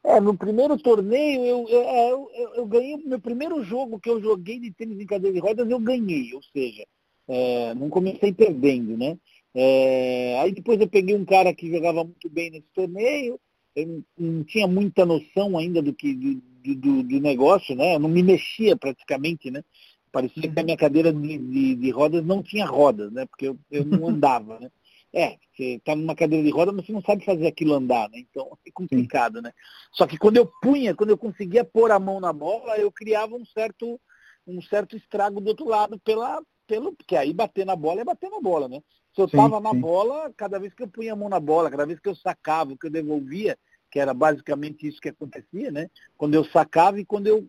É, 0.05 0.19
no 0.19 0.37
primeiro 0.37 0.77
torneio 0.77 1.45
eu, 1.45 1.65
eu, 1.69 1.81
é, 1.81 2.11
eu, 2.11 2.55
eu 2.55 2.65
ganhei, 2.65 2.97
meu 2.97 3.19
primeiro 3.19 3.63
jogo 3.63 3.99
que 3.99 4.09
eu 4.09 4.21
joguei 4.21 4.59
de 4.59 4.71
tênis 4.71 4.99
em 4.99 5.05
cadeira 5.05 5.33
de 5.33 5.39
rodas 5.39 5.69
eu 5.69 5.79
ganhei, 5.79 6.33
ou 6.33 6.41
seja, 6.43 6.85
é, 7.27 7.73
não 7.73 7.89
comecei 7.89 8.33
perdendo, 8.33 8.97
né? 8.97 9.17
É, 9.55 10.39
aí 10.41 10.51
depois 10.51 10.79
eu 10.81 10.89
peguei 10.89 11.15
um 11.15 11.23
cara 11.23 11.53
que 11.53 11.71
jogava 11.71 12.03
muito 12.03 12.29
bem 12.29 12.51
nesse 12.51 12.67
torneio, 12.73 13.39
eu 13.75 14.03
não 14.17 14.43
tinha 14.43 14.67
muita 14.67 15.05
noção 15.05 15.57
ainda 15.57 15.81
do 15.81 15.93
que 15.93 16.13
do, 16.13 16.75
do, 16.75 17.03
do 17.03 17.19
negócio, 17.21 17.75
né? 17.75 17.95
Eu 17.95 17.99
não 17.99 18.09
me 18.09 18.21
mexia 18.21 18.75
praticamente, 18.75 19.49
né? 19.49 19.63
Parecia 20.11 20.51
que 20.51 20.59
a 20.59 20.63
minha 20.63 20.77
cadeira 20.77 21.11
de, 21.11 21.37
de, 21.37 21.75
de 21.75 21.89
rodas 21.89 22.23
não 22.25 22.43
tinha 22.43 22.65
rodas, 22.65 23.11
né? 23.11 23.25
Porque 23.25 23.47
eu, 23.47 23.57
eu 23.71 23.85
não 23.85 24.09
andava, 24.09 24.59
né? 24.59 24.69
É, 25.15 25.37
você 25.55 25.75
está 25.75 25.95
numa 25.95 26.15
cadeira 26.15 26.43
de 26.43 26.49
roda, 26.49 26.71
mas 26.71 26.87
você 26.87 26.91
não 26.91 27.01
sabe 27.03 27.23
fazer 27.23 27.45
aquilo 27.45 27.75
andar, 27.75 28.09
né? 28.09 28.17
Então 28.17 28.57
é 28.65 28.71
complicado, 28.71 29.37
Sim. 29.37 29.43
né? 29.43 29.53
Só 29.91 30.07
que 30.07 30.17
quando 30.17 30.37
eu 30.37 30.51
punha, 30.59 30.95
quando 30.95 31.11
eu 31.11 31.17
conseguia 31.17 31.63
pôr 31.63 31.91
a 31.91 31.99
mão 31.99 32.19
na 32.19 32.33
bola, 32.33 32.77
eu 32.77 32.91
criava 32.91 33.35
um 33.35 33.45
certo, 33.45 34.01
um 34.47 34.59
certo 34.63 34.97
estrago 34.97 35.39
do 35.39 35.49
outro 35.49 35.67
lado 35.67 35.99
pela, 35.99 36.41
pelo. 36.65 36.95
Porque 36.95 37.15
aí 37.15 37.31
bater 37.31 37.63
na 37.63 37.75
bola 37.75 38.01
é 38.01 38.03
bater 38.03 38.27
na 38.31 38.41
bola, 38.41 38.67
né? 38.67 38.81
Se 39.13 39.21
eu 39.21 39.25
estava 39.25 39.59
na 39.59 39.71
bola, 39.71 40.33
cada 40.35 40.57
vez 40.57 40.73
que 40.73 40.81
eu 40.81 40.87
punha 40.87 41.13
a 41.13 41.15
mão 41.15 41.29
na 41.29 41.39
bola, 41.39 41.69
cada 41.69 41.85
vez 41.85 41.99
que 41.99 42.09
eu 42.09 42.15
sacava, 42.15 42.75
que 42.75 42.87
eu 42.87 42.91
devolvia, 42.91 43.55
que 43.91 43.99
era 43.99 44.11
basicamente 44.11 44.87
isso 44.87 44.99
que 44.99 45.09
acontecia, 45.09 45.71
né? 45.71 45.87
Quando 46.17 46.33
eu 46.33 46.43
sacava 46.45 46.99
e 46.99 47.05
quando 47.05 47.27
eu 47.27 47.47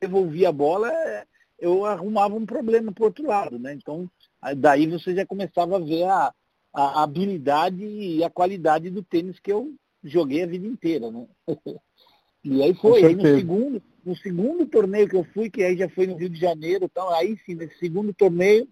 devolvia 0.00 0.48
a 0.48 0.52
bola, 0.52 0.90
eu 1.58 1.84
arrumava 1.84 2.34
um 2.34 2.46
problema 2.46 2.90
para 2.90 3.04
outro 3.04 3.26
lado, 3.26 3.58
né? 3.58 3.74
Então, 3.74 4.10
daí 4.56 4.86
você 4.86 5.14
já 5.14 5.26
começava 5.26 5.76
a 5.76 5.78
ver 5.78 6.04
a, 6.04 6.32
a 6.72 7.02
habilidade 7.02 7.84
e 7.84 8.24
a 8.24 8.30
qualidade 8.30 8.90
do 8.90 9.02
tênis 9.02 9.38
que 9.38 9.52
eu 9.52 9.74
joguei 10.02 10.42
a 10.42 10.46
vida 10.46 10.66
inteira, 10.66 11.10
né? 11.10 11.26
e 12.42 12.62
aí 12.62 12.74
foi, 12.74 13.04
aí 13.04 13.14
no 13.14 13.22
segundo, 13.22 13.82
no 14.04 14.16
segundo 14.16 14.66
torneio 14.66 15.08
que 15.08 15.16
eu 15.16 15.24
fui, 15.24 15.50
que 15.50 15.62
aí 15.62 15.76
já 15.76 15.88
foi 15.88 16.06
no 16.06 16.16
Rio 16.16 16.30
de 16.30 16.40
Janeiro, 16.40 16.84
então 16.84 17.08
aí 17.10 17.38
sim, 17.44 17.54
nesse 17.54 17.78
segundo 17.78 18.12
torneio, 18.14 18.66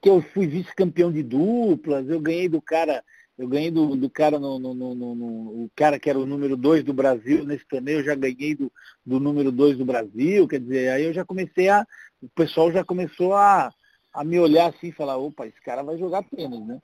que 0.00 0.08
eu 0.08 0.22
fui 0.22 0.46
vice-campeão 0.46 1.10
de 1.10 1.22
duplas, 1.22 2.08
eu 2.08 2.20
ganhei 2.20 2.48
do 2.48 2.62
cara, 2.62 3.02
eu 3.36 3.48
ganhei 3.48 3.70
do, 3.70 3.96
do 3.96 4.08
cara 4.08 4.38
no, 4.38 4.58
no, 4.58 4.72
no, 4.72 4.94
no, 4.94 5.24
o 5.64 5.70
cara 5.74 5.98
que 5.98 6.08
era 6.08 6.18
o 6.18 6.26
número 6.26 6.56
dois 6.56 6.84
do 6.84 6.94
Brasil 6.94 7.44
nesse 7.44 7.66
torneio, 7.66 7.98
eu 7.98 8.04
já 8.04 8.14
ganhei 8.14 8.54
do, 8.54 8.72
do 9.04 9.18
número 9.18 9.50
dois 9.50 9.76
do 9.76 9.84
Brasil, 9.84 10.46
quer 10.46 10.60
dizer, 10.60 10.90
aí 10.90 11.04
eu 11.04 11.12
já 11.12 11.24
comecei 11.24 11.68
a, 11.68 11.84
o 12.22 12.28
pessoal 12.28 12.70
já 12.70 12.84
começou 12.84 13.34
a, 13.34 13.70
a 14.16 14.24
me 14.24 14.40
olhar 14.40 14.70
assim 14.70 14.88
e 14.88 14.92
falar, 14.92 15.18
opa, 15.18 15.46
esse 15.46 15.60
cara 15.60 15.82
vai 15.82 15.98
jogar 15.98 16.24
tênis, 16.24 16.66
né? 16.66 16.80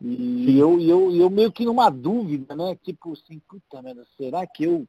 E 0.00 0.58
eu, 0.58 0.78
eu, 0.80 1.14
eu 1.16 1.30
meio 1.30 1.50
que 1.50 1.64
numa 1.64 1.88
dúvida, 1.88 2.54
né? 2.54 2.76
Tipo 2.82 3.14
assim, 3.14 3.40
puta 3.48 3.80
merda, 3.80 4.06
será 4.18 4.46
que 4.46 4.64
eu. 4.64 4.86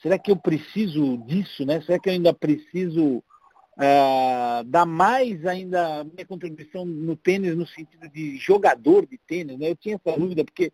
Será 0.00 0.18
que 0.18 0.30
eu 0.30 0.36
preciso 0.36 1.18
disso, 1.18 1.64
né? 1.64 1.80
Será 1.82 1.98
que 1.98 2.08
eu 2.08 2.14
ainda 2.14 2.32
preciso 2.32 3.18
uh, 3.18 4.64
dar 4.66 4.86
mais 4.86 5.44
ainda 5.46 6.04
minha 6.04 6.26
contribuição 6.26 6.84
no 6.84 7.14
tênis 7.14 7.56
no 7.56 7.66
sentido 7.66 8.08
de 8.08 8.36
jogador 8.38 9.06
de 9.06 9.18
tênis, 9.18 9.58
né? 9.58 9.70
Eu 9.70 9.76
tinha 9.76 10.00
essa 10.02 10.18
dúvida, 10.18 10.44
porque 10.44 10.72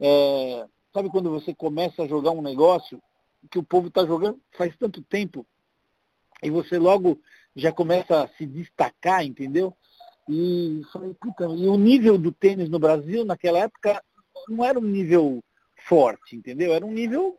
é, 0.00 0.66
sabe 0.92 1.08
quando 1.10 1.30
você 1.30 1.54
começa 1.54 2.02
a 2.02 2.08
jogar 2.08 2.32
um 2.32 2.42
negócio 2.42 3.00
que 3.50 3.58
o 3.58 3.62
povo 3.62 3.88
está 3.88 4.04
jogando 4.04 4.40
faz 4.52 4.76
tanto 4.76 5.00
tempo 5.02 5.46
e 6.42 6.50
você 6.50 6.78
logo 6.78 7.20
já 7.54 7.72
começa 7.72 8.24
a 8.24 8.28
se 8.28 8.46
destacar, 8.46 9.24
entendeu? 9.24 9.76
E 10.28 10.82
falei, 10.92 11.14
puta, 11.14 11.44
e 11.44 11.66
o 11.66 11.76
nível 11.76 12.18
do 12.18 12.30
tênis 12.30 12.68
no 12.68 12.78
Brasil 12.78 13.24
naquela 13.24 13.60
época 13.60 14.02
não 14.48 14.64
era 14.64 14.78
um 14.78 14.82
nível 14.82 15.42
forte, 15.86 16.36
entendeu? 16.36 16.74
Era 16.74 16.84
um 16.84 16.92
nível 16.92 17.36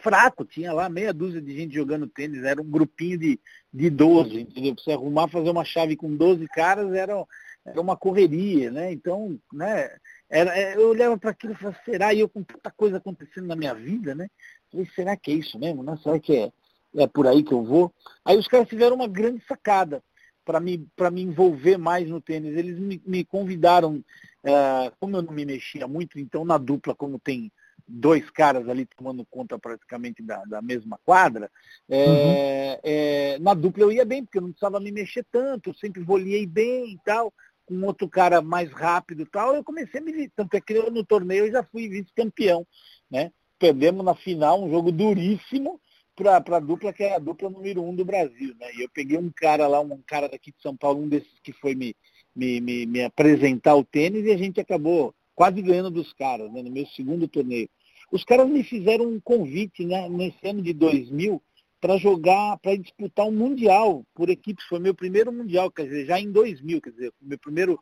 fraco, 0.00 0.44
tinha 0.44 0.72
lá 0.72 0.88
meia 0.88 1.14
dúzia 1.14 1.40
de 1.40 1.56
gente 1.56 1.74
jogando 1.74 2.06
tênis, 2.06 2.44
era 2.44 2.60
um 2.60 2.70
grupinho 2.70 3.16
de, 3.16 3.40
de 3.72 3.88
12, 3.88 4.40
entendeu? 4.40 4.74
Pra 4.74 4.84
você 4.84 4.92
arrumar, 4.92 5.28
fazer 5.28 5.50
uma 5.50 5.64
chave 5.64 5.96
com 5.96 6.14
12 6.14 6.46
caras 6.48 6.92
era, 6.92 7.24
era 7.64 7.80
uma 7.80 7.96
correria, 7.96 8.70
né? 8.70 8.92
Então, 8.92 9.38
né, 9.52 9.96
era, 10.28 10.56
é, 10.58 10.76
eu 10.76 10.90
olhava 10.90 11.16
para 11.16 11.30
aquilo 11.30 11.54
e 11.54 11.56
falava, 11.56 11.78
será? 11.84 12.12
E 12.12 12.20
eu 12.20 12.28
com 12.28 12.42
tanta 12.42 12.70
coisa 12.70 12.98
acontecendo 12.98 13.46
na 13.46 13.56
minha 13.56 13.74
vida, 13.74 14.14
né? 14.14 14.28
Falei, 14.70 14.86
será 14.94 15.16
que 15.16 15.30
é 15.30 15.34
isso 15.34 15.58
mesmo? 15.58 15.82
Né? 15.82 15.98
Será 16.02 16.18
que 16.18 16.36
é, 16.36 16.52
é 16.96 17.06
por 17.06 17.26
aí 17.26 17.42
que 17.42 17.52
eu 17.52 17.64
vou? 17.64 17.90
Aí 18.24 18.36
os 18.36 18.48
caras 18.48 18.68
tiveram 18.68 18.96
uma 18.96 19.08
grande 19.08 19.42
sacada 19.46 20.02
para 20.44 20.60
me, 20.60 20.86
me 21.12 21.22
envolver 21.22 21.76
mais 21.76 22.08
no 22.08 22.20
tênis. 22.20 22.56
Eles 22.56 22.78
me, 22.78 23.00
me 23.06 23.24
convidaram, 23.24 24.04
é, 24.42 24.92
como 25.00 25.16
eu 25.16 25.22
não 25.22 25.32
me 25.32 25.44
mexia 25.44 25.86
muito, 25.88 26.18
então 26.18 26.44
na 26.44 26.58
dupla, 26.58 26.94
como 26.94 27.18
tem 27.18 27.50
dois 27.86 28.30
caras 28.30 28.68
ali 28.68 28.86
tomando 28.86 29.26
conta 29.26 29.58
praticamente 29.58 30.22
da, 30.22 30.42
da 30.44 30.62
mesma 30.62 30.98
quadra, 31.04 31.50
é, 31.88 32.06
uhum. 32.06 32.80
é, 32.82 33.38
na 33.40 33.52
dupla 33.52 33.82
eu 33.82 33.92
ia 33.92 34.04
bem, 34.04 34.24
porque 34.24 34.38
eu 34.38 34.42
não 34.42 34.50
precisava 34.50 34.80
me 34.80 34.90
mexer 34.90 35.24
tanto, 35.30 35.70
eu 35.70 35.74
sempre 35.74 36.02
voliei 36.02 36.46
bem 36.46 36.92
e 36.92 36.98
tal, 37.04 37.32
com 37.66 37.82
outro 37.82 38.08
cara 38.08 38.40
mais 38.40 38.70
rápido 38.72 39.22
e 39.22 39.26
tal, 39.26 39.54
eu 39.54 39.64
comecei 39.64 40.00
a 40.00 40.02
me. 40.02 40.28
Tanto 40.30 40.54
é 40.54 40.60
que 40.60 40.74
eu, 40.74 40.90
no 40.90 41.04
torneio 41.04 41.46
eu 41.46 41.52
já 41.52 41.62
fui 41.62 41.88
vice-campeão. 41.88 42.66
Né? 43.10 43.32
Perdemos 43.58 44.04
na 44.04 44.14
final 44.14 44.62
um 44.62 44.70
jogo 44.70 44.92
duríssimo, 44.92 45.80
para 46.14 46.36
a 46.56 46.60
dupla 46.60 46.92
que 46.92 47.02
é 47.02 47.14
a 47.14 47.18
dupla 47.18 47.50
número 47.50 47.82
um 47.82 47.94
do 47.94 48.04
Brasil. 48.04 48.54
Né? 48.58 48.66
E 48.76 48.82
eu 48.82 48.88
peguei 48.88 49.18
um 49.18 49.30
cara 49.34 49.66
lá, 49.66 49.80
um 49.80 50.02
cara 50.06 50.28
daqui 50.28 50.50
de 50.52 50.62
São 50.62 50.76
Paulo, 50.76 51.02
um 51.02 51.08
desses 51.08 51.38
que 51.42 51.52
foi 51.52 51.74
me, 51.74 51.94
me, 52.34 52.60
me, 52.60 52.86
me 52.86 53.04
apresentar 53.04 53.74
o 53.74 53.84
tênis 53.84 54.24
e 54.24 54.30
a 54.30 54.36
gente 54.36 54.60
acabou 54.60 55.14
quase 55.34 55.60
ganhando 55.60 55.90
dos 55.90 56.12
caras, 56.12 56.50
né? 56.52 56.62
no 56.62 56.70
meu 56.70 56.86
segundo 56.86 57.26
torneio. 57.26 57.68
Os 58.12 58.24
caras 58.24 58.48
me 58.48 58.62
fizeram 58.62 59.06
um 59.06 59.20
convite 59.20 59.84
né, 59.84 60.08
nesse 60.08 60.46
ano 60.46 60.62
de 60.62 60.72
2000 60.72 61.42
para 61.80 61.98
jogar, 61.98 62.58
para 62.58 62.76
disputar 62.76 63.26
um 63.26 63.32
mundial 63.32 64.04
por 64.14 64.30
equipes. 64.30 64.64
Foi 64.66 64.78
meu 64.78 64.94
primeiro 64.94 65.32
mundial, 65.32 65.70
quer 65.70 65.84
dizer, 65.84 66.06
já 66.06 66.20
em 66.20 66.30
2000, 66.30 66.80
quer 66.80 66.90
dizer, 66.90 67.12
meu 67.20 67.38
primeiro 67.38 67.78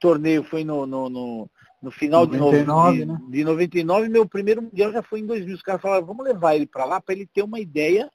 torneio 0.00 0.42
foi 0.42 0.64
no, 0.64 0.86
no, 0.86 1.08
no, 1.08 1.50
no 1.82 1.90
final 1.90 2.26
99, 2.26 2.98
de, 2.98 3.04
né? 3.06 3.20
de 3.28 3.44
99, 3.44 4.08
meu 4.08 4.26
primeiro 4.26 4.62
mundial 4.62 4.92
já 4.92 5.02
foi 5.02 5.20
em 5.20 5.26
2000. 5.26 5.54
Os 5.54 5.62
caras 5.62 5.82
falaram, 5.82 6.06
vamos 6.06 6.24
levar 6.24 6.56
ele 6.56 6.66
para 6.66 6.84
lá 6.84 7.00
para 7.00 7.14
ele 7.14 7.26
ter 7.26 7.42
uma 7.42 7.60
ideia, 7.60 8.10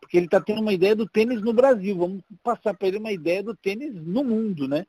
porque 0.00 0.16
ele 0.16 0.26
está 0.26 0.40
tendo 0.40 0.60
uma 0.60 0.72
ideia 0.72 0.96
do 0.96 1.06
tênis 1.06 1.40
no 1.42 1.52
Brasil. 1.52 1.96
Vamos 1.96 2.22
passar 2.42 2.74
para 2.74 2.88
ele 2.88 2.98
uma 2.98 3.12
ideia 3.12 3.42
do 3.42 3.54
tênis 3.54 3.94
no 3.94 4.24
mundo, 4.24 4.66
né? 4.66 4.86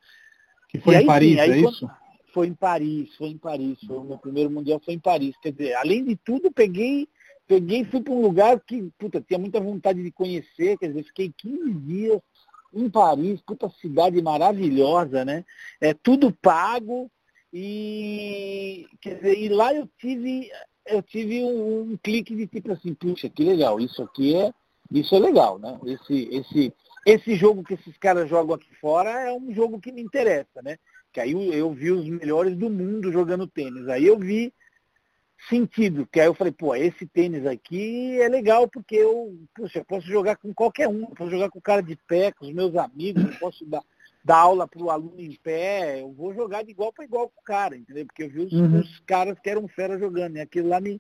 Que 0.70 0.80
foi 0.80 0.96
e 0.96 0.98
em 0.98 1.00
aí, 1.00 1.06
Paris, 1.06 1.34
sim, 1.34 1.40
é 1.40 1.58
isso? 1.60 1.90
Foi 2.34 2.48
em 2.48 2.54
Paris, 2.54 3.16
foi 3.16 3.28
em 3.30 3.38
Paris. 3.38 3.80
Foi, 3.86 3.98
o 3.98 4.04
meu 4.04 4.18
primeiro 4.18 4.50
mundial 4.50 4.82
foi 4.84 4.94
em 4.94 5.00
Paris. 5.00 5.36
Quer 5.42 5.52
dizer, 5.52 5.74
além 5.76 6.04
de 6.04 6.16
tudo, 6.16 6.52
peguei 6.52 7.08
peguei 7.48 7.86
fui 7.86 8.02
para 8.02 8.14
um 8.14 8.22
lugar 8.22 8.60
que, 8.60 8.92
puta, 9.00 9.22
tinha 9.22 9.40
muita 9.40 9.60
vontade 9.60 10.04
de 10.04 10.12
conhecer, 10.12 10.78
quer 10.78 10.88
dizer, 10.88 11.04
fiquei 11.04 11.32
15 11.38 11.74
dias 11.76 12.22
em 12.74 12.90
Paris, 12.90 13.42
puta 13.42 13.70
cidade 13.82 14.22
maravilhosa, 14.22 15.24
né? 15.24 15.44
É 15.80 15.94
tudo 15.94 16.32
pago 16.42 17.10
e, 17.52 18.86
quer 19.02 19.16
dizer, 19.16 19.40
e 19.40 19.50
lá 19.50 19.74
eu 19.74 19.88
tive, 19.98 20.50
eu 20.86 21.02
tive 21.02 21.44
um, 21.44 21.92
um 21.92 21.98
clique 21.98 22.36
de 22.36 22.48
tipo 22.48 22.72
assim, 22.72 22.94
puxa, 22.94 23.30
que 23.30 23.44
legal, 23.44 23.80
isso 23.80 24.02
aqui 24.04 24.36
é, 24.36 24.52
isso 24.92 25.16
é 25.16 25.20
legal, 25.20 25.58
né? 25.58 25.80
Esse, 25.86 26.30
esse, 26.32 26.74
esse 27.06 27.36
jogo 27.36 27.64
que 27.64 27.74
esses 27.74 27.98
caras 27.98 28.30
jogam 28.30 28.56
aqui 28.56 28.74
fora 28.76 29.10
é 29.10 29.34
um 29.34 29.54
jogo 29.54 29.80
que 29.80 29.92
me 29.92 30.02
interessa, 30.02 30.62
né? 30.62 30.78
Que 31.12 31.22
aí 31.22 31.32
eu, 31.32 31.42
eu 31.54 31.72
vi 31.74 31.92
os 31.92 32.08
melhores 32.08 32.56
do 32.56 32.70
mundo 32.70 33.12
jogando 33.12 33.48
tênis. 33.48 33.88
Aí 33.88 34.06
eu 34.06 34.18
vi 34.20 34.54
sentido, 35.50 36.08
que 36.12 36.20
aí 36.20 36.28
eu 36.28 36.34
falei, 36.34 36.52
pô, 36.52 36.76
esse 36.76 37.06
tênis 37.06 37.46
aqui 37.46 38.20
é 38.20 38.28
legal 38.28 38.68
porque 38.68 38.96
eu, 38.96 39.38
puxa, 39.56 39.80
eu 39.80 39.86
posso 39.86 40.08
jogar 40.08 40.36
com 40.38 40.54
qualquer 40.54 40.88
um, 40.88 41.06
posso 41.08 41.32
jogar 41.32 41.50
com 41.50 41.60
o 41.60 41.62
cara 41.62 41.82
de 41.82 41.96
pé, 42.08 42.32
com 42.32 42.46
os 42.46 42.54
meus 42.54 42.76
amigos, 42.76 43.24
eu 43.24 43.40
posso 43.40 43.66
dar, 43.66 43.84
dar 44.24 44.38
aula 44.38 44.68
para 44.68 44.82
o 44.82 44.90
aluno 44.90 45.20
em 45.20 45.38
pé, 45.42 46.02
eu 46.02 46.12
vou 46.12 46.34
jogar 46.34 46.64
de 46.64 46.72
igual 46.72 46.92
para 46.92 47.06
igual 47.06 47.30
com 47.30 47.40
o 47.40 47.44
cara, 47.44 47.78
entendeu? 47.78 48.06
Porque 48.06 48.24
eu 48.24 48.30
vi 48.30 48.40
os, 48.40 48.52
uhum. 48.52 48.80
os, 48.80 49.00
caras 49.02 49.40
que 49.40 49.50
eram 49.50 49.68
fera 49.68 49.98
jogando, 49.98 50.38
e 50.38 50.42
aquilo 50.42 50.70
lá 50.70 50.82
me, 50.82 51.00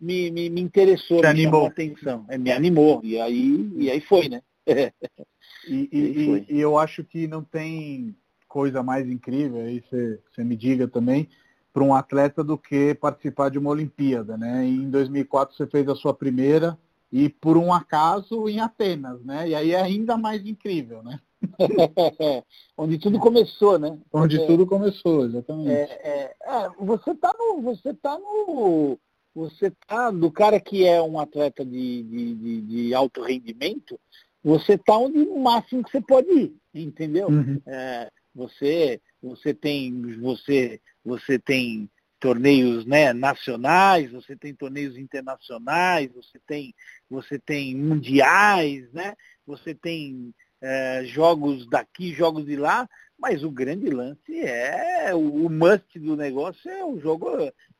me, 0.00 0.30
me, 0.30 0.50
me 0.50 0.60
interessou, 0.60 1.18
Te 1.18 1.22
me 1.22 1.28
animou. 1.28 1.52
chamou 1.52 1.66
atenção, 1.68 2.26
é, 2.28 2.36
me 2.36 2.50
animou, 2.50 3.00
e 3.04 3.20
aí, 3.20 3.70
e 3.76 3.90
aí 3.90 4.00
foi, 4.00 4.28
né? 4.28 4.42
e, 4.66 5.88
e, 5.92 6.26
foi. 6.26 6.46
e, 6.48 6.60
eu 6.60 6.76
acho 6.76 7.04
que 7.04 7.28
não 7.28 7.44
tem 7.44 8.14
coisa 8.48 8.82
mais 8.82 9.08
incrível, 9.08 9.60
aí 9.60 9.82
você 9.88 10.44
me 10.44 10.56
diga 10.56 10.88
também, 10.88 11.28
para 11.72 11.84
um 11.84 11.94
atleta 11.94 12.42
do 12.42 12.56
que 12.56 12.94
participar 12.94 13.50
de 13.50 13.58
uma 13.58 13.70
Olimpíada, 13.70 14.36
né? 14.36 14.66
E 14.66 14.70
em 14.70 14.90
2004 14.90 15.56
você 15.56 15.66
fez 15.66 15.88
a 15.88 15.94
sua 15.94 16.14
primeira 16.14 16.78
e 17.10 17.28
por 17.28 17.56
um 17.56 17.72
acaso 17.72 18.48
em 18.48 18.60
Atenas, 18.60 19.24
né? 19.24 19.48
E 19.48 19.54
aí 19.54 19.72
é 19.72 19.80
ainda 19.80 20.16
mais 20.16 20.44
incrível, 20.44 21.02
né? 21.02 21.18
Onde 22.76 22.98
tudo 22.98 23.18
começou, 23.18 23.78
né? 23.78 23.98
Onde 24.12 24.40
é, 24.40 24.46
tudo 24.46 24.66
começou, 24.66 25.24
exatamente. 25.24 25.70
É, 25.70 26.00
é, 26.02 26.36
é, 26.44 26.70
você 26.78 27.14
tá 27.14 27.34
no, 27.38 27.62
você 27.62 27.94
tá 27.94 28.18
no, 28.18 28.98
você 29.34 29.72
tá 29.86 30.10
do 30.10 30.30
cara 30.30 30.58
que 30.60 30.84
é 30.84 31.00
um 31.00 31.18
atleta 31.18 31.64
de, 31.64 32.02
de, 32.02 32.34
de, 32.34 32.60
de 32.62 32.94
alto 32.94 33.22
rendimento, 33.22 33.98
você 34.42 34.76
tá 34.76 34.96
onde 34.96 35.24
no 35.24 35.38
máximo 35.38 35.82
que 35.84 35.90
você 35.90 36.00
pode 36.00 36.30
ir, 36.30 36.56
entendeu? 36.74 37.28
Uhum. 37.28 37.60
É, 37.66 38.10
você, 38.34 39.00
você 39.22 39.52
tem, 39.52 40.18
você, 40.20 40.80
você 41.04 41.38
tem 41.38 41.88
torneios 42.20 42.84
né, 42.84 43.12
nacionais, 43.12 44.10
você 44.10 44.36
tem 44.36 44.54
torneios 44.54 44.96
internacionais, 44.96 46.10
você 46.12 46.38
tem, 46.46 46.74
você 47.08 47.38
tem 47.38 47.76
mundiais, 47.76 48.92
né? 48.92 49.14
Você 49.46 49.74
tem 49.74 50.34
é, 50.60 51.04
jogos 51.04 51.66
daqui, 51.68 52.12
jogos 52.12 52.44
de 52.44 52.56
lá, 52.56 52.88
mas 53.18 53.42
o 53.42 53.50
grande 53.50 53.88
lance 53.90 54.40
é 54.40 55.14
o, 55.14 55.46
o, 55.46 55.50
must 55.50 55.98
do 55.98 56.16
negócio 56.16 56.70
é 56.70 56.84
o 56.84 56.98
jogo, 57.00 57.30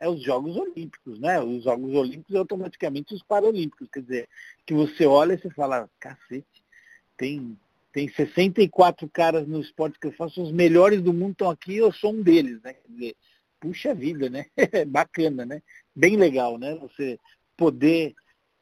é 0.01 0.09
os 0.09 0.23
Jogos 0.23 0.57
Olímpicos, 0.57 1.19
né? 1.19 1.41
Os 1.41 1.65
Jogos 1.65 1.95
Olímpicos 1.95 2.35
e 2.35 2.39
automaticamente 2.39 3.15
os 3.15 3.23
Paralímpicos. 3.23 3.89
Quer 3.93 4.03
dizer, 4.03 4.29
que 4.67 4.75
você 4.75 5.07
olha 5.07 5.35
e 5.35 5.39
você 5.39 5.51
fala, 5.51 5.89
cacete, 6.01 6.65
tem 7.17 7.57
tem 7.99 8.09
64 8.09 9.09
caras 9.09 9.45
no 9.49 9.61
esporte 9.61 9.99
que 9.99 10.07
eu 10.07 10.13
faço, 10.13 10.41
os 10.41 10.53
melhores 10.53 11.03
do 11.03 11.13
mundo 11.13 11.33
estão 11.33 11.51
aqui, 11.51 11.79
eu 11.79 11.93
sou 11.93 12.13
um 12.13 12.23
deles, 12.23 12.63
né? 12.63 12.75
Quer 12.75 12.93
dizer, 12.93 13.17
puxa 13.59 13.93
vida, 13.93 14.31
né? 14.31 14.47
Bacana, 14.87 15.45
né? 15.45 15.61
Bem 15.97 16.17
legal, 16.17 16.57
né? 16.59 16.77
Você 16.77 17.19
poder 17.57 18.15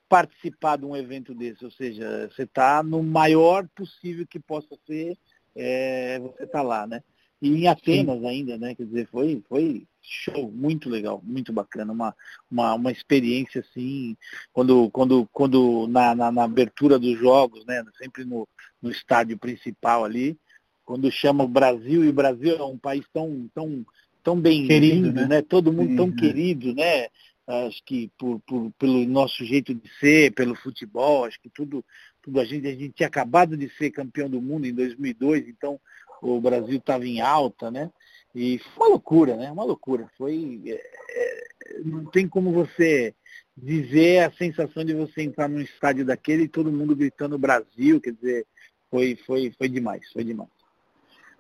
participar 0.08 0.78
de 0.78 0.86
um 0.86 0.96
evento 0.96 1.34
desse, 1.34 1.62
ou 1.66 1.70
seja, 1.70 2.30
você 2.30 2.44
está 2.44 2.82
no 2.82 3.02
maior 3.02 3.68
possível 3.76 4.26
que 4.26 4.40
possa 4.40 4.74
ser, 4.86 5.18
é, 5.54 6.18
você 6.18 6.44
está 6.44 6.62
lá, 6.62 6.86
né? 6.86 7.02
E 7.42 7.50
em 7.50 7.68
Atenas 7.68 8.18
Sim. 8.20 8.26
ainda, 8.26 8.56
né? 8.56 8.74
Quer 8.74 8.86
dizer, 8.86 9.06
foi, 9.08 9.42
foi 9.46 9.86
show, 10.00 10.50
muito 10.50 10.88
legal, 10.88 11.20
muito 11.22 11.52
bacana, 11.52 11.92
uma, 11.92 12.16
uma, 12.50 12.72
uma 12.74 12.90
experiência 12.90 13.60
assim, 13.60 14.16
quando, 14.50 14.90
quando, 14.90 15.28
quando 15.30 15.86
na, 15.88 16.14
na, 16.14 16.32
na 16.32 16.44
abertura 16.44 16.98
dos 16.98 17.18
jogos, 17.18 17.66
né? 17.66 17.84
Sempre 17.98 18.24
no, 18.24 18.48
no 18.86 18.92
estádio 18.92 19.36
principal 19.36 20.04
ali, 20.04 20.38
quando 20.84 21.10
chama 21.10 21.44
o 21.44 21.48
Brasil, 21.48 22.04
e 22.04 22.08
o 22.08 22.12
Brasil 22.12 22.56
é 22.56 22.62
um 22.62 22.78
país 22.78 23.04
tão, 23.12 23.50
tão, 23.52 23.84
tão 24.22 24.40
bem 24.40 24.66
querido, 24.66 25.12
né? 25.12 25.26
né? 25.26 25.42
Todo 25.42 25.72
mundo 25.72 25.90
Sim, 25.90 25.96
tão 25.96 26.06
né? 26.06 26.16
querido, 26.16 26.74
né? 26.74 27.08
Acho 27.46 27.82
que 27.84 28.10
por, 28.18 28.40
por, 28.40 28.72
pelo 28.78 29.04
nosso 29.06 29.44
jeito 29.44 29.74
de 29.74 29.88
ser, 30.00 30.32
pelo 30.32 30.54
futebol, 30.54 31.24
acho 31.24 31.40
que 31.40 31.48
tudo, 31.48 31.84
tudo 32.22 32.40
a 32.40 32.44
gente, 32.44 32.66
a 32.66 32.72
gente 32.72 32.90
tinha 32.90 33.06
acabado 33.06 33.56
de 33.56 33.68
ser 33.70 33.90
campeão 33.90 34.28
do 34.28 34.40
mundo 34.40 34.66
em 34.66 34.74
2002, 34.74 35.48
então 35.48 35.78
o 36.22 36.40
Brasil 36.40 36.76
estava 36.76 37.06
em 37.06 37.20
alta, 37.20 37.70
né? 37.70 37.90
E 38.34 38.58
foi 38.58 38.86
uma 38.86 38.90
loucura, 38.90 39.36
né? 39.36 39.50
Uma 39.50 39.64
loucura. 39.64 40.08
Foi. 40.18 40.60
É, 40.66 40.72
é, 40.72 41.80
não 41.84 42.04
tem 42.04 42.28
como 42.28 42.52
você 42.52 43.14
dizer 43.56 44.24
a 44.24 44.32
sensação 44.32 44.84
de 44.84 44.92
você 44.92 45.22
entrar 45.22 45.48
num 45.48 45.60
estádio 45.60 46.04
daquele 46.04 46.44
e 46.44 46.48
todo 46.48 46.70
mundo 46.70 46.94
gritando 46.94 47.38
Brasil, 47.38 48.00
quer 48.00 48.12
dizer, 48.12 48.46
foi, 48.90 49.16
foi, 49.26 49.52
foi 49.56 49.68
demais, 49.68 50.10
foi 50.12 50.24
demais. 50.24 50.50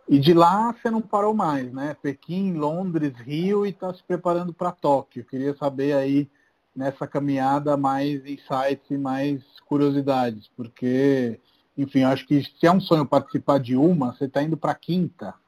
E 0.08 0.18
de 0.18 0.32
lá 0.32 0.72
você 0.72 0.90
não 0.90 1.00
parou 1.00 1.34
mais, 1.34 1.72
né? 1.72 1.96
Pequim, 2.00 2.52
Londres, 2.52 3.12
Rio 3.16 3.66
e 3.66 3.70
está 3.70 3.92
se 3.92 4.02
preparando 4.02 4.52
para 4.54 4.70
Tóquio. 4.70 5.24
Queria 5.24 5.54
saber 5.56 5.94
aí 5.94 6.28
nessa 6.74 7.06
caminhada 7.06 7.76
mais 7.76 8.24
insights 8.24 8.88
e 8.90 8.98
mais 8.98 9.42
curiosidades, 9.66 10.48
porque, 10.56 11.40
enfim, 11.76 12.04
acho 12.04 12.26
que 12.26 12.42
se 12.42 12.66
é 12.66 12.70
um 12.70 12.80
sonho 12.80 13.06
participar 13.06 13.58
de 13.58 13.74
uma, 13.76 14.12
você 14.12 14.26
está 14.26 14.42
indo 14.42 14.56
para 14.56 14.72
a 14.72 14.76
quinta. 14.76 15.34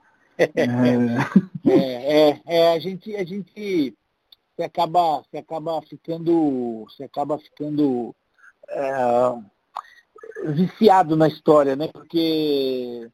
É... 1.67 1.71
é, 1.73 2.31
é, 2.31 2.41
é, 2.47 2.73
a 2.73 2.79
gente, 2.79 3.15
a 3.17 3.25
gente 3.25 3.93
você 4.59 4.65
acaba, 4.65 5.23
você 5.23 5.39
acaba 5.39 5.81
ficando, 5.83 6.85
você 6.89 7.05
acaba 7.05 7.39
ficando 7.39 8.15
é, 8.69 8.93
viciado 10.47 11.17
na 11.17 11.29
história, 11.29 11.77
né? 11.77 11.89
Porque 11.89 13.09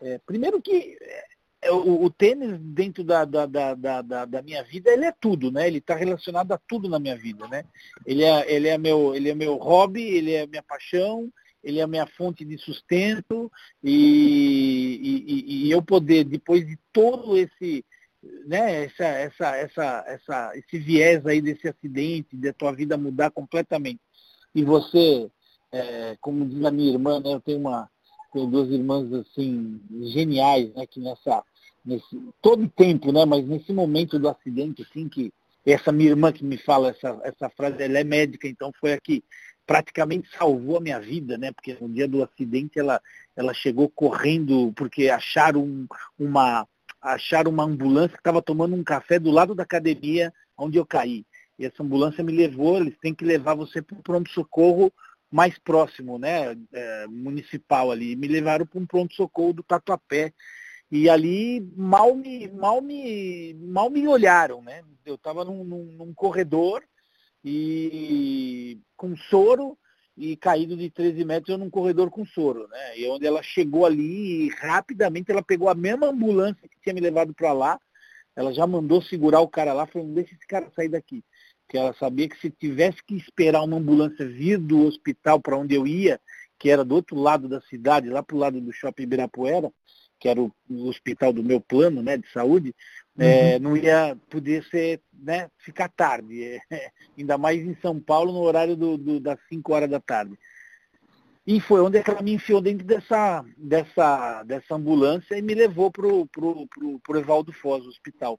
é, 0.00 0.18
primeiro 0.26 0.60
que 0.60 0.96
é, 1.62 1.72
o, 1.72 2.04
o, 2.04 2.10
tênis 2.10 2.58
dentro 2.60 3.02
da, 3.02 3.24
da, 3.24 3.46
da, 3.46 3.74
da, 3.74 4.24
da 4.24 4.42
minha 4.42 4.62
vida, 4.62 4.90
ele 4.90 5.04
é 5.04 5.12
tudo, 5.12 5.50
né? 5.50 5.66
Ele 5.66 5.78
está 5.78 5.94
relacionado 5.94 6.52
a 6.52 6.58
tudo 6.58 6.88
na 6.88 6.98
minha 6.98 7.16
vida, 7.16 7.46
né? 7.48 7.64
Ele 8.06 8.22
é, 8.22 8.52
ele, 8.52 8.68
é 8.68 8.78
meu, 8.78 9.14
ele 9.14 9.30
é 9.30 9.34
meu 9.34 9.56
hobby, 9.56 10.02
ele 10.02 10.32
é 10.32 10.46
minha 10.46 10.62
paixão, 10.62 11.32
ele 11.62 11.80
é 11.80 11.82
a 11.82 11.88
minha 11.88 12.06
fonte 12.06 12.44
de 12.44 12.56
sustento 12.58 13.50
e, 13.82 15.00
e, 15.02 15.66
e 15.66 15.70
eu 15.70 15.82
poder, 15.82 16.24
depois 16.24 16.64
de 16.66 16.78
todo 16.92 17.36
esse, 17.36 17.84
né, 18.46 18.84
essa, 18.84 19.04
essa, 19.04 19.56
essa, 19.56 20.04
essa, 20.06 20.52
esse 20.56 20.78
viés 20.78 21.26
aí 21.26 21.40
desse 21.40 21.68
acidente, 21.68 22.36
da 22.36 22.52
tua 22.52 22.72
vida 22.72 22.96
mudar 22.96 23.30
completamente, 23.30 24.00
e 24.54 24.62
você 24.64 25.30
é, 25.72 26.16
como 26.20 26.46
diz 26.46 26.64
a 26.64 26.70
minha 26.70 26.90
irmã, 26.90 27.20
né, 27.20 27.34
eu 27.34 27.40
tenho 27.40 27.58
uma 27.58 27.88
tenho 28.32 28.46
duas 28.46 28.68
irmãs 28.70 29.10
assim 29.12 29.80
geniais, 30.02 30.72
né, 30.74 30.86
que 30.86 31.00
nessa 31.00 31.42
nesse 31.84 32.20
todo 32.42 32.68
tempo, 32.68 33.12
né, 33.12 33.24
mas 33.24 33.46
nesse 33.46 33.72
momento 33.72 34.18
do 34.18 34.28
acidente 34.28 34.82
assim 34.82 35.08
que 35.08 35.32
essa 35.66 35.92
minha 35.92 36.10
irmã 36.10 36.32
que 36.32 36.44
me 36.44 36.56
fala 36.58 36.90
essa 36.90 37.20
essa 37.24 37.50
frase, 37.50 37.82
ela 37.82 37.98
é 37.98 38.04
médica, 38.04 38.48
então 38.48 38.72
foi 38.80 38.92
a 38.92 39.00
que 39.00 39.22
praticamente 39.66 40.26
salvou 40.36 40.78
a 40.78 40.80
minha 40.80 40.98
vida, 40.98 41.36
né? 41.36 41.52
Porque 41.52 41.76
no 41.78 41.90
dia 41.90 42.08
do 42.08 42.22
acidente 42.22 42.78
ela 42.78 43.00
ela 43.36 43.52
chegou 43.52 43.88
correndo 43.90 44.72
porque 44.74 45.10
acharam 45.10 45.86
uma 46.18 46.66
acharam 47.02 47.50
uma 47.50 47.64
ambulância 47.64 48.16
que 48.16 48.20
estava 48.20 48.40
tomando 48.40 48.74
um 48.74 48.82
café 48.82 49.18
do 49.18 49.30
lado 49.30 49.54
da 49.54 49.62
academia 49.62 50.32
onde 50.56 50.78
eu 50.78 50.86
caí. 50.86 51.24
E 51.58 51.66
essa 51.66 51.82
ambulância 51.82 52.24
me 52.24 52.32
levou, 52.32 52.78
eles 52.78 52.96
têm 52.98 53.14
que 53.14 53.24
levar 53.24 53.54
você 53.54 53.82
para 53.82 53.98
o 53.98 54.02
pronto-socorro 54.02 54.90
mais 55.30 55.58
próximo, 55.58 56.18
né, 56.18 56.56
é, 56.72 57.06
municipal 57.06 57.90
ali. 57.90 58.16
Me 58.16 58.28
levaram 58.28 58.66
para 58.66 58.80
um 58.80 58.86
pronto-socorro 58.86 59.52
do 59.52 59.62
Tatuapé. 59.62 60.32
E 60.90 61.08
ali 61.08 61.60
mal 61.76 62.14
me, 62.14 62.48
mal 62.48 62.80
me, 62.80 63.54
mal 63.60 63.90
me 63.90 64.08
olharam, 64.08 64.62
né? 64.62 64.82
Eu 65.04 65.16
estava 65.16 65.44
num, 65.44 65.62
num, 65.62 65.84
num, 65.98 66.14
corredor 66.14 66.82
e 67.44 68.80
com 68.96 69.14
soro 69.14 69.76
e 70.16 70.34
caído 70.34 70.76
de 70.76 70.90
13 70.90 71.24
metros 71.26 71.50
eu 71.50 71.58
num 71.58 71.68
corredor 71.68 72.10
com 72.10 72.24
soro, 72.24 72.66
né? 72.68 72.98
E 72.98 73.06
onde 73.06 73.26
ela 73.26 73.42
chegou 73.42 73.84
ali, 73.84 74.48
rapidamente 74.48 75.30
ela 75.30 75.42
pegou 75.42 75.68
a 75.68 75.74
mesma 75.74 76.08
ambulância 76.08 76.66
que 76.66 76.80
tinha 76.80 76.94
me 76.94 77.02
levado 77.02 77.34
para 77.34 77.52
lá, 77.52 77.78
ela 78.34 78.52
já 78.54 78.66
mandou 78.66 79.02
segurar 79.02 79.40
o 79.40 79.48
cara 79.48 79.74
lá, 79.74 79.86
falou, 79.86 80.08
deixa 80.08 80.34
esse 80.34 80.46
cara 80.46 80.70
sair 80.74 80.88
daqui. 80.88 81.22
Porque 81.68 81.76
ela 81.76 81.92
sabia 81.92 82.26
que 82.26 82.40
se 82.40 82.48
tivesse 82.48 83.04
que 83.04 83.14
esperar 83.14 83.62
uma 83.62 83.76
ambulância 83.76 84.26
vir 84.26 84.56
do 84.56 84.86
hospital 84.86 85.38
para 85.38 85.54
onde 85.54 85.74
eu 85.74 85.86
ia, 85.86 86.18
que 86.58 86.70
era 86.70 86.82
do 86.82 86.94
outro 86.94 87.14
lado 87.14 87.46
da 87.46 87.60
cidade, 87.60 88.08
lá 88.08 88.22
para 88.22 88.34
o 88.34 88.38
lado 88.38 88.58
do 88.58 88.72
shopping 88.72 89.02
Ibirapuera, 89.02 89.70
que 90.18 90.30
era 90.30 90.40
o, 90.40 90.50
o, 90.70 90.88
hospital 90.88 91.30
do 91.30 91.44
meu 91.44 91.60
plano 91.60 92.02
né, 92.02 92.16
de 92.16 92.26
saúde, 92.32 92.74
uhum. 93.18 93.22
é, 93.22 93.58
não 93.58 93.76
ia 93.76 94.16
poder 94.30 94.64
ser, 94.64 95.02
né, 95.12 95.50
ficar 95.58 95.90
tarde. 95.90 96.42
É, 96.42 96.60
ainda 97.18 97.36
mais 97.36 97.60
em 97.60 97.76
São 97.82 98.00
Paulo, 98.00 98.32
no 98.32 98.40
horário 98.40 98.74
do, 98.74 98.96
do, 98.96 99.20
das 99.20 99.38
5 99.50 99.70
horas 99.70 99.90
da 99.90 100.00
tarde. 100.00 100.38
E 101.46 101.60
foi 101.60 101.82
onde 101.82 101.98
ela 101.98 102.22
me 102.22 102.32
enfiou 102.32 102.62
dentro 102.62 102.86
dessa, 102.86 103.44
dessa, 103.58 104.42
dessa 104.44 104.74
ambulância 104.74 105.36
e 105.36 105.42
me 105.42 105.54
levou 105.54 105.90
para 105.90 106.06
o 106.06 106.26
pro, 106.26 106.66
pro, 106.66 106.98
pro 107.00 107.18
Evaldo 107.18 107.52
Foz, 107.52 107.84
o 107.84 107.90
hospital 107.90 108.38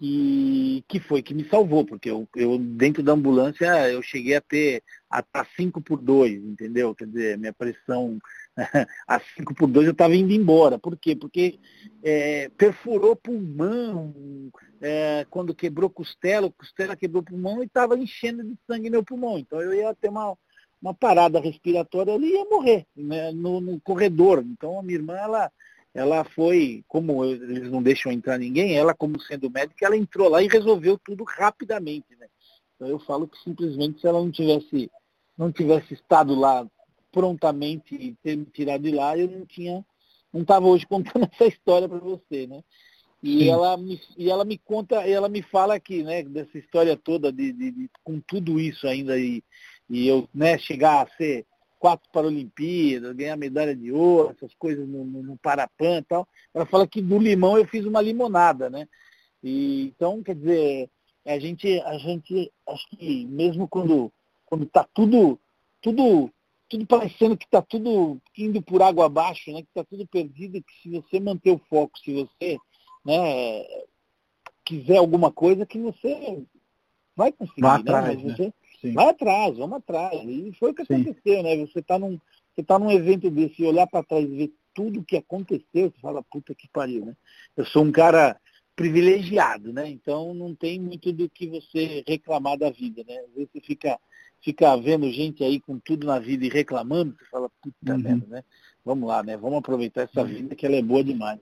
e 0.00 0.84
que 0.86 1.00
foi 1.00 1.22
que 1.22 1.32
me 1.32 1.48
salvou, 1.48 1.84
porque 1.84 2.10
eu, 2.10 2.28
eu 2.36 2.58
dentro 2.58 3.02
da 3.02 3.12
ambulância 3.12 3.90
eu 3.90 4.02
cheguei 4.02 4.36
a 4.36 4.40
ter 4.40 4.82
a 5.10 5.44
5 5.56 5.80
por 5.80 6.02
2, 6.02 6.44
entendeu? 6.44 6.94
Quer 6.94 7.06
dizer, 7.06 7.38
minha 7.38 7.52
pressão 7.52 8.18
a 9.08 9.20
5 9.20 9.54
por 9.54 9.68
2 9.68 9.86
eu 9.86 9.92
estava 9.92 10.14
indo 10.14 10.32
embora. 10.32 10.78
Por 10.78 10.98
quê? 10.98 11.16
Porque 11.16 11.58
é, 12.02 12.50
perfurou 12.50 13.16
pulmão, 13.16 14.14
é, 14.82 15.26
quando 15.30 15.54
quebrou 15.54 15.88
costela, 15.88 16.52
costela 16.52 16.96
quebrou 16.96 17.22
pulmão 17.22 17.62
e 17.62 17.66
estava 17.66 17.96
enchendo 17.96 18.44
de 18.44 18.54
sangue 18.66 18.90
meu 18.90 19.02
pulmão. 19.02 19.38
Então 19.38 19.62
eu 19.62 19.72
ia 19.72 19.94
ter 19.94 20.10
uma, 20.10 20.36
uma 20.82 20.92
parada 20.92 21.40
respiratória 21.40 22.12
ali 22.12 22.26
e 22.26 22.34
ia 22.34 22.44
morrer 22.44 22.86
né, 22.94 23.32
no, 23.32 23.62
no 23.62 23.80
corredor. 23.80 24.44
Então 24.46 24.78
a 24.78 24.82
minha 24.82 24.98
irmã, 24.98 25.16
ela 25.16 25.50
ela 25.96 26.24
foi, 26.24 26.84
como 26.86 27.24
eles 27.24 27.70
não 27.70 27.82
deixam 27.82 28.12
entrar 28.12 28.36
ninguém, 28.38 28.76
ela 28.76 28.94
como 28.94 29.18
sendo 29.18 29.50
médica, 29.50 29.86
ela 29.86 29.96
entrou 29.96 30.28
lá 30.28 30.42
e 30.42 30.46
resolveu 30.46 30.98
tudo 30.98 31.24
rapidamente, 31.24 32.14
né? 32.20 32.26
Então 32.74 32.86
eu 32.86 32.98
falo 32.98 33.26
que 33.26 33.42
simplesmente 33.42 33.98
se 34.02 34.06
ela 34.06 34.18
não 34.18 34.30
tivesse, 34.30 34.90
não 35.38 35.50
tivesse 35.50 35.94
estado 35.94 36.34
lá 36.34 36.66
prontamente 37.10 37.94
e 37.94 38.14
ter 38.22 38.36
me 38.36 38.44
tirado 38.44 38.82
de 38.82 38.90
lá, 38.90 39.16
eu 39.16 39.26
não 39.26 39.46
tinha, 39.46 39.82
não 40.30 40.42
estava 40.42 40.66
hoje 40.66 40.86
contando 40.86 41.26
essa 41.32 41.46
história 41.46 41.88
para 41.88 41.98
você, 41.98 42.46
né? 42.46 42.62
E 43.22 43.48
ela, 43.48 43.74
me, 43.78 43.98
e 44.18 44.30
ela 44.30 44.44
me 44.44 44.58
conta, 44.58 44.96
ela 44.96 45.30
me 45.30 45.40
fala 45.40 45.74
aqui, 45.74 46.02
né, 46.02 46.22
dessa 46.22 46.58
história 46.58 46.94
toda, 46.94 47.32
de, 47.32 47.52
de, 47.54 47.70
de 47.70 47.90
com 48.04 48.20
tudo 48.20 48.60
isso 48.60 48.86
ainda, 48.86 49.18
e, 49.18 49.42
e 49.88 50.06
eu 50.06 50.28
né, 50.34 50.58
chegar 50.58 51.06
a 51.06 51.16
ser 51.16 51.46
quatro 51.86 52.10
Paralimpíadas, 52.12 53.14
ganhar 53.14 53.36
medalha 53.36 53.76
de 53.76 53.92
ouro, 53.92 54.34
essas 54.36 54.52
coisas 54.54 54.88
no, 54.88 55.04
no, 55.04 55.22
no 55.22 55.38
Parapan 55.38 55.98
e 55.98 56.02
tal. 56.02 56.26
Ela 56.52 56.66
fala 56.66 56.84
que 56.84 57.00
do 57.00 57.16
limão 57.16 57.56
eu 57.56 57.64
fiz 57.64 57.84
uma 57.84 58.00
limonada, 58.00 58.68
né? 58.68 58.88
E, 59.40 59.92
então, 59.94 60.20
quer 60.20 60.34
dizer, 60.34 60.90
a 61.24 61.38
gente, 61.38 61.80
a 61.82 61.96
gente, 61.96 62.52
acho 62.66 62.88
que 62.90 63.24
mesmo 63.26 63.68
quando 63.68 64.12
quando 64.46 64.64
está 64.64 64.84
tudo, 64.94 65.38
tudo, 65.80 66.30
tudo 66.68 66.86
parecendo 66.86 67.36
que 67.36 67.44
está 67.44 67.62
tudo 67.62 68.20
indo 68.36 68.60
por 68.62 68.82
água 68.82 69.06
abaixo, 69.06 69.52
né? 69.52 69.62
Que 69.62 69.68
está 69.68 69.84
tudo 69.84 70.06
perdido, 70.08 70.62
que 70.62 70.82
se 70.82 70.90
você 70.90 71.20
manter 71.20 71.52
o 71.52 71.60
foco, 71.68 71.98
se 71.98 72.12
você 72.12 72.58
né, 73.04 73.64
quiser 74.64 74.96
alguma 74.96 75.30
coisa, 75.30 75.66
que 75.66 75.78
você 75.78 76.42
vai 77.14 77.30
conseguir, 77.30 77.62
vai 77.62 77.82
né? 77.82 77.90
Atrás, 77.90 78.22
Mas 78.22 78.36
você, 78.36 78.52
Sim. 78.80 78.92
Vai 78.92 79.08
atrás, 79.08 79.56
vamos 79.56 79.78
atrás. 79.78 80.22
E 80.24 80.52
foi 80.58 80.70
o 80.70 80.74
que 80.74 80.84
Sim. 80.84 80.94
aconteceu, 80.94 81.42
né? 81.42 81.56
Você 81.56 81.80
está 81.80 81.98
num, 81.98 82.18
você 82.54 82.62
tá 82.62 82.78
num 82.78 82.90
evento 82.90 83.30
desse 83.30 83.62
e 83.62 83.66
olhar 83.66 83.86
para 83.86 84.04
trás 84.04 84.24
e 84.24 84.36
ver 84.36 84.52
tudo 84.74 85.00
o 85.00 85.04
que 85.04 85.16
aconteceu, 85.16 85.90
você 85.90 86.00
fala, 86.00 86.22
puta 86.30 86.54
que 86.54 86.68
pariu, 86.68 87.06
né? 87.06 87.16
Eu 87.56 87.64
sou 87.64 87.82
um 87.82 87.90
cara 87.90 88.38
privilegiado, 88.76 89.72
né? 89.72 89.88
Então 89.88 90.34
não 90.34 90.54
tem 90.54 90.78
muito 90.78 91.10
do 91.12 91.30
que 91.30 91.46
você 91.46 92.04
reclamar 92.06 92.58
da 92.58 92.70
vida, 92.70 93.02
né? 93.08 93.16
Às 93.20 93.34
vezes 93.34 93.48
você 93.50 93.60
fica, 93.62 93.98
fica 94.42 94.76
vendo 94.76 95.10
gente 95.10 95.42
aí 95.42 95.58
com 95.58 95.78
tudo 95.78 96.06
na 96.06 96.18
vida 96.18 96.44
e 96.44 96.50
reclamando, 96.50 97.16
você 97.18 97.24
fala, 97.30 97.50
puta 97.62 97.94
uhum. 97.94 97.98
merda, 97.98 98.26
né? 98.26 98.44
Vamos 98.84 99.08
lá, 99.08 99.22
né? 99.22 99.36
Vamos 99.36 99.58
aproveitar 99.58 100.02
essa 100.02 100.20
uhum. 100.20 100.26
vida 100.26 100.54
que 100.54 100.66
ela 100.66 100.76
é 100.76 100.82
boa 100.82 101.02
demais. 101.02 101.40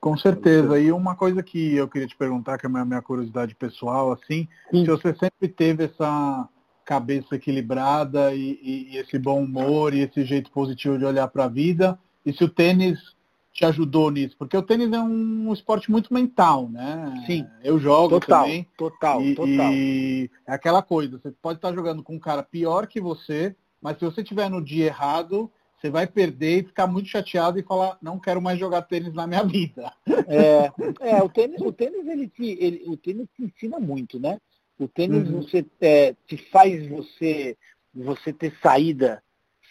Com 0.00 0.16
certeza. 0.16 0.80
E 0.80 0.90
uma 0.90 1.14
coisa 1.14 1.42
que 1.42 1.74
eu 1.74 1.86
queria 1.86 2.08
te 2.08 2.16
perguntar, 2.16 2.56
que 2.56 2.66
é 2.66 2.70
a 2.70 2.84
minha 2.84 3.02
curiosidade 3.02 3.54
pessoal, 3.54 4.12
assim, 4.12 4.48
Sim. 4.70 4.84
se 4.84 4.86
você 4.86 5.14
sempre 5.14 5.46
teve 5.48 5.84
essa 5.84 6.48
cabeça 6.86 7.36
equilibrada 7.36 8.34
e, 8.34 8.58
e, 8.62 8.94
e, 8.94 8.96
esse 8.96 9.18
bom 9.18 9.44
humor 9.44 9.94
e 9.94 10.00
esse 10.00 10.24
jeito 10.24 10.50
positivo 10.50 10.98
de 10.98 11.04
olhar 11.04 11.28
para 11.28 11.44
a 11.44 11.48
vida, 11.48 11.98
e 12.24 12.32
se 12.32 12.42
o 12.42 12.48
tênis 12.48 12.98
te 13.52 13.64
ajudou 13.64 14.10
nisso, 14.10 14.34
porque 14.38 14.56
o 14.56 14.62
tênis 14.62 14.90
é 14.90 15.00
um 15.00 15.52
esporte 15.52 15.90
muito 15.90 16.12
mental, 16.14 16.68
né? 16.68 17.22
Sim. 17.26 17.46
Eu 17.62 17.78
jogo 17.78 18.18
total, 18.20 18.44
também. 18.44 18.66
Total, 18.76 19.22
e, 19.22 19.34
total. 19.34 19.72
E 19.72 20.30
é 20.46 20.54
aquela 20.54 20.82
coisa, 20.82 21.18
você 21.18 21.30
pode 21.30 21.58
estar 21.58 21.72
jogando 21.74 22.02
com 22.02 22.14
um 22.14 22.18
cara 22.18 22.42
pior 22.42 22.86
que 22.86 23.00
você, 23.00 23.54
mas 23.82 23.98
se 23.98 24.04
você 24.04 24.22
estiver 24.22 24.48
no 24.48 24.62
dia 24.62 24.86
errado, 24.86 25.50
você 25.80 25.88
vai 25.88 26.06
perder 26.06 26.58
e 26.58 26.66
ficar 26.66 26.86
muito 26.86 27.08
chateado 27.08 27.58
e 27.58 27.62
falar, 27.62 27.96
não 28.02 28.20
quero 28.20 28.40
mais 28.42 28.58
jogar 28.58 28.82
tênis 28.82 29.14
na 29.14 29.26
minha 29.26 29.42
vida. 29.42 29.92
É, 30.28 30.70
é 31.00 31.22
o 31.22 31.28
tênis, 31.28 31.60
o 31.60 31.72
tênis 31.72 32.06
ele 32.06 32.28
te, 32.28 32.56
ele, 32.60 32.84
o 32.86 32.96
tênis 32.96 33.26
te 33.34 33.44
ensina 33.44 33.80
muito, 33.80 34.20
né? 34.20 34.38
O 34.78 34.86
tênis 34.86 35.28
uhum. 35.28 35.42
você 35.42 35.64
é, 35.80 36.14
te 36.26 36.36
faz 36.36 36.86
você 36.86 37.56
você 37.92 38.32
ter 38.32 38.56
saída 38.62 39.22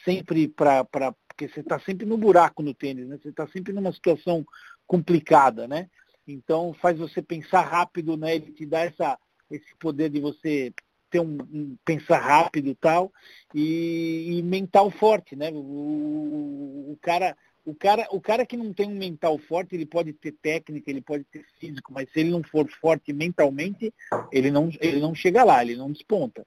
sempre 0.03 0.47
para 0.47 0.83
porque 1.27 1.47
você 1.47 1.61
está 1.61 1.79
sempre 1.79 2.05
no 2.05 2.17
buraco 2.17 2.61
no 2.61 2.73
tênis, 2.73 3.07
né? 3.07 3.17
Você 3.21 3.29
está 3.29 3.47
sempre 3.47 3.71
numa 3.71 3.93
situação 3.93 4.45
complicada, 4.85 5.67
né? 5.67 5.89
Então 6.27 6.73
faz 6.73 6.97
você 6.97 7.21
pensar 7.21 7.61
rápido, 7.61 8.17
né? 8.17 8.35
Ele 8.35 8.51
te 8.51 8.65
dá 8.65 8.79
essa, 8.81 9.17
esse 9.49 9.73
poder 9.79 10.09
de 10.09 10.19
você 10.19 10.73
ter 11.09 11.19
um, 11.19 11.37
um 11.51 11.75
pensar 11.83 12.19
rápido 12.19 12.69
e 12.69 12.75
tal, 12.75 13.11
e, 13.53 14.37
e, 14.37 14.43
mental 14.43 14.89
forte, 14.91 15.35
né? 15.35 15.49
O, 15.51 15.57
o, 15.57 16.91
o, 16.91 16.97
cara, 17.01 17.35
o, 17.65 17.73
cara, 17.73 18.07
o 18.11 18.21
cara 18.21 18.45
que 18.45 18.57
não 18.57 18.73
tem 18.73 18.87
um 18.87 18.95
mental 18.95 19.37
forte, 19.37 19.75
ele 19.75 19.85
pode 19.85 20.13
ter 20.13 20.31
técnica, 20.31 20.89
ele 20.89 21.01
pode 21.01 21.23
ter 21.25 21.43
físico, 21.59 21.91
mas 21.93 22.11
se 22.11 22.19
ele 22.19 22.29
não 22.29 22.43
for 22.43 22.67
forte 22.81 23.11
mentalmente, 23.11 23.93
ele 24.31 24.51
não, 24.51 24.69
ele 24.79 24.99
não 24.99 25.15
chega 25.15 25.43
lá, 25.43 25.61
ele 25.61 25.75
não 25.75 25.91
desponta. 25.91 26.45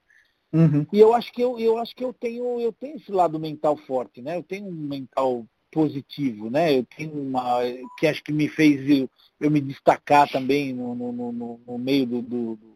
Uhum. 0.52 0.86
E 0.92 1.00
eu 1.00 1.14
acho 1.14 1.32
que 1.32 1.42
eu, 1.42 1.58
eu 1.58 1.78
acho 1.78 1.96
que 1.96 2.04
eu 2.04 2.12
tenho, 2.12 2.60
eu 2.60 2.72
tenho 2.72 2.96
esse 2.96 3.10
lado 3.10 3.40
mental 3.40 3.76
forte, 3.76 4.20
né? 4.20 4.36
Eu 4.36 4.42
tenho 4.42 4.66
um 4.66 4.72
mental 4.72 5.46
positivo, 5.70 6.50
né? 6.50 6.78
Eu 6.78 6.84
tenho 6.84 7.14
uma 7.14 7.60
que 7.98 8.06
acho 8.06 8.22
que 8.22 8.32
me 8.32 8.46
fez 8.46 8.88
eu, 8.88 9.08
eu 9.40 9.50
me 9.50 9.60
destacar 9.60 10.30
também 10.30 10.74
no, 10.74 10.94
no, 10.94 11.32
no, 11.32 11.60
no 11.66 11.78
meio 11.78 12.04
do, 12.04 12.20
do, 12.20 12.71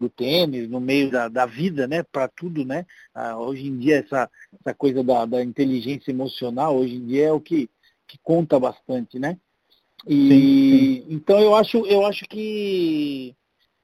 do 0.00 0.08
tênis, 0.08 0.68
no 0.68 0.80
meio 0.80 1.10
da, 1.10 1.28
da 1.28 1.44
vida, 1.44 1.86
né, 1.86 2.02
para 2.02 2.26
tudo, 2.26 2.64
né? 2.64 2.86
Ah, 3.14 3.38
hoje 3.38 3.66
em 3.66 3.76
dia 3.76 3.98
essa, 3.98 4.30
essa 4.58 4.74
coisa 4.74 5.04
da, 5.04 5.26
da 5.26 5.44
inteligência 5.44 6.10
emocional, 6.10 6.76
hoje 6.76 6.94
em 6.94 7.06
dia 7.06 7.26
é 7.26 7.32
o 7.32 7.40
que, 7.40 7.68
que 8.08 8.18
conta 8.22 8.58
bastante, 8.58 9.18
né? 9.18 9.38
E 10.06 10.28
sim, 10.28 11.04
sim. 11.04 11.06
então 11.10 11.38
eu 11.38 11.54
acho, 11.54 11.84
eu 11.86 12.06
acho 12.06 12.24
que, 12.24 13.36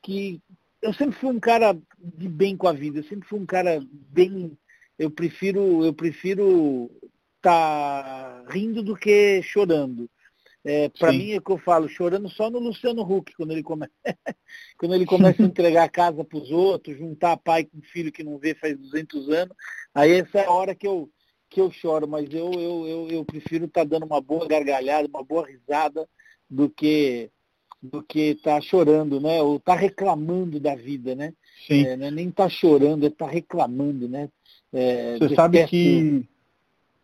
que 0.03 0.41
eu 0.81 0.95
sempre 0.95 1.15
fui 1.17 1.29
um 1.29 1.39
cara 1.39 1.79
de 1.99 2.29
bem 2.29 2.57
com 2.57 2.67
a 2.67 2.73
vida, 2.73 3.01
eu 3.01 3.05
sempre 3.05 3.29
fui 3.29 3.39
um 3.39 3.47
cara 3.47 3.85
bem, 3.91 4.57
eu 4.99 5.11
prefiro, 5.11 5.85
eu 5.85 5.93
prefiro 5.93 6.91
estar 7.37 8.43
tá 8.43 8.45
rindo 8.49 8.83
do 8.83 8.97
que 8.97 9.43
chorando. 9.43 10.09
É, 10.69 10.89
para 10.89 11.13
mim 11.13 11.31
é 11.31 11.37
o 11.37 11.41
que 11.41 11.53
eu 11.53 11.59
falo, 11.59 11.89
chorando 11.89 12.29
só 12.29 12.51
no 12.51 12.59
Luciano 12.59 13.03
Huck, 13.03 13.33
quando 13.37 13.53
ele 13.53 13.63
começa, 13.63 13.93
quando 14.77 14.97
ele 14.97 15.07
começa 15.07 15.41
a 15.41 15.47
entregar 15.47 15.85
a 15.85 15.89
casa 15.89 16.25
para 16.25 16.39
os 16.39 16.51
outros, 16.51 16.99
juntar 16.99 17.37
pai 17.37 17.65
com 17.65 17.81
filho 17.83 18.11
que 18.11 18.25
não 18.25 18.37
vê 18.37 18.53
faz 18.53 18.77
200 18.77 19.29
anos, 19.29 19.57
aí 19.95 20.11
essa 20.11 20.41
é 20.41 20.47
a 20.47 20.51
hora 20.51 20.75
que 20.75 20.85
eu, 20.85 21.09
que 21.49 21.61
eu 21.61 21.71
choro, 21.71 22.09
mas 22.09 22.29
eu, 22.35 22.51
eu, 22.53 22.87
eu, 22.89 23.09
eu 23.09 23.25
prefiro 23.25 23.67
estar 23.67 23.83
tá 23.83 23.91
dando 23.91 24.07
uma 24.07 24.21
boa 24.21 24.45
gargalhada, 24.49 25.07
uma 25.07 25.23
boa 25.23 25.47
risada, 25.47 26.09
do 26.51 26.69
que 26.69 27.31
do 27.81 28.03
que 28.03 28.31
estar 28.31 28.57
tá 28.57 28.61
chorando, 28.61 29.21
né? 29.21 29.41
Ou 29.43 29.59
estar 29.59 29.75
tá 29.75 29.81
reclamando 29.81 30.59
da 30.59 30.75
vida, 30.75 31.15
né? 31.15 31.33
Sim. 31.69 31.87
É, 31.87 31.97
né? 31.97 32.11
Nem 32.11 32.29
tá 32.29 32.49
chorando, 32.49 33.05
é 33.05 33.07
estar 33.09 33.27
tá 33.27 33.31
reclamando, 33.31 34.09
né? 34.09 34.29
É, 34.73 35.17
Você 35.19 35.35
sabe 35.37 35.65
que. 35.69 36.27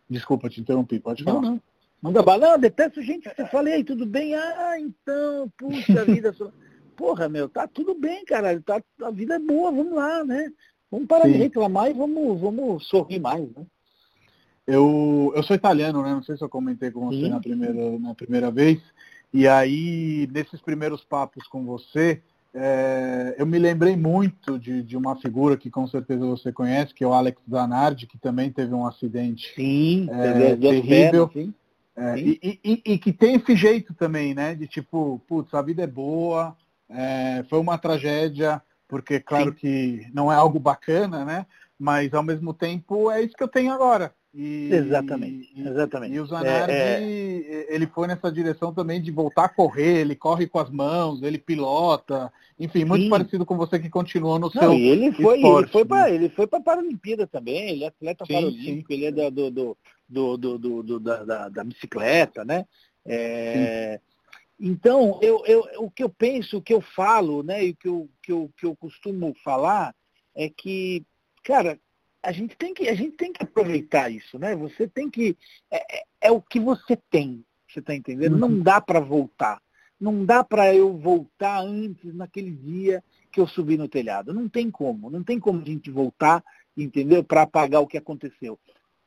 Desculpa 0.09 0.49
te 0.49 0.59
interromper, 0.59 0.99
pode 0.99 1.23
falar. 1.23 1.41
Não, 1.41 1.51
não. 1.51 1.61
Manda 2.03 2.21
bala, 2.21 2.49
não, 2.49 2.59
detesto 2.59 3.01
gente 3.01 3.29
que 3.29 3.33
você 3.33 3.45
falei, 3.45 3.81
tudo 3.81 4.05
bem? 4.05 4.35
Ah, 4.35 4.77
então, 4.77 5.49
puxa 5.57 6.03
vida. 6.03 6.35
Porra, 6.97 7.29
meu, 7.29 7.47
tá 7.47 7.65
tudo 7.65 7.95
bem, 7.95 8.25
caralho. 8.25 8.61
Tá, 8.61 8.83
a 9.01 9.09
vida 9.09 9.35
é 9.35 9.39
boa, 9.39 9.71
vamos 9.71 9.93
lá, 9.93 10.21
né? 10.25 10.51
Vamos 10.91 11.07
parar 11.07 11.27
Sim. 11.27 11.31
de 11.31 11.37
reclamar 11.37 11.89
e 11.89 11.93
vamos, 11.93 12.41
vamos 12.41 12.85
sorrir 12.89 13.19
mais, 13.19 13.49
né? 13.55 13.65
Eu, 14.67 15.31
eu 15.33 15.41
sou 15.43 15.55
italiano, 15.55 16.03
né? 16.03 16.13
Não 16.13 16.21
sei 16.21 16.35
se 16.35 16.43
eu 16.43 16.49
comentei 16.49 16.91
com 16.91 17.05
você 17.07 17.29
na 17.29 17.39
primeira, 17.39 17.97
na 17.97 18.13
primeira 18.13 18.51
vez. 18.51 18.81
E 19.33 19.47
aí, 19.47 20.27
nesses 20.29 20.59
primeiros 20.59 21.05
papos 21.05 21.47
com 21.47 21.65
você, 21.65 22.21
é, 22.53 23.33
eu 23.37 23.45
me 23.45 23.57
lembrei 23.57 23.95
muito 23.95 24.59
de, 24.59 24.83
de 24.83 24.97
uma 24.97 25.15
figura 25.15 25.55
que 25.55 25.71
com 25.71 25.87
certeza 25.87 26.25
você 26.25 26.51
conhece, 26.51 26.93
que 26.93 27.05
é 27.05 27.07
o 27.07 27.13
Alex 27.13 27.41
Zanardi, 27.49 28.07
que 28.07 28.17
também 28.17 28.51
teve 28.51 28.73
um 28.73 28.85
acidente 28.85 29.53
sim, 29.55 30.09
é, 30.11 30.57
terrível. 30.57 31.29
Pernas. 31.29 31.62
É, 31.95 32.17
e, 32.17 32.59
e, 32.63 32.81
e, 32.85 32.97
que 32.97 33.13
tem 33.13 33.35
esse 33.35 33.55
jeito 33.55 33.93
também, 33.93 34.33
né? 34.33 34.55
De 34.55 34.67
tipo, 34.67 35.21
putz, 35.27 35.53
a 35.53 35.61
vida 35.61 35.83
é 35.83 35.87
boa, 35.87 36.55
é, 36.89 37.43
foi 37.49 37.59
uma 37.59 37.77
tragédia, 37.77 38.61
porque 38.87 39.19
claro 39.19 39.51
Sim. 39.51 39.55
que 39.55 40.07
não 40.13 40.31
é 40.31 40.35
algo 40.35 40.59
bacana, 40.59 41.23
né? 41.23 41.45
Mas 41.77 42.13
ao 42.13 42.23
mesmo 42.23 42.53
tempo 42.53 43.11
é 43.11 43.21
isso 43.21 43.35
que 43.35 43.43
eu 43.43 43.47
tenho 43.47 43.71
agora. 43.71 44.13
E, 44.33 44.69
exatamente, 44.73 45.53
exatamente. 45.55 46.15
E 46.15 46.19
o 46.19 46.25
Zanardi, 46.25 46.71
é, 46.71 46.99
é... 46.99 47.75
ele 47.75 47.85
foi 47.85 48.07
nessa 48.07 48.31
direção 48.31 48.73
também 48.73 48.99
de 48.99 49.11
voltar 49.11 49.45
a 49.45 49.49
correr, 49.49 49.99
ele 49.99 50.15
corre 50.15 50.47
com 50.47 50.57
as 50.57 50.71
mãos, 50.71 51.21
ele 51.21 51.37
pilota, 51.37 52.33
enfim, 52.59 52.83
muito 52.83 53.03
Sim. 53.03 53.09
parecido 53.11 53.45
com 53.45 53.55
você 53.55 53.77
que 53.77 53.91
continuou 53.91 54.39
no 54.39 54.49
Não, 54.51 54.61
seu 54.61 54.73
ele 54.73 55.11
foi, 55.11 55.35
esporte, 55.35 55.65
ele 55.65 55.71
foi 55.71 55.85
para 55.85 56.07
né? 56.07 56.15
ele 56.15 56.29
foi 56.29 56.47
para 56.47 56.59
Paralimpíada 56.61 57.27
também, 57.27 57.69
ele 57.69 57.83
é 57.83 57.87
atleta 57.87 58.25
sim, 58.25 58.33
paralímpico, 58.33 58.87
sim. 58.87 58.93
ele 58.93 59.05
é 59.05 59.29
do, 59.29 59.51
do, 59.51 59.77
do, 60.13 60.57
do, 60.57 60.83
do 60.83 60.99
da, 60.99 61.23
da, 61.23 61.49
da, 61.49 61.63
bicicleta, 61.63 62.45
né? 62.45 62.65
É, 63.05 63.99
então, 64.59 65.19
eu, 65.21 65.43
eu, 65.45 65.67
o 65.79 65.91
que 65.91 66.03
eu 66.03 66.09
penso, 66.09 66.57
o 66.57 66.61
que 66.61 66.73
eu 66.73 66.79
falo, 66.79 67.43
né, 67.43 67.65
e 67.65 67.71
o 67.71 67.75
que 67.75 67.89
eu, 67.89 68.09
que 68.21 68.31
eu, 68.31 68.51
que 68.57 68.65
eu 68.65 68.75
costumo 68.75 69.35
falar 69.43 69.93
é 70.35 70.49
que, 70.49 71.05
cara, 71.43 71.79
a 72.23 72.31
gente 72.31 72.55
tem 72.55 72.73
que, 72.73 72.87
a 72.87 72.95
gente 72.95 73.17
tem 73.17 73.33
que 73.33 73.43
aproveitar 73.43 74.09
isso, 74.09 74.39
né? 74.39 74.55
Você 74.55 74.87
tem 74.87 75.09
que. 75.09 75.37
É, 75.69 75.97
é, 75.97 76.03
é 76.21 76.31
o 76.31 76.41
que 76.41 76.59
você 76.59 76.97
tem, 77.09 77.43
você 77.67 77.79
está 77.79 77.93
entendendo? 77.93 78.33
Uhum. 78.33 78.39
Não 78.39 78.59
dá 78.61 78.79
para 78.79 79.01
voltar. 79.01 79.61
Não 79.99 80.23
dá 80.25 80.43
para 80.43 80.73
eu 80.73 80.97
voltar 80.97 81.61
antes, 81.61 82.13
naquele 82.15 82.51
dia 82.51 83.03
que 83.31 83.39
eu 83.39 83.47
subi 83.47 83.77
no 83.77 83.89
telhado. 83.89 84.33
Não 84.33 84.47
tem 84.47 84.71
como. 84.71 85.09
Não 85.09 85.23
tem 85.23 85.39
como 85.39 85.61
a 85.61 85.65
gente 85.65 85.91
voltar, 85.91 86.43
entendeu? 86.75 87.23
Para 87.23 87.41
apagar 87.41 87.81
o 87.81 87.87
que 87.87 87.97
aconteceu. 87.97 88.57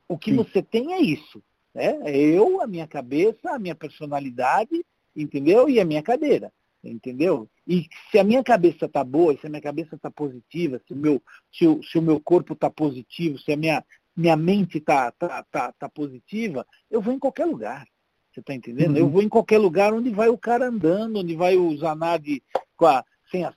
O 0.08 0.16
que 0.18 0.30
Sim. 0.30 0.36
você 0.36 0.62
tem 0.62 0.94
é 0.94 1.00
isso. 1.00 1.42
Né? 1.74 1.98
É 2.04 2.16
eu, 2.16 2.60
a 2.60 2.66
minha 2.66 2.86
cabeça, 2.86 3.50
a 3.50 3.58
minha 3.58 3.74
personalidade, 3.74 4.84
entendeu? 5.14 5.68
E 5.68 5.80
a 5.80 5.84
minha 5.84 6.02
cadeira 6.02 6.52
entendeu? 6.88 7.48
E 7.66 7.88
se 8.10 8.18
a 8.18 8.24
minha 8.24 8.42
cabeça 8.42 8.86
está 8.86 9.02
boa, 9.02 9.36
se 9.36 9.46
a 9.46 9.50
minha 9.50 9.62
cabeça 9.62 9.96
está 9.96 10.10
positiva, 10.10 10.80
se 10.86 10.92
o, 10.92 10.96
meu, 10.96 11.22
se, 11.52 11.66
o, 11.66 11.82
se 11.82 11.98
o 11.98 12.02
meu 12.02 12.20
corpo 12.20 12.52
está 12.52 12.70
positivo, 12.70 13.38
se 13.38 13.52
a 13.52 13.56
minha, 13.56 13.84
minha 14.16 14.36
mente 14.36 14.78
está 14.78 15.10
tá, 15.12 15.44
tá, 15.50 15.72
tá 15.72 15.88
positiva, 15.88 16.66
eu 16.90 17.00
vou 17.00 17.12
em 17.12 17.18
qualquer 17.18 17.46
lugar. 17.46 17.86
Você 18.32 18.40
está 18.40 18.54
entendendo? 18.54 18.92
Uhum. 18.92 18.98
Eu 18.98 19.08
vou 19.08 19.22
em 19.22 19.28
qualquer 19.28 19.58
lugar 19.58 19.92
onde 19.92 20.10
vai 20.10 20.28
o 20.28 20.38
cara 20.38 20.68
andando, 20.68 21.18
onde 21.18 21.34
vai 21.34 21.56
o 21.56 21.76
Zanardi 21.76 22.42
com 22.76 22.86
a, 22.86 23.04
sem 23.30 23.44
as, 23.44 23.54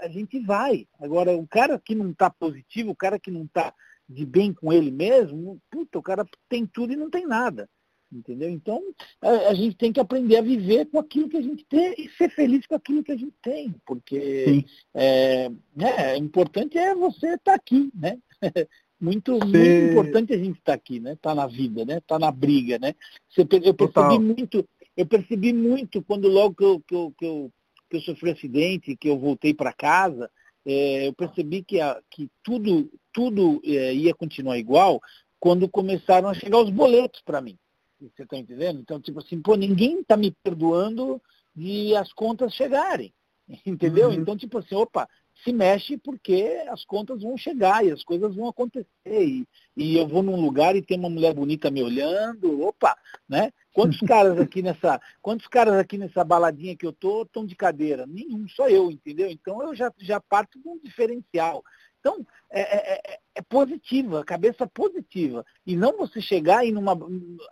a 0.00 0.08
gente 0.08 0.40
vai. 0.40 0.86
Agora, 1.00 1.32
o 1.32 1.46
cara 1.46 1.78
que 1.78 1.94
não 1.94 2.10
está 2.10 2.30
positivo, 2.30 2.90
o 2.90 2.96
cara 2.96 3.18
que 3.18 3.30
não 3.30 3.44
está 3.44 3.74
de 4.10 4.26
bem 4.26 4.52
com 4.52 4.72
ele 4.72 4.90
mesmo, 4.90 5.60
puta, 5.70 5.98
o 5.98 6.02
cara 6.02 6.26
tem 6.48 6.66
tudo 6.66 6.92
e 6.92 6.96
não 6.96 7.08
tem 7.08 7.26
nada. 7.26 7.68
Entendeu? 8.12 8.50
Então, 8.50 8.82
a, 9.22 9.30
a, 9.50 9.54
gente 9.54 9.76
tem 9.76 9.92
que 9.92 10.00
aprender 10.00 10.36
a 10.36 10.42
viver 10.42 10.86
com 10.86 10.98
aquilo 10.98 11.28
que 11.28 11.36
a 11.36 11.42
gente 11.42 11.64
tem 11.66 11.94
e 11.96 12.08
ser 12.08 12.28
feliz 12.28 12.66
com 12.66 12.74
aquilo 12.74 13.04
que 13.04 13.12
a 13.12 13.16
gente 13.16 13.36
tem. 13.40 13.72
Porque 13.86 14.64
é, 14.92 15.48
né, 15.76 16.16
importante 16.16 16.76
é 16.76 16.92
você 16.92 17.34
estar 17.34 17.52
tá 17.52 17.54
aqui, 17.54 17.88
né? 17.94 18.18
muito, 19.00 19.38
muito 19.38 19.56
importante 19.56 20.32
a 20.32 20.38
gente 20.38 20.58
estar 20.58 20.72
tá 20.72 20.74
aqui, 20.74 20.98
né? 20.98 21.12
Estar 21.12 21.30
tá 21.30 21.34
na 21.36 21.46
vida, 21.46 21.84
né? 21.84 21.98
Estar 21.98 22.16
tá 22.16 22.18
na 22.18 22.32
briga, 22.32 22.80
né? 22.80 22.96
Você, 23.28 23.42
eu 23.42 23.74
percebi 23.74 23.76
Total. 23.76 24.20
muito, 24.20 24.68
eu 24.96 25.06
percebi 25.06 25.52
muito 25.52 26.02
quando 26.02 26.26
logo 26.26 26.56
que 26.56 26.64
eu, 26.64 26.80
que 26.80 26.94
eu, 26.94 27.14
que 27.16 27.24
eu, 27.24 27.52
que 27.88 27.96
eu 27.96 28.00
sofri 28.00 28.30
um 28.30 28.32
acidente, 28.32 28.96
que 28.96 29.08
eu 29.08 29.16
voltei 29.20 29.54
para 29.54 29.72
casa, 29.72 30.28
é, 30.66 31.06
eu 31.06 31.12
percebi 31.14 31.62
que, 31.62 31.80
a, 31.80 32.00
que 32.10 32.28
tudo, 32.42 32.90
tudo 33.12 33.60
é, 33.64 33.94
ia 33.94 34.14
continuar 34.14 34.58
igual 34.58 35.00
quando 35.38 35.68
começaram 35.68 36.28
a 36.28 36.34
chegar 36.34 36.58
os 36.58 36.70
boletos 36.70 37.22
para 37.22 37.40
mim. 37.40 37.58
Você 38.00 38.22
está 38.22 38.36
entendendo? 38.36 38.80
Então, 38.80 39.00
tipo 39.00 39.18
assim, 39.18 39.40
pô, 39.40 39.56
ninguém 39.56 40.00
está 40.00 40.16
me 40.16 40.30
perdoando 40.42 41.20
de 41.54 41.94
as 41.96 42.12
contas 42.12 42.54
chegarem. 42.54 43.12
Entendeu? 43.66 44.08
Uhum. 44.08 44.14
Então, 44.14 44.36
tipo 44.36 44.58
assim, 44.58 44.74
opa, 44.74 45.08
se 45.44 45.52
mexe 45.52 45.96
porque 45.96 46.64
as 46.68 46.84
contas 46.84 47.22
vão 47.22 47.36
chegar 47.36 47.84
e 47.84 47.90
as 47.90 48.02
coisas 48.04 48.34
vão 48.34 48.48
acontecer. 48.48 48.86
E, 49.06 49.46
e 49.76 49.96
eu 49.96 50.06
vou 50.06 50.22
num 50.22 50.40
lugar 50.40 50.76
e 50.76 50.82
tem 50.82 50.98
uma 50.98 51.10
mulher 51.10 51.34
bonita 51.34 51.70
me 51.70 51.82
olhando, 51.82 52.62
opa, 52.62 52.96
né? 53.28 53.52
Quantos 53.72 54.00
caras 54.06 54.38
aqui 54.38 54.62
nessa, 54.62 55.00
quantos 55.22 55.46
caras 55.46 55.74
aqui 55.74 55.96
nessa 55.96 56.22
baladinha 56.24 56.76
que 56.76 56.86
eu 56.86 56.92
tô 56.92 57.22
estão 57.22 57.44
de 57.46 57.56
cadeira? 57.56 58.06
Nenhum, 58.06 58.46
só 58.48 58.68
eu, 58.68 58.90
entendeu? 58.90 59.30
Então 59.30 59.62
eu 59.62 59.74
já, 59.74 59.92
já 59.98 60.20
parto 60.20 60.60
de 60.60 60.68
um 60.68 60.78
diferencial. 60.78 61.62
Então, 62.00 62.26
é, 62.50 62.60
é, 62.60 62.94
é, 62.94 63.18
é, 63.36 63.42
positiva, 63.42 64.24
cabeça 64.24 64.66
positiva. 64.66 65.44
E 65.66 65.76
não 65.76 65.96
você 65.96 66.20
chegar 66.20 66.64
e 66.64 66.72
numa. 66.72 66.98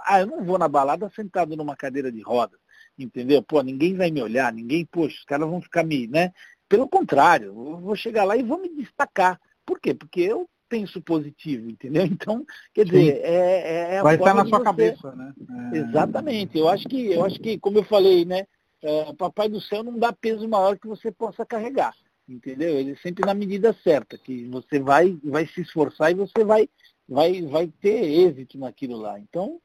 Ah, 0.01 0.21
eu 0.21 0.27
não 0.27 0.43
vou 0.43 0.59
na 0.59 0.67
balada 0.67 1.11
sentado 1.15 1.55
numa 1.55 1.77
cadeira 1.77 2.11
de 2.11 2.21
rodas. 2.23 2.59
Entendeu? 2.99 3.43
Pô, 3.43 3.63
ninguém 3.63 3.95
vai 3.95 4.11
me 4.11 4.21
olhar, 4.21 4.53
ninguém, 4.53 4.85
poxa, 4.85 5.17
os 5.19 5.25
caras 5.25 5.49
vão 5.49 5.61
ficar 5.61 5.85
me. 5.85 6.07
Né? 6.09 6.33
Pelo 6.69 6.89
contrário, 6.89 7.49
eu 7.49 7.79
vou 7.79 7.95
chegar 7.95 8.25
lá 8.25 8.37
e 8.37 8.43
vou 8.43 8.59
me 8.59 8.75
destacar. 8.75 9.39
Por 9.65 9.79
quê? 9.79 9.95
Porque 9.95 10.23
eu 10.23 10.49
penso 10.69 11.01
positivo, 11.01 11.71
entendeu? 11.71 12.05
Então, 12.11 12.45
quer 12.75 12.87
dizer, 12.87 13.21
é, 13.23 13.97
é 13.97 14.03
Vai 14.03 14.17
estar 14.17 14.35
na 14.35 14.47
sua 14.47 14.59
você... 14.59 14.65
cabeça, 14.65 15.15
né? 15.15 15.33
É... 15.73 15.79
Exatamente. 15.79 16.59
Eu 16.59 16.69
acho 16.69 16.89
que, 16.89 17.13
eu 17.13 17.25
acho 17.25 17.39
que, 17.39 17.59
como 17.59 17.79
eu 17.79 17.85
falei, 17.85 18.25
né? 18.25 18.47
É, 18.81 19.13
Papai 19.15 19.49
do 19.49 19.61
céu 19.61 19.83
não 19.83 19.99
dá 19.99 20.13
peso 20.13 20.49
maior 20.49 20.79
que 20.79 20.87
você 20.87 21.11
possa 21.11 21.45
carregar 21.45 21.93
entendeu? 22.29 22.79
Ele 22.79 22.97
sempre 22.97 23.25
na 23.25 23.35
medida 23.35 23.73
certa, 23.83 24.19
que 24.19 24.47
você 24.49 24.79
vai, 24.79 25.19
vai 25.25 25.47
se 25.47 25.63
esforçar 25.63 26.11
e 26.11 26.15
você 26.15 26.45
vai, 26.45 26.69
vai, 27.09 27.43
vai 27.43 27.69
ter 27.81 28.05
êxito 28.05 28.59
naquilo 28.59 28.99
lá. 28.99 29.19
Então, 29.19 29.61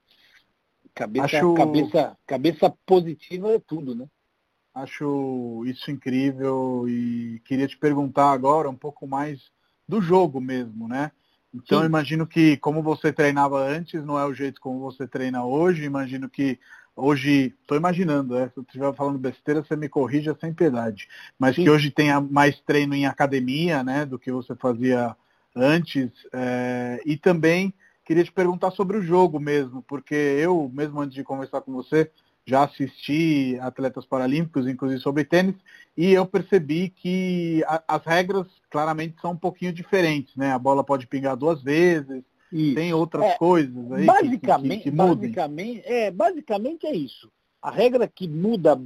cabeça, 0.93 1.25
Acho... 1.25 1.53
cabeça, 1.53 2.17
cabeça 2.25 2.69
positiva 2.85 3.53
é 3.53 3.59
tudo, 3.59 3.93
né? 3.93 4.07
Acho 4.73 5.63
isso 5.67 5.91
incrível 5.91 6.89
e 6.89 7.39
queria 7.45 7.67
te 7.67 7.77
perguntar 7.77 8.31
agora 8.31 8.67
um 8.67 8.75
pouco 8.75 9.05
mais 9.05 9.51
do 9.87 10.01
jogo 10.01 10.41
mesmo, 10.41 10.87
né? 10.87 11.11
Então 11.53 11.81
Sim. 11.81 11.85
imagino 11.85 12.25
que 12.25 12.57
como 12.57 12.81
você 12.81 13.13
treinava 13.13 13.59
antes 13.63 14.03
não 14.03 14.17
é 14.17 14.25
o 14.25 14.33
jeito 14.33 14.59
como 14.59 14.79
você 14.79 15.07
treina 15.07 15.45
hoje. 15.45 15.83
Imagino 15.83 16.27
que 16.27 16.59
hoje, 16.95 17.53
estou 17.61 17.77
imaginando, 17.77 18.35
né? 18.35 18.49
se 18.53 18.59
eu 18.59 18.63
estiver 18.63 18.93
falando 18.93 19.17
besteira, 19.17 19.63
você 19.63 19.75
me 19.75 19.89
corrija 19.89 20.37
sem 20.39 20.53
piedade, 20.53 21.07
mas 21.37 21.55
Sim. 21.55 21.63
que 21.63 21.69
hoje 21.69 21.91
tenha 21.91 22.21
mais 22.21 22.59
treino 22.61 22.93
em 22.93 23.05
academia, 23.05 23.83
né, 23.83 24.05
do 24.05 24.19
que 24.19 24.31
você 24.31 24.55
fazia 24.55 25.15
antes, 25.55 26.11
é, 26.31 27.01
e 27.05 27.17
também 27.17 27.73
queria 28.05 28.23
te 28.23 28.31
perguntar 28.31 28.71
sobre 28.71 28.97
o 28.97 29.01
jogo 29.01 29.39
mesmo, 29.39 29.81
porque 29.83 30.15
eu, 30.15 30.69
mesmo 30.73 30.99
antes 30.99 31.15
de 31.15 31.23
conversar 31.23 31.61
com 31.61 31.71
você, 31.71 32.09
já 32.45 32.63
assisti 32.63 33.57
atletas 33.61 34.05
paralímpicos, 34.05 34.67
inclusive 34.67 35.01
sobre 35.01 35.23
tênis, 35.23 35.55
e 35.95 36.11
eu 36.11 36.25
percebi 36.25 36.89
que 36.89 37.63
a, 37.65 37.81
as 37.87 38.03
regras 38.03 38.47
claramente 38.69 39.15
são 39.21 39.31
um 39.31 39.37
pouquinho 39.37 39.71
diferentes, 39.71 40.35
né? 40.35 40.51
A 40.51 40.59
bola 40.59 40.83
pode 40.83 41.07
pingar 41.07 41.37
duas 41.37 41.61
vezes, 41.63 42.23
isso. 42.53 42.75
Tem 42.75 42.93
outras 42.93 43.23
é, 43.23 43.37
coisas 43.37 43.91
aí 43.91 44.05
basicamente, 44.05 44.77
que, 44.77 44.83
que, 44.83 44.91
que 44.91 44.91
basicamente, 44.91 45.81
é, 45.85 46.11
basicamente 46.11 46.85
é 46.85 46.95
isso. 46.95 47.31
A 47.61 47.71
regra 47.71 48.07
que 48.07 48.27
muda 48.27 48.79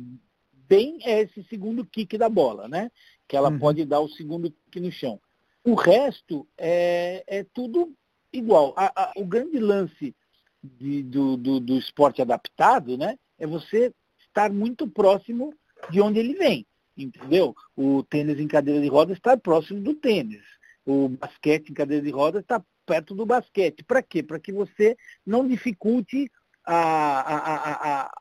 bem 0.68 1.00
é 1.04 1.22
esse 1.22 1.44
segundo 1.46 1.86
kick 1.86 2.18
da 2.18 2.30
bola, 2.30 2.68
né? 2.68 2.92
Que 3.28 3.36
ela 3.36 3.50
uhum. 3.50 3.60
pode 3.60 3.84
dar 3.86 4.00
o 4.00 4.10
segundo 4.10 4.50
kick 4.52 4.80
no 4.80 4.92
chão. 4.92 5.20
O 5.64 5.74
resto 5.74 6.48
é, 6.58 7.24
é 7.28 7.44
tudo 7.44 7.92
igual. 8.32 8.74
A, 8.78 8.92
a, 8.96 9.12
o 9.18 9.26
grande 9.26 9.60
lance 9.60 10.16
de, 10.64 11.04
do, 11.04 11.36
do, 11.36 11.60
do 11.60 11.78
esporte 11.78 12.22
adaptado, 12.22 12.98
né? 12.98 13.18
É 13.38 13.46
você 13.46 13.94
estar 14.20 14.52
muito 14.52 14.88
próximo 14.88 15.54
de 15.90 16.02
onde 16.02 16.20
ele 16.20 16.36
vem. 16.36 16.66
Entendeu? 16.98 17.56
O 17.76 18.02
tênis 18.04 18.40
em 18.40 18.48
cadeira 18.48 18.82
de 18.82 18.88
rodas 18.88 19.18
está 19.18 19.38
próximo 19.38 19.82
do 19.82 19.94
tênis. 19.94 20.42
O 20.86 21.10
basquete 21.10 21.70
em 21.70 21.74
cadeira 21.74 22.04
de 22.04 22.12
rodas 22.12 22.42
está 22.42 22.64
perto 22.88 23.14
do 23.14 23.26
basquete. 23.26 23.84
Para 23.84 24.02
quê? 24.02 24.24
Para 24.24 24.40
que 24.40 24.52
você 24.52 24.98
não 25.26 25.46
dificulte 25.46 26.32
a, 26.66 26.76
a, 26.76 28.04
a, 28.04 28.12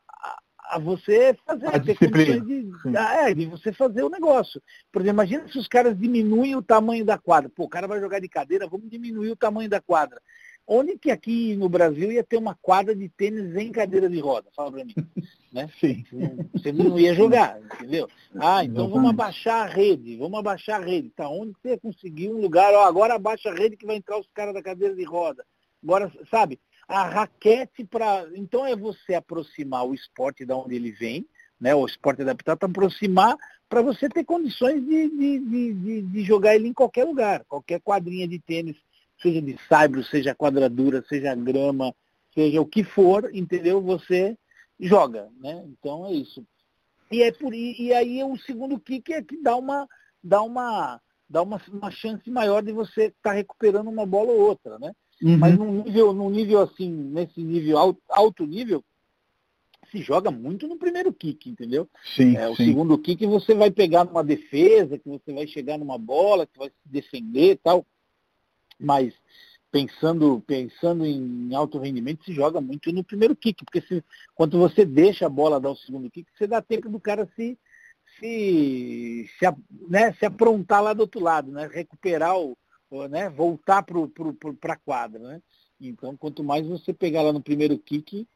a 0.71 0.79
você 0.79 1.35
fazer, 1.45 1.67
a 1.73 1.77
disciplina. 1.77 2.45
De, 2.45 2.69
é, 2.95 3.33
de 3.33 3.45
você 3.45 3.71
fazer 3.71 4.03
o 4.03 4.09
negócio. 4.09 4.61
Por 4.91 5.01
exemplo, 5.01 5.15
imagina 5.15 5.47
se 5.47 5.57
os 5.57 5.67
caras 5.67 5.97
diminuem 5.97 6.55
o 6.55 6.61
tamanho 6.61 7.05
da 7.05 7.17
quadra. 7.17 7.49
Pô, 7.49 7.63
o 7.63 7.69
cara 7.69 7.87
vai 7.87 7.99
jogar 7.99 8.19
de 8.19 8.27
cadeira, 8.27 8.67
vamos 8.67 8.89
diminuir 8.89 9.31
o 9.31 9.35
tamanho 9.35 9.69
da 9.69 9.81
quadra. 9.81 10.21
Onde 10.69 10.97
que 10.97 11.09
aqui 11.09 11.55
no 11.55 11.69
Brasil 11.69 12.11
ia 12.11 12.25
ter 12.25 12.35
uma 12.35 12.53
quadra 12.53 12.93
de 12.93 13.07
tênis 13.07 13.55
em 13.55 13.71
cadeira 13.71 14.09
de 14.09 14.19
roda? 14.19 14.49
Fala 14.53 14.71
para 14.71 14.85
mim. 14.85 14.93
Né? 15.49 15.69
Sim. 15.79 16.03
Você 16.51 16.73
não 16.73 16.99
ia 16.99 17.13
jogar, 17.13 17.57
entendeu? 17.61 18.09
Ah, 18.35 18.65
então 18.65 18.89
vamos 18.89 19.09
abaixar 19.09 19.65
a 19.65 19.65
rede, 19.65 20.17
vamos 20.17 20.37
abaixar 20.37 20.79
a 20.79 20.85
rede. 20.85 21.09
Tá, 21.09 21.29
onde 21.29 21.53
você 21.53 21.69
ia 21.69 21.79
conseguir 21.79 22.27
um 22.27 22.41
lugar, 22.41 22.73
ó, 22.73 22.83
agora 22.83 23.15
abaixa 23.15 23.49
a 23.49 23.55
rede 23.55 23.77
que 23.77 23.85
vai 23.85 23.95
entrar 23.95 24.19
os 24.19 24.27
caras 24.33 24.53
da 24.53 24.61
cadeira 24.61 24.93
de 24.93 25.03
roda. 25.05 25.45
Agora, 25.81 26.11
sabe, 26.29 26.59
a 26.85 27.07
raquete 27.07 27.85
para. 27.85 28.27
Então 28.35 28.67
é 28.67 28.75
você 28.75 29.15
aproximar 29.15 29.87
o 29.87 29.93
esporte 29.93 30.45
da 30.45 30.55
onde 30.55 30.75
ele 30.75 30.91
vem, 30.91 31.25
né? 31.59 31.73
O 31.73 31.85
esporte 31.85 32.21
adaptado 32.21 32.57
para 32.57 32.69
aproximar 32.69 33.37
para 33.69 33.81
você 33.81 34.07
ter 34.09 34.23
condições 34.23 34.85
de, 34.85 35.09
de, 35.09 35.39
de, 35.39 36.01
de, 36.01 36.23
jogar 36.23 36.55
ele 36.55 36.67
em 36.67 36.73
qualquer 36.73 37.05
lugar, 37.05 37.43
qualquer 37.45 37.81
quadrinha 37.81 38.27
de 38.27 38.39
tênis 38.39 38.77
seja 39.21 39.41
de 39.41 39.57
saibro, 39.67 40.03
seja 40.03 40.35
quadradura, 40.35 41.03
seja 41.07 41.33
grama, 41.35 41.93
seja 42.33 42.61
o 42.61 42.65
que 42.65 42.83
for, 42.83 43.29
entendeu? 43.33 43.81
Você 43.81 44.37
joga, 44.79 45.29
né? 45.39 45.63
Então 45.67 46.05
é 46.05 46.13
isso. 46.13 46.45
E, 47.11 47.23
é 47.23 47.31
por, 47.31 47.53
e, 47.53 47.93
aí 47.93 48.23
o 48.23 48.37
segundo 48.37 48.79
kick 48.79 49.13
é 49.13 49.21
que 49.21 49.41
dá 49.41 49.55
uma, 49.55 49.87
dá 50.23 50.41
uma, 50.41 51.01
dá 51.29 51.41
uma, 51.41 51.61
uma 51.71 51.89
chance 51.89 52.29
maior 52.29 52.61
de 52.61 52.71
você 52.71 53.05
estar 53.05 53.29
tá 53.29 53.31
recuperando 53.31 53.89
uma 53.89 54.05
bola 54.05 54.31
ou 54.31 54.41
outra, 54.41 54.77
né? 54.77 54.91
Uhum. 55.21 55.37
Mas 55.37 55.57
num 55.57 55.83
nível, 55.83 56.13
num 56.13 56.29
nível 56.29 56.61
assim, 56.61 56.89
nesse 56.89 57.41
nível 57.41 57.77
alto, 57.77 58.01
alto 58.09 58.45
nível, 58.45 58.83
se 59.89 59.99
joga 59.99 60.29
muito 60.29 60.67
no 60.67 60.77
primeiro 60.77 61.13
kick, 61.13 61.49
entendeu? 61.49 61.89
Sim, 62.15 62.35
é, 62.35 62.47
o 62.47 62.55
sim. 62.55 62.65
segundo 62.65 62.97
kick 62.97 63.25
você 63.25 63.55
vai 63.55 63.71
pegar 63.71 64.03
numa 64.03 64.23
defesa, 64.23 64.97
que 64.97 65.07
você 65.07 65.33
vai 65.33 65.47
chegar 65.47 65.77
numa 65.77 65.97
bola, 65.97 66.45
que 66.45 66.57
vai 66.57 66.69
se 66.69 66.75
defender 66.85 67.51
e 67.51 67.55
tal. 67.55 67.85
Mas 68.79 69.13
pensando, 69.71 70.41
pensando 70.45 71.05
em 71.05 71.53
alto 71.53 71.77
rendimento, 71.77 72.23
se 72.23 72.33
joga 72.33 72.61
muito 72.61 72.91
no 72.91 73.03
primeiro 73.03 73.35
kick, 73.35 73.63
porque 73.63 73.81
se, 73.81 74.03
quando 74.33 74.57
você 74.57 74.85
deixa 74.85 75.25
a 75.25 75.29
bola 75.29 75.59
dar 75.59 75.71
o 75.71 75.75
segundo 75.75 76.09
kick, 76.09 76.27
você 76.35 76.47
dá 76.47 76.61
tempo 76.61 76.89
do 76.89 76.99
cara 76.99 77.27
se, 77.35 77.57
se, 78.19 79.29
se, 79.37 79.45
né, 79.89 80.13
se 80.13 80.25
aprontar 80.25 80.81
lá 80.81 80.93
do 80.93 81.01
outro 81.01 81.21
lado, 81.21 81.51
né? 81.51 81.69
Recuperar 81.71 82.37
o, 82.37 82.57
né? 83.09 83.29
voltar 83.29 83.83
para 83.83 84.73
a 84.73 84.77
quadra. 84.77 85.19
Né? 85.19 85.41
Então, 85.79 86.15
quanto 86.15 86.43
mais 86.43 86.65
você 86.65 86.93
pegar 86.93 87.21
lá 87.21 87.33
no 87.33 87.41
primeiro 87.41 87.77
kick, 87.77 88.27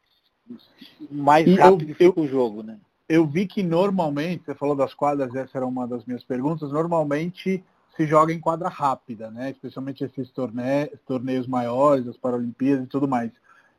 mais 1.10 1.46
e 1.46 1.54
rápido 1.54 1.90
eu, 1.90 1.96
fica 1.96 2.20
eu, 2.20 2.24
o 2.24 2.28
jogo. 2.28 2.62
Né? 2.62 2.78
Eu 3.08 3.26
vi 3.26 3.46
que 3.46 3.62
normalmente, 3.62 4.44
você 4.44 4.54
falou 4.54 4.76
das 4.76 4.94
quadras, 4.94 5.34
essa 5.34 5.58
era 5.58 5.66
uma 5.66 5.86
das 5.86 6.04
minhas 6.04 6.24
perguntas, 6.24 6.70
normalmente 6.70 7.64
se 7.96 8.06
joga 8.06 8.32
em 8.32 8.40
quadra 8.40 8.68
rápida, 8.68 9.30
né? 9.30 9.50
especialmente 9.50 10.04
esses 10.04 10.30
torneios, 10.30 10.98
torneios 11.06 11.46
maiores, 11.46 12.06
as 12.06 12.16
Paralimpíadas 12.16 12.84
e 12.84 12.88
tudo 12.88 13.06
mais. 13.06 13.30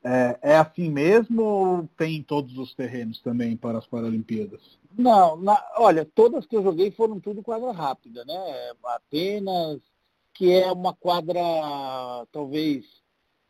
É, 0.04 0.38
é, 0.42 0.58
assim 0.58 0.90
mesmo 0.90 1.42
ou 1.42 1.90
tem 1.98 2.18
em 2.18 2.24
todos 2.24 2.58
os 2.58 2.76
terrenos 2.76 3.22
também 3.22 3.56
para 3.56 3.78
as 3.78 3.88
Paralimpíadas? 3.88 4.62
Não, 4.98 5.38
na, 5.38 5.64
olha, 5.78 6.06
todas 6.14 6.46
que 6.46 6.56
eu 6.56 6.62
joguei 6.64 6.92
foram 6.92 7.20
tudo 7.20 7.42
quadra 7.42 7.72
rápida, 7.72 8.24
né? 8.26 8.74
Apenas 8.84 9.80
que 10.34 10.52
é 10.52 10.72
uma 10.72 10.94
quadra, 10.94 11.40
talvez, 12.32 12.86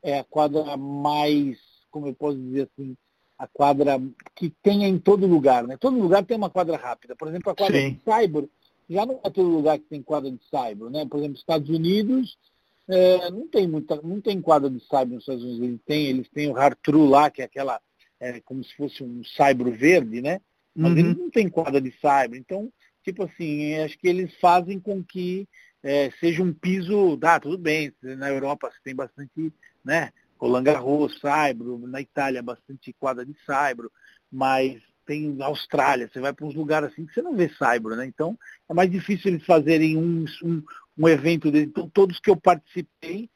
é 0.02 0.20
a 0.20 0.24
quadra 0.24 0.78
mais, 0.78 1.58
como 1.90 2.08
eu 2.08 2.14
posso 2.14 2.38
dizer 2.38 2.70
assim, 2.72 2.96
a 3.38 3.48
quadra 3.48 4.02
que 4.36 4.50
tenha 4.62 4.88
em 4.88 5.00
todo 5.00 5.26
lugar, 5.26 5.66
né? 5.66 5.76
Todo 5.78 5.98
lugar 5.98 6.24
tem 6.24 6.38
uma 6.38 6.50
quadra 6.50 6.78
rápida. 6.78 7.16
Por 7.16 7.28
exemplo, 7.28 7.52
a 7.52 7.56
quadra 7.56 7.80
Sim. 7.80 7.94
de 7.94 8.02
cyber, 8.04 8.50
já 8.90 9.06
não 9.06 9.20
é 9.24 9.30
todo 9.30 9.48
lugar 9.48 9.78
que 9.80 9.86
tem 9.86 10.02
quadra 10.02 10.32
de 10.32 10.40
cyber, 10.46 10.90
né? 10.90 11.06
Por 11.06 11.18
exemplo, 11.18 11.38
Estados 11.38 11.70
Unidos 11.70 12.38
é, 12.88 13.30
não 13.32 13.48
tem 13.48 13.68
muita, 13.68 14.02
não 14.02 14.20
tem 14.20 14.42
quadra 14.42 14.70
de 14.70 14.80
cyber 14.82 15.10
nos 15.10 15.24
Estados 15.24 15.44
Unidos. 15.44 15.62
Eles 15.64 15.82
têm, 15.86 16.06
eles 16.08 16.30
têm 16.30 16.50
o 16.50 16.54
hard 16.54 16.78
true 16.84 17.10
lá, 17.10 17.30
que 17.30 17.42
é 17.42 17.46
aquela, 17.46 17.80
é, 18.20 18.40
como 18.42 18.64
se 18.64 18.76
fosse 18.76 19.04
um 19.04 19.24
cyber 19.24 19.72
verde, 19.72 20.22
né? 20.22 20.42
Mas 20.76 20.92
uhum. 20.92 20.98
eles 20.98 21.18
não 21.18 21.30
têm 21.30 21.50
quadra 21.50 21.80
de 21.80 21.92
cyber. 21.92 22.40
Então, 22.40 22.72
tipo 23.04 23.24
assim, 23.24 23.76
acho 23.76 23.98
que 23.98 24.08
eles 24.08 24.34
fazem 24.40 24.80
com 24.80 25.04
que 25.04 25.48
é, 25.84 26.10
seja 26.20 26.42
um 26.42 26.54
piso, 26.54 27.18
dá, 27.18 27.40
tudo 27.40 27.58
bem, 27.58 27.94
na 28.02 28.30
Europa 28.30 28.72
você 28.72 28.78
tem 28.84 28.96
bastante, 28.96 29.54
né, 29.84 30.12
Roland 30.38 30.64
Garros, 30.64 31.20
Saibro, 31.20 31.78
na 31.80 32.02
Itália 32.02 32.42
bastante 32.42 32.94
quadra 32.94 33.26
de 33.26 33.36
Saibro, 33.46 33.92
mas 34.32 34.82
tem 35.06 35.38
Austrália, 35.42 36.10
você 36.12 36.20
vai 36.20 36.34
para 36.34 36.46
uns 36.46 36.56
lugares 36.56 36.92
assim 36.92 37.06
que 37.06 37.14
você 37.14 37.22
não 37.22 37.36
vê 37.36 37.50
Saibro, 37.50 37.96
né? 37.96 38.06
Então 38.06 38.38
é 38.70 38.74
mais 38.74 38.90
difícil 38.90 39.32
eles 39.32 39.46
fazerem 39.46 39.98
um, 39.98 40.26
um, 40.44 40.64
um 40.98 41.10
evento 41.10 41.52
dele. 41.52 41.66
Então 41.66 41.90
todos 41.90 42.20
que 42.20 42.30
eu 42.30 42.36
participei, 42.36 43.30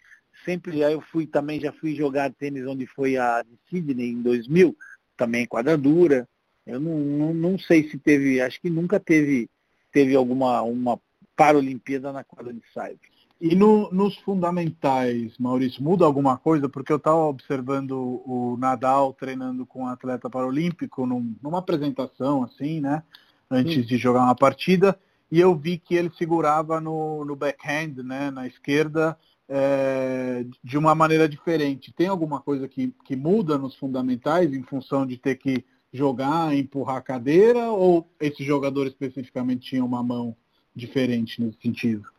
sempre 0.45 0.79
eu 0.79 1.01
fui 1.01 1.27
também, 1.27 1.59
já 1.59 1.71
fui 1.71 1.95
jogar 1.95 2.33
tênis 2.33 2.65
onde 2.65 2.85
foi 2.87 3.17
a 3.17 3.41
de 3.43 3.57
Sydney 3.69 4.11
em 4.11 4.21
2000, 4.21 4.75
também 5.15 5.45
quadradura. 5.45 6.27
Eu 6.65 6.79
não, 6.79 6.97
não, 6.99 7.33
não 7.33 7.59
sei 7.59 7.89
se 7.89 7.97
teve, 7.97 8.41
acho 8.41 8.59
que 8.59 8.69
nunca 8.69 8.99
teve 8.99 9.49
teve 9.91 10.15
alguma 10.15 10.61
uma 10.61 10.99
Paralimpíada 11.35 12.11
na 12.11 12.23
quadra 12.23 12.51
de 12.51 12.63
cyber. 12.73 12.97
E 13.39 13.55
no, 13.55 13.91
nos 13.91 14.17
fundamentais, 14.17 15.37
Maurício, 15.37 15.83
muda 15.83 16.03
alguma 16.05 16.37
coisa? 16.37 16.67
Porque 16.67 16.91
eu 16.91 16.97
estava 16.97 17.17
observando 17.17 18.23
o 18.25 18.57
Nadal 18.57 19.13
treinando 19.13 19.63
com 19.63 19.83
um 19.83 19.87
atleta 19.87 20.27
paralímpico 20.27 21.05
num, 21.05 21.35
numa 21.41 21.59
apresentação, 21.59 22.43
assim, 22.43 22.81
né? 22.81 23.03
Antes 23.49 23.75
Sim. 23.75 23.81
de 23.83 23.97
jogar 23.97 24.23
uma 24.23 24.35
partida, 24.35 24.99
e 25.31 25.39
eu 25.39 25.55
vi 25.55 25.77
que 25.77 25.93
ele 25.93 26.11
segurava 26.17 26.81
no, 26.81 27.23
no 27.23 27.35
backhand, 27.35 28.01
né? 28.03 28.31
Na 28.31 28.47
esquerda, 28.47 29.15
é, 29.47 30.43
de 30.63 30.77
uma 30.77 30.95
maneira 30.95 31.29
diferente. 31.29 31.93
Tem 31.93 32.07
alguma 32.07 32.41
coisa 32.41 32.67
que, 32.67 32.91
que 33.05 33.15
muda 33.15 33.55
nos 33.57 33.75
fundamentais 33.75 34.51
em 34.51 34.63
função 34.63 35.05
de 35.05 35.15
ter 35.15 35.35
que 35.35 35.63
jogar, 35.93 36.55
empurrar 36.55 36.97
a 36.97 37.01
cadeira, 37.01 37.69
ou 37.69 38.09
esse 38.19 38.43
jogador 38.43 38.87
especificamente 38.87 39.69
tinha 39.69 39.85
uma 39.85 40.01
mão 40.01 40.35
diferente 40.75 41.41
nesse 41.41 41.61
sentido. 41.61 42.16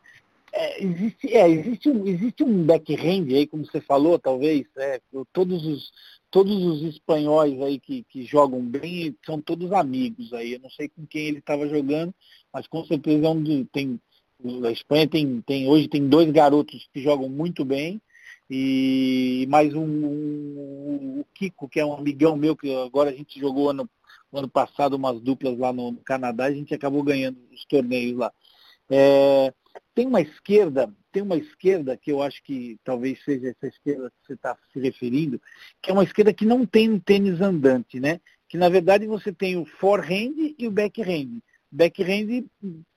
É, 0.51 0.83
existe, 0.83 1.35
é, 1.35 1.49
existe, 1.49 1.89
um, 1.89 2.07
existe 2.07 2.43
um 2.43 2.63
backhand 2.63 3.27
aí, 3.29 3.45
como 3.47 3.65
você 3.65 3.81
falou, 3.81 4.17
talvez, 4.17 4.65
é, 4.77 4.99
todos, 5.31 5.65
os, 5.65 5.91
todos 6.31 6.63
os 6.63 6.81
espanhóis 6.83 7.61
aí 7.61 7.79
que, 7.79 8.03
que 8.09 8.23
jogam 8.23 8.61
bem 8.61 9.15
são 9.25 9.41
todos 9.41 9.71
amigos 9.71 10.33
aí. 10.33 10.53
Eu 10.53 10.59
não 10.59 10.69
sei 10.69 10.89
com 10.89 11.05
quem 11.05 11.27
ele 11.27 11.39
estava 11.39 11.67
jogando, 11.67 12.13
mas 12.53 12.67
com 12.67 12.83
certeza 12.85 13.27
é 13.27 13.29
um 13.29 13.65
tem. 13.65 13.99
A 14.65 14.71
Espanha 14.71 15.05
tem, 15.05 15.41
tem, 15.41 15.67
hoje 15.67 15.89
tem 15.89 16.07
dois 16.07 16.31
garotos 16.31 16.87
que 16.93 17.01
jogam 17.01 17.27
muito 17.27 17.65
bem, 17.65 18.01
e 18.49 19.45
mais 19.47 19.75
um, 19.75 19.85
um, 19.85 21.19
o 21.19 21.25
Kiko, 21.35 21.69
que 21.69 21.79
é 21.79 21.85
um 21.85 21.93
amigão 21.93 22.35
meu, 22.35 22.55
que 22.55 22.73
agora 22.73 23.11
a 23.11 23.13
gente 23.13 23.39
jogou 23.39 23.69
ano, 23.69 23.87
ano 24.33 24.49
passado 24.49 24.95
umas 24.95 25.21
duplas 25.21 25.55
lá 25.57 25.71
no, 25.71 25.91
no 25.91 25.99
Canadá, 25.99 26.45
a 26.45 26.51
gente 26.51 26.73
acabou 26.73 27.03
ganhando 27.03 27.37
os 27.53 27.63
torneios 27.65 28.17
lá. 28.17 28.33
É, 28.89 29.53
tem 29.93 30.07
uma 30.07 30.21
esquerda, 30.21 30.91
tem 31.11 31.21
uma 31.21 31.37
esquerda 31.37 31.97
que 31.97 32.11
eu 32.11 32.21
acho 32.21 32.41
que 32.43 32.77
talvez 32.83 33.23
seja 33.23 33.49
essa 33.49 33.67
esquerda 33.67 34.09
que 34.09 34.27
você 34.27 34.33
está 34.33 34.57
se 34.71 34.79
referindo, 34.79 35.41
que 35.81 35.91
é 35.91 35.93
uma 35.93 36.03
esquerda 36.03 36.33
que 36.33 36.45
não 36.45 36.65
tem 36.65 36.89
um 36.89 36.99
tênis 36.99 37.41
andante, 37.41 37.99
né? 37.99 38.19
Que 38.47 38.57
na 38.57 38.69
verdade 38.69 39.05
você 39.05 39.31
tem 39.31 39.57
o 39.57 39.65
forehand 39.65 40.55
e 40.57 40.67
o 40.67 40.71
backhand. 40.71 41.39
Backhand 41.71 42.45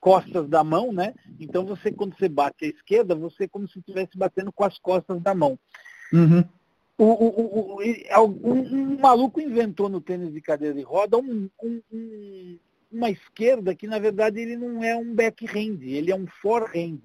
costas 0.00 0.48
da 0.48 0.64
mão, 0.64 0.92
né? 0.92 1.14
Então 1.38 1.64
você 1.66 1.92
quando 1.92 2.16
você 2.16 2.28
bate 2.28 2.64
à 2.64 2.68
esquerda, 2.68 3.14
você 3.14 3.44
é 3.44 3.48
como 3.48 3.68
se 3.68 3.78
estivesse 3.78 4.16
batendo 4.16 4.52
com 4.52 4.64
as 4.64 4.78
costas 4.78 5.20
da 5.20 5.34
mão. 5.34 5.58
Uhum. 6.12 6.44
O, 6.96 7.04
o, 7.04 7.76
o, 7.76 7.82
um, 8.22 8.60
um, 8.60 8.98
maluco 9.00 9.40
inventou 9.40 9.88
no 9.88 10.00
tênis 10.00 10.32
de 10.32 10.40
cadeira 10.40 10.74
de 10.74 10.82
roda 10.82 11.18
um, 11.18 11.48
um, 11.62 12.58
uma 12.92 13.10
esquerda 13.10 13.74
que 13.74 13.86
na 13.86 13.98
verdade 13.98 14.40
ele 14.40 14.56
não 14.56 14.84
é 14.84 14.96
um 14.96 15.14
backhand, 15.14 15.80
ele 15.82 16.10
é 16.10 16.16
um 16.16 16.26
forehand. 16.26 17.00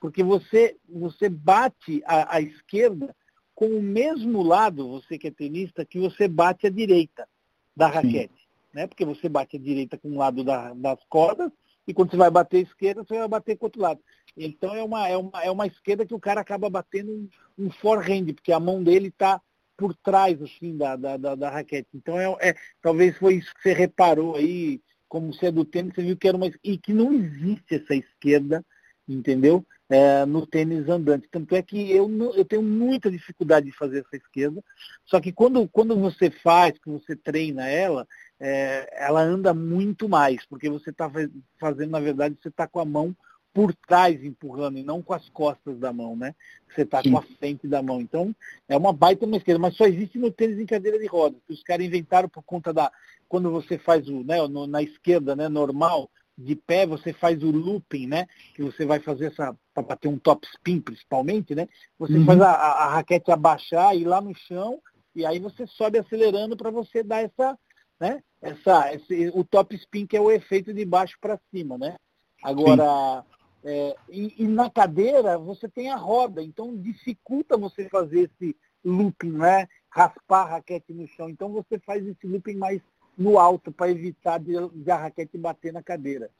Porque 0.00 0.22
você, 0.22 0.76
você 0.88 1.28
bate 1.28 2.02
a, 2.06 2.36
a 2.36 2.40
esquerda 2.40 3.14
com 3.54 3.66
o 3.66 3.82
mesmo 3.82 4.42
lado, 4.42 4.88
você 4.88 5.18
que 5.18 5.28
é 5.28 5.30
tenista, 5.30 5.84
que 5.84 5.98
você 5.98 6.26
bate 6.26 6.66
a 6.66 6.70
direita 6.70 7.28
da 7.76 7.86
raquete. 7.86 8.48
Né? 8.72 8.86
Porque 8.86 9.04
você 9.04 9.28
bate 9.28 9.56
a 9.56 9.60
direita 9.60 9.98
com 9.98 10.08
o 10.08 10.16
lado 10.16 10.42
da, 10.42 10.72
das 10.72 10.98
cordas 11.08 11.52
e 11.86 11.92
quando 11.92 12.10
você 12.10 12.16
vai 12.16 12.30
bater 12.30 12.58
a 12.58 12.60
esquerda, 12.60 13.04
você 13.04 13.18
vai 13.18 13.28
bater 13.28 13.56
com 13.56 13.64
o 13.64 13.66
outro 13.66 13.82
lado. 13.82 14.00
Então 14.36 14.74
é 14.74 14.82
uma, 14.82 15.08
é 15.08 15.16
uma, 15.16 15.42
é 15.42 15.50
uma 15.50 15.66
esquerda 15.66 16.06
que 16.06 16.14
o 16.14 16.20
cara 16.20 16.40
acaba 16.40 16.70
batendo 16.70 17.12
um, 17.12 17.28
um 17.66 17.70
forehand, 17.70 18.32
porque 18.32 18.52
a 18.52 18.60
mão 18.60 18.82
dele 18.82 19.08
está 19.08 19.40
por 19.76 19.94
trás 19.94 20.40
assim, 20.42 20.76
da, 20.76 20.94
da, 20.94 21.16
da, 21.16 21.34
da 21.34 21.50
raquete. 21.50 21.88
Então 21.94 22.18
é, 22.18 22.50
é, 22.50 22.54
talvez 22.80 23.16
foi 23.18 23.34
isso 23.34 23.52
que 23.54 23.62
você 23.62 23.72
reparou 23.72 24.36
aí 24.36 24.80
como 25.10 25.34
você 25.34 25.46
é 25.46 25.52
do 25.52 25.64
tênis, 25.64 25.92
você 25.92 26.02
viu 26.02 26.16
que 26.16 26.28
era 26.28 26.36
uma. 26.36 26.50
E 26.62 26.78
que 26.78 26.94
não 26.94 27.12
existe 27.12 27.74
essa 27.74 27.94
esquerda, 27.94 28.64
entendeu? 29.06 29.66
É, 29.88 30.24
no 30.24 30.46
tênis 30.46 30.88
andante. 30.88 31.28
Tanto 31.28 31.54
é 31.56 31.60
que 31.60 31.90
eu, 31.90 32.08
eu 32.32 32.44
tenho 32.44 32.62
muita 32.62 33.10
dificuldade 33.10 33.66
de 33.66 33.76
fazer 33.76 33.98
essa 34.06 34.16
esquerda. 34.16 34.62
Só 35.04 35.20
que 35.20 35.32
quando, 35.32 35.68
quando 35.68 35.98
você 35.98 36.30
faz, 36.30 36.78
que 36.78 36.88
você 36.88 37.16
treina 37.16 37.68
ela, 37.68 38.06
é, 38.38 38.88
ela 39.04 39.20
anda 39.20 39.52
muito 39.52 40.08
mais, 40.08 40.46
porque 40.46 40.70
você 40.70 40.90
está 40.90 41.10
fazendo, 41.58 41.90
na 41.90 42.00
verdade, 42.00 42.38
você 42.40 42.48
está 42.48 42.68
com 42.68 42.78
a 42.78 42.84
mão 42.84 43.14
por 43.52 43.74
trás 43.74 44.22
empurrando 44.22 44.78
e 44.78 44.82
não 44.82 45.02
com 45.02 45.12
as 45.12 45.28
costas 45.30 45.78
da 45.78 45.92
mão, 45.92 46.16
né? 46.16 46.34
Você 46.68 46.82
está 46.82 47.02
com 47.02 47.18
a 47.18 47.22
frente 47.22 47.66
da 47.66 47.82
mão. 47.82 48.00
Então, 48.00 48.34
é 48.68 48.76
uma 48.76 48.92
baita 48.92 49.26
uma 49.26 49.36
esquerda, 49.36 49.58
mas 49.58 49.76
só 49.76 49.86
existe 49.86 50.18
no 50.18 50.30
tênis 50.30 50.58
em 50.58 50.66
cadeira 50.66 50.98
de 50.98 51.06
rodas, 51.06 51.40
que 51.46 51.52
os 51.52 51.62
caras 51.62 51.84
inventaram 51.84 52.28
por 52.28 52.42
conta 52.42 52.72
da. 52.72 52.92
Quando 53.28 53.50
você 53.50 53.76
faz 53.78 54.08
o, 54.08 54.22
né, 54.22 54.36
no, 54.48 54.66
na 54.66 54.82
esquerda, 54.82 55.34
né, 55.34 55.48
normal, 55.48 56.08
de 56.38 56.54
pé, 56.54 56.86
você 56.86 57.12
faz 57.12 57.42
o 57.42 57.50
looping, 57.50 58.06
né? 58.06 58.26
Que 58.54 58.62
você 58.62 58.86
vai 58.86 59.00
fazer 59.00 59.26
essa. 59.26 59.54
para 59.74 59.82
bater 59.82 60.08
um 60.08 60.18
top 60.18 60.46
spin 60.54 60.80
principalmente, 60.80 61.54
né? 61.54 61.68
Você 61.98 62.14
uhum. 62.14 62.24
faz 62.24 62.40
a, 62.40 62.50
a, 62.52 62.84
a 62.84 62.88
raquete 62.94 63.32
abaixar, 63.32 63.96
ir 63.96 64.04
lá 64.04 64.20
no 64.20 64.34
chão, 64.34 64.80
e 65.14 65.26
aí 65.26 65.40
você 65.40 65.66
sobe 65.66 65.98
acelerando 65.98 66.56
para 66.56 66.70
você 66.70 67.02
dar 67.02 67.22
essa. 67.22 67.58
Né? 67.98 68.22
Essa, 68.40 68.94
esse, 68.94 69.30
o 69.34 69.44
top 69.44 69.74
spin 69.76 70.06
que 70.06 70.16
é 70.16 70.20
o 70.20 70.30
efeito 70.30 70.72
de 70.72 70.84
baixo 70.86 71.18
para 71.20 71.38
cima, 71.50 71.76
né? 71.76 71.96
Agora, 72.42 73.22
Sim 73.22 73.39
é, 73.62 73.96
e, 74.08 74.44
e, 74.44 74.48
na 74.48 74.70
cadeira 74.70 75.36
você 75.36 75.68
tem 75.68 75.90
a 75.90 75.96
roda, 75.96 76.42
então 76.42 76.76
dificulta 76.76 77.58
você 77.58 77.88
fazer 77.88 78.30
esse 78.30 78.56
looping, 78.84 79.32
né? 79.32 79.68
raspar 79.90 80.42
a 80.42 80.50
raquete 80.50 80.92
no 80.92 81.06
chão. 81.08 81.28
Então 81.28 81.50
você 81.50 81.78
faz 81.78 82.06
esse 82.06 82.26
looping 82.26 82.54
mais 82.54 82.80
no 83.18 83.38
alto 83.38 83.70
para 83.70 83.90
evitar 83.90 84.38
de, 84.38 84.54
de, 84.72 84.90
a 84.90 84.96
raquete 84.96 85.36
bater 85.36 85.72
na 85.72 85.82
cadeira. 85.82 86.30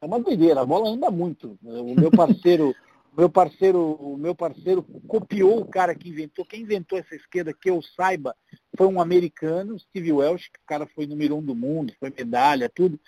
É 0.00 0.06
uma 0.06 0.20
doideira, 0.20 0.60
a 0.60 0.66
bola 0.66 0.90
anda 0.90 1.10
muito. 1.10 1.58
O 1.62 1.94
meu 1.94 2.10
parceiro, 2.10 2.74
meu 3.16 3.28
parceiro, 3.28 3.94
o 3.94 4.16
meu 4.16 4.34
parceiro 4.34 4.82
copiou 5.08 5.60
o 5.60 5.66
cara 5.66 5.94
que 5.94 6.08
inventou. 6.08 6.44
Quem 6.44 6.60
inventou 6.60 6.98
essa 6.98 7.16
esquerda, 7.16 7.52
que 7.52 7.70
eu 7.70 7.82
saiba, 7.82 8.36
foi 8.76 8.86
um 8.86 9.00
americano, 9.00 9.78
Steve 9.80 10.12
Welsh, 10.12 10.48
que 10.48 10.60
o 10.60 10.66
cara 10.66 10.86
foi 10.86 11.06
número 11.06 11.36
um 11.36 11.42
do 11.42 11.56
mundo, 11.56 11.92
foi 11.98 12.12
medalha, 12.16 12.68
tudo. 12.72 13.00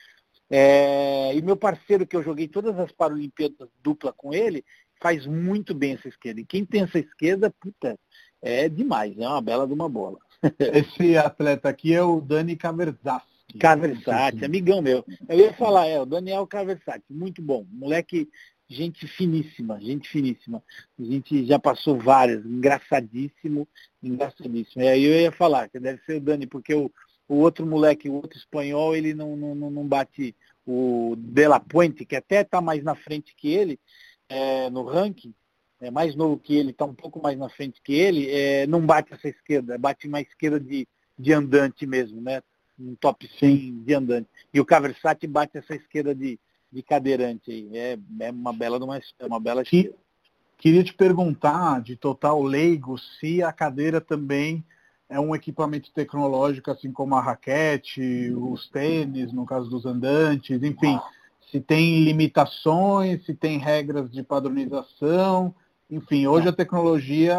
É, 0.50 1.32
e 1.34 1.40
meu 1.40 1.56
parceiro, 1.56 2.06
que 2.06 2.16
eu 2.16 2.22
joguei 2.24 2.48
todas 2.48 2.76
as 2.78 2.90
Paralimpíadas 2.90 3.68
dupla 3.82 4.12
com 4.12 4.34
ele, 4.34 4.64
faz 5.00 5.26
muito 5.26 5.74
bem 5.74 5.94
essa 5.94 6.08
esquerda. 6.08 6.40
E 6.40 6.44
quem 6.44 6.64
tem 6.64 6.82
essa 6.82 6.98
esquerda, 6.98 7.54
puta, 7.60 7.96
é 8.42 8.68
demais, 8.68 9.16
é 9.18 9.28
uma 9.28 9.40
bela 9.40 9.66
de 9.66 9.72
uma 9.72 9.88
bola. 9.88 10.18
Esse 10.58 11.16
atleta 11.16 11.68
aqui 11.68 11.94
é 11.94 12.02
o 12.02 12.20
Dani 12.20 12.56
Caversati. 12.56 13.26
Caversati, 13.58 14.44
amigão 14.44 14.80
meu. 14.80 15.04
Eu 15.28 15.38
ia 15.38 15.52
falar, 15.54 15.86
é, 15.86 16.00
o 16.00 16.06
Daniel 16.06 16.46
Caversati, 16.46 17.04
muito 17.10 17.42
bom. 17.42 17.66
Moleque, 17.70 18.28
gente 18.68 19.06
finíssima, 19.06 19.80
gente 19.80 20.08
finíssima. 20.08 20.62
A 20.98 21.02
gente 21.02 21.44
já 21.44 21.58
passou 21.58 21.98
várias, 21.98 22.44
engraçadíssimo, 22.44 23.68
engraçadíssimo. 24.02 24.82
E 24.82 24.88
aí 24.88 25.04
eu 25.04 25.20
ia 25.20 25.32
falar, 25.32 25.68
que 25.68 25.80
deve 25.80 26.00
ser 26.04 26.16
o 26.16 26.20
Dani, 26.20 26.46
porque 26.46 26.74
o, 26.74 26.90
o 27.30 27.36
outro 27.36 27.64
moleque, 27.64 28.08
o 28.08 28.14
outro 28.14 28.36
espanhol, 28.36 28.96
ele 28.96 29.14
não, 29.14 29.36
não, 29.36 29.54
não 29.54 29.86
bate 29.86 30.34
o 30.66 31.14
De 31.16 31.46
La 31.46 31.60
Puente, 31.60 32.04
que 32.04 32.16
até 32.16 32.40
está 32.40 32.60
mais 32.60 32.82
na 32.82 32.96
frente 32.96 33.36
que 33.36 33.48
ele 33.48 33.78
é, 34.28 34.68
no 34.68 34.82
ranking, 34.82 35.32
é 35.80 35.92
mais 35.92 36.16
novo 36.16 36.36
que 36.36 36.56
ele, 36.56 36.70
está 36.70 36.84
um 36.84 36.92
pouco 36.92 37.22
mais 37.22 37.38
na 37.38 37.48
frente 37.48 37.80
que 37.84 37.92
ele, 37.92 38.28
é, 38.28 38.66
não 38.66 38.84
bate 38.84 39.14
essa 39.14 39.28
esquerda, 39.28 39.78
bate 39.78 40.08
uma 40.08 40.20
esquerda 40.20 40.58
de, 40.58 40.88
de 41.16 41.32
andante 41.32 41.86
mesmo, 41.86 42.20
né? 42.20 42.42
Um 42.76 42.96
top 42.96 43.30
100 43.38 43.84
de 43.84 43.94
andante. 43.94 44.28
E 44.52 44.58
o 44.58 44.64
Caversati 44.64 45.28
bate 45.28 45.56
essa 45.56 45.76
esquerda 45.76 46.12
de, 46.12 46.36
de 46.72 46.82
cadeirante 46.82 47.52
aí. 47.52 47.70
É, 47.72 47.98
é 48.20 48.30
uma 48.32 48.52
bela 48.52 48.82
uma, 48.84 48.98
é 48.98 49.26
uma 49.26 49.38
bela 49.38 49.62
esquerda. 49.62 49.94
Queria 50.58 50.82
te 50.82 50.94
perguntar, 50.94 51.80
de 51.80 51.94
total 51.94 52.42
leigo, 52.42 52.98
se 52.98 53.40
a 53.40 53.52
cadeira 53.52 54.00
também 54.00 54.64
é 55.10 55.18
um 55.18 55.34
equipamento 55.34 55.92
tecnológico, 55.92 56.70
assim 56.70 56.92
como 56.92 57.16
a 57.16 57.20
raquete, 57.20 58.32
os 58.32 58.68
tênis, 58.68 59.32
no 59.32 59.44
caso 59.44 59.68
dos 59.68 59.84
andantes, 59.84 60.62
enfim, 60.62 60.98
se 61.50 61.60
tem 61.60 62.04
limitações, 62.04 63.24
se 63.26 63.34
tem 63.34 63.58
regras 63.58 64.10
de 64.10 64.22
padronização, 64.22 65.52
enfim, 65.90 66.28
hoje 66.28 66.48
a 66.48 66.52
tecnologia 66.52 67.34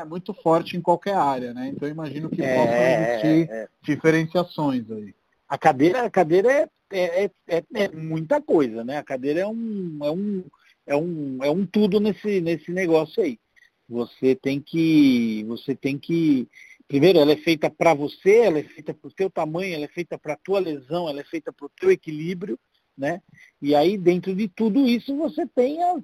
é 0.00 0.04
muito 0.06 0.32
forte 0.32 0.78
em 0.78 0.80
qualquer 0.80 1.14
área, 1.14 1.52
né? 1.52 1.68
Então 1.68 1.86
imagino 1.86 2.30
que 2.30 2.42
é, 2.42 2.56
possam 2.56 2.74
existir 2.74 3.50
é, 3.52 3.62
é. 3.62 3.68
diferenciações 3.82 4.90
aí. 4.90 5.14
A 5.46 5.58
cadeira, 5.58 6.06
a 6.06 6.10
cadeira 6.10 6.50
é, 6.90 7.24
é, 7.24 7.30
é, 7.46 7.64
é, 7.74 7.88
muita 7.90 8.40
coisa, 8.40 8.82
né? 8.82 8.96
A 8.96 9.02
cadeira 9.02 9.40
é 9.40 9.46
um, 9.46 9.98
é 10.02 10.10
um, 10.10 10.44
é 10.86 10.96
um, 10.96 11.38
é 11.42 11.50
um 11.50 11.66
tudo 11.66 12.00
nesse, 12.00 12.40
nesse 12.40 12.72
negócio 12.72 13.22
aí. 13.22 13.38
Você 13.86 14.34
tem 14.34 14.58
que, 14.58 15.44
você 15.46 15.74
tem 15.74 15.98
que 15.98 16.48
primeiro, 16.88 17.18
ela 17.18 17.32
é 17.32 17.36
feita 17.36 17.70
para 17.70 17.94
você, 17.94 18.38
ela 18.38 18.58
é 18.58 18.64
feita 18.64 18.94
para 18.94 19.08
o 19.08 19.12
teu 19.12 19.30
tamanho, 19.30 19.74
ela 19.74 19.84
é 19.84 19.88
feita 19.88 20.18
para 20.18 20.34
a 20.34 20.38
tua 20.38 20.60
lesão, 20.60 21.08
ela 21.08 21.20
é 21.20 21.24
feita 21.24 21.52
para 21.52 21.66
o 21.66 21.70
teu 21.70 21.90
equilíbrio, 21.90 22.58
né? 22.96 23.20
E 23.60 23.74
aí, 23.74 23.96
dentro 23.96 24.34
de 24.34 24.48
tudo 24.48 24.86
isso, 24.86 25.16
você 25.16 25.46
tem 25.46 25.82
as, 25.82 26.02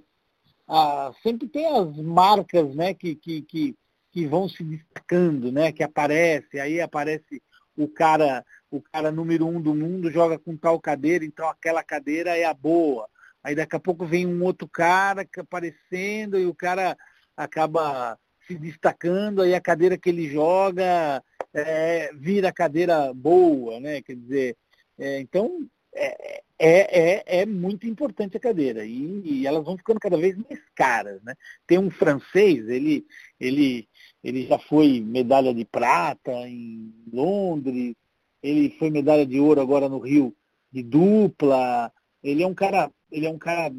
sempre 1.22 1.48
tem 1.48 1.66
as 1.66 1.96
marcas, 1.96 2.74
né, 2.74 2.94
que, 2.94 3.14
que, 3.14 3.42
que, 3.42 3.76
que 4.10 4.26
vão 4.26 4.48
se 4.48 4.62
destacando, 4.62 5.52
né? 5.52 5.72
Que 5.72 5.82
aparece, 5.82 6.58
aí 6.58 6.80
aparece 6.80 7.42
o 7.76 7.88
cara, 7.88 8.44
o 8.70 8.82
cara 8.82 9.12
número 9.12 9.46
um 9.46 9.60
do 9.60 9.74
mundo 9.74 10.10
joga 10.10 10.38
com 10.38 10.56
tal 10.56 10.80
cadeira, 10.80 11.24
então 11.24 11.48
aquela 11.48 11.82
cadeira 11.82 12.36
é 12.36 12.44
a 12.44 12.52
boa. 12.52 13.08
Aí 13.42 13.54
daqui 13.54 13.76
a 13.76 13.80
pouco 13.80 14.04
vem 14.04 14.26
um 14.26 14.42
outro 14.42 14.68
cara 14.68 15.26
aparecendo 15.38 16.38
e 16.38 16.46
o 16.46 16.54
cara 16.54 16.96
acaba 17.36 18.18
se 18.48 18.56
destacando, 18.56 19.42
aí 19.42 19.54
a 19.54 19.60
cadeira 19.60 19.98
que 19.98 20.08
ele 20.08 20.28
joga 20.28 21.22
é, 21.52 22.10
vira 22.14 22.50
cadeira 22.50 23.12
boa, 23.12 23.78
né? 23.78 24.00
Quer 24.00 24.16
dizer, 24.16 24.56
é, 24.98 25.20
então 25.20 25.68
é, 25.94 26.42
é, 26.58 27.00
é, 27.00 27.40
é, 27.42 27.46
muito 27.46 27.86
importante 27.86 28.36
a 28.36 28.40
cadeira 28.40 28.84
e, 28.84 29.20
e, 29.24 29.46
elas 29.46 29.64
vão 29.64 29.76
ficando 29.76 30.00
cada 30.00 30.16
vez 30.16 30.36
mais 30.36 30.60
caras, 30.74 31.22
né? 31.22 31.34
Tem 31.66 31.78
um 31.78 31.90
francês, 31.90 32.68
ele, 32.68 33.06
ele, 33.38 33.86
ele 34.24 34.46
já 34.46 34.58
foi 34.58 35.00
medalha 35.00 35.54
de 35.54 35.64
prata 35.64 36.32
em 36.48 36.92
Londres, 37.12 37.94
ele 38.42 38.70
foi 38.78 38.90
medalha 38.90 39.26
de 39.26 39.38
ouro 39.38 39.60
agora 39.60 39.88
no 39.88 39.98
Rio 39.98 40.34
de 40.72 40.82
dupla. 40.82 41.92
Ele 42.22 42.42
é 42.42 42.46
um 42.46 42.54
cara, 42.54 42.90
ele 43.10 43.26
é 43.26 43.30
um 43.30 43.38
cara 43.38 43.72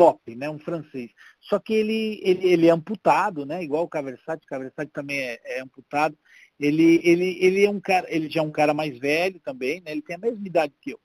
top, 0.00 0.34
né? 0.34 0.48
Um 0.48 0.58
francês. 0.58 1.10
Só 1.42 1.58
que 1.58 1.74
ele, 1.74 2.18
ele, 2.22 2.46
ele 2.46 2.66
é 2.66 2.70
amputado, 2.70 3.44
né? 3.44 3.62
Igual 3.62 3.84
o 3.84 3.88
Caversati, 3.88 4.46
o 4.46 4.48
Caversati 4.48 4.90
também 4.90 5.20
é, 5.20 5.38
é, 5.44 5.60
amputado. 5.60 6.16
Ele, 6.58 7.02
ele, 7.04 7.36
ele 7.38 7.66
é 7.66 7.70
um 7.70 7.78
cara, 7.78 8.06
ele 8.08 8.30
já 8.30 8.40
é 8.40 8.42
um 8.42 8.50
cara 8.50 8.72
mais 8.72 8.98
velho 8.98 9.38
também, 9.44 9.82
né? 9.82 9.92
Ele 9.92 10.00
tem 10.00 10.16
a 10.16 10.18
mesma 10.18 10.46
idade 10.46 10.72
que 10.80 10.92
eu. 10.92 11.00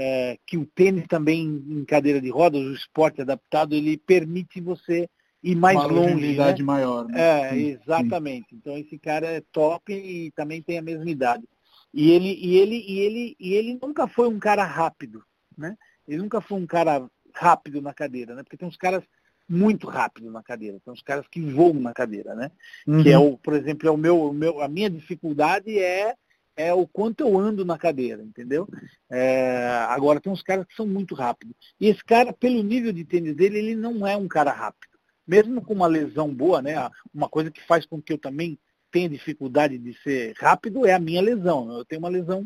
É, 0.00 0.38
que 0.46 0.56
o 0.56 0.64
tênis 0.64 1.06
também 1.08 1.44
em 1.44 1.84
cadeira 1.84 2.20
de 2.20 2.30
rodas, 2.30 2.62
o 2.62 2.72
esporte 2.72 3.20
adaptado, 3.20 3.74
ele 3.74 3.98
permite 3.98 4.60
você 4.60 5.10
ir 5.42 5.56
mais 5.56 5.76
Uma 5.76 5.86
longe. 5.86 6.36
Né? 6.36 6.62
maior. 6.62 7.06
Né? 7.06 7.20
É, 7.20 7.50
sim, 7.50 7.78
exatamente. 7.82 8.48
Sim. 8.48 8.56
Então 8.56 8.78
esse 8.78 8.96
cara 8.96 9.26
é 9.26 9.42
top 9.52 9.92
e 9.92 10.30
também 10.30 10.62
tem 10.62 10.78
a 10.78 10.82
mesma 10.82 11.10
idade. 11.10 11.44
E 11.92 12.10
ele, 12.12 12.32
e 12.40 12.56
ele, 12.56 12.76
e 12.76 12.98
ele, 13.00 13.36
e 13.38 13.54
ele 13.54 13.78
nunca 13.82 14.06
foi 14.06 14.28
um 14.28 14.38
cara 14.38 14.64
rápido, 14.64 15.22
né? 15.56 15.76
Ele 16.06 16.22
nunca 16.22 16.40
foi 16.40 16.58
um 16.58 16.66
cara 16.66 17.10
rápido 17.34 17.80
na 17.80 17.94
cadeira, 17.94 18.34
né? 18.34 18.42
Porque 18.42 18.56
tem 18.56 18.68
uns 18.68 18.76
caras 18.76 19.04
muito 19.48 19.86
rápidos 19.86 20.30
na 20.32 20.42
cadeira, 20.42 20.78
tem 20.84 20.92
uns 20.92 21.02
caras 21.02 21.26
que 21.26 21.40
voam 21.40 21.74
na 21.74 21.94
cadeira, 21.94 22.34
né? 22.34 22.50
Uhum. 22.86 23.02
Que 23.02 23.10
é 23.10 23.18
o, 23.18 23.38
por 23.38 23.54
exemplo, 23.54 23.88
é 23.88 23.90
o 23.90 23.96
meu, 23.96 24.20
o 24.20 24.32
meu, 24.32 24.60
a 24.60 24.68
minha 24.68 24.90
dificuldade 24.90 25.78
é 25.78 26.14
é 26.58 26.74
o 26.74 26.88
quanto 26.88 27.20
eu 27.20 27.38
ando 27.38 27.64
na 27.64 27.78
cadeira, 27.78 28.20
entendeu? 28.20 28.68
É, 29.08 29.68
agora 29.88 30.20
tem 30.20 30.30
uns 30.30 30.42
caras 30.42 30.66
que 30.66 30.74
são 30.74 30.84
muito 30.84 31.14
rápidos. 31.14 31.54
E 31.80 31.86
esse 31.86 32.04
cara, 32.04 32.32
pelo 32.32 32.64
nível 32.64 32.92
de 32.92 33.04
tênis 33.04 33.36
dele, 33.36 33.58
ele 33.58 33.76
não 33.76 34.04
é 34.04 34.16
um 34.16 34.26
cara 34.26 34.50
rápido. 34.50 34.98
Mesmo 35.24 35.62
com 35.62 35.72
uma 35.72 35.86
lesão 35.86 36.34
boa, 36.34 36.60
né? 36.60 36.74
Uma 37.14 37.28
coisa 37.28 37.48
que 37.48 37.64
faz 37.64 37.86
com 37.86 38.02
que 38.02 38.12
eu 38.12 38.18
também 38.18 38.58
tenha 38.90 39.08
dificuldade 39.08 39.78
de 39.78 39.94
ser 40.02 40.34
rápido 40.36 40.84
é 40.84 40.94
a 40.94 40.98
minha 40.98 41.22
lesão. 41.22 41.70
Eu 41.70 41.84
tenho 41.84 42.00
uma 42.00 42.08
lesão 42.08 42.44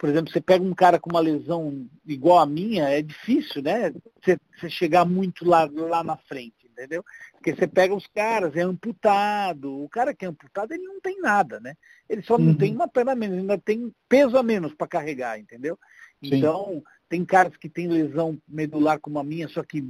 por 0.00 0.08
exemplo, 0.08 0.32
você 0.32 0.40
pega 0.40 0.64
um 0.64 0.74
cara 0.74 0.98
com 0.98 1.10
uma 1.10 1.20
lesão 1.20 1.86
igual 2.06 2.38
a 2.38 2.46
minha, 2.46 2.88
é 2.88 3.02
difícil, 3.02 3.62
né? 3.62 3.92
Você, 4.24 4.38
você 4.58 4.70
chegar 4.70 5.04
muito 5.04 5.44
lá, 5.44 5.68
lá 5.70 6.02
na 6.02 6.16
frente, 6.16 6.66
entendeu? 6.66 7.04
Porque 7.32 7.54
você 7.54 7.66
pega 7.66 7.94
os 7.94 8.06
caras, 8.06 8.56
é 8.56 8.62
amputado. 8.62 9.84
O 9.84 9.90
cara 9.90 10.14
que 10.14 10.24
é 10.24 10.28
amputado, 10.28 10.72
ele 10.72 10.84
não 10.84 11.02
tem 11.02 11.20
nada, 11.20 11.60
né? 11.60 11.74
Ele 12.08 12.22
só 12.22 12.36
uhum. 12.36 12.44
não 12.46 12.54
tem 12.54 12.74
uma 12.74 12.88
perna 12.88 13.12
a 13.12 13.14
menos, 13.14 13.40
ainda 13.40 13.58
tem 13.58 13.92
peso 14.08 14.38
a 14.38 14.42
menos 14.42 14.72
para 14.72 14.88
carregar, 14.88 15.38
entendeu? 15.38 15.78
Sim. 16.24 16.36
Então, 16.36 16.82
tem 17.10 17.24
caras 17.24 17.56
que 17.56 17.68
têm 17.68 17.88
lesão 17.88 18.40
medular 18.48 19.00
como 19.00 19.18
a 19.18 19.24
minha, 19.24 19.48
só 19.48 19.64
que, 19.64 19.82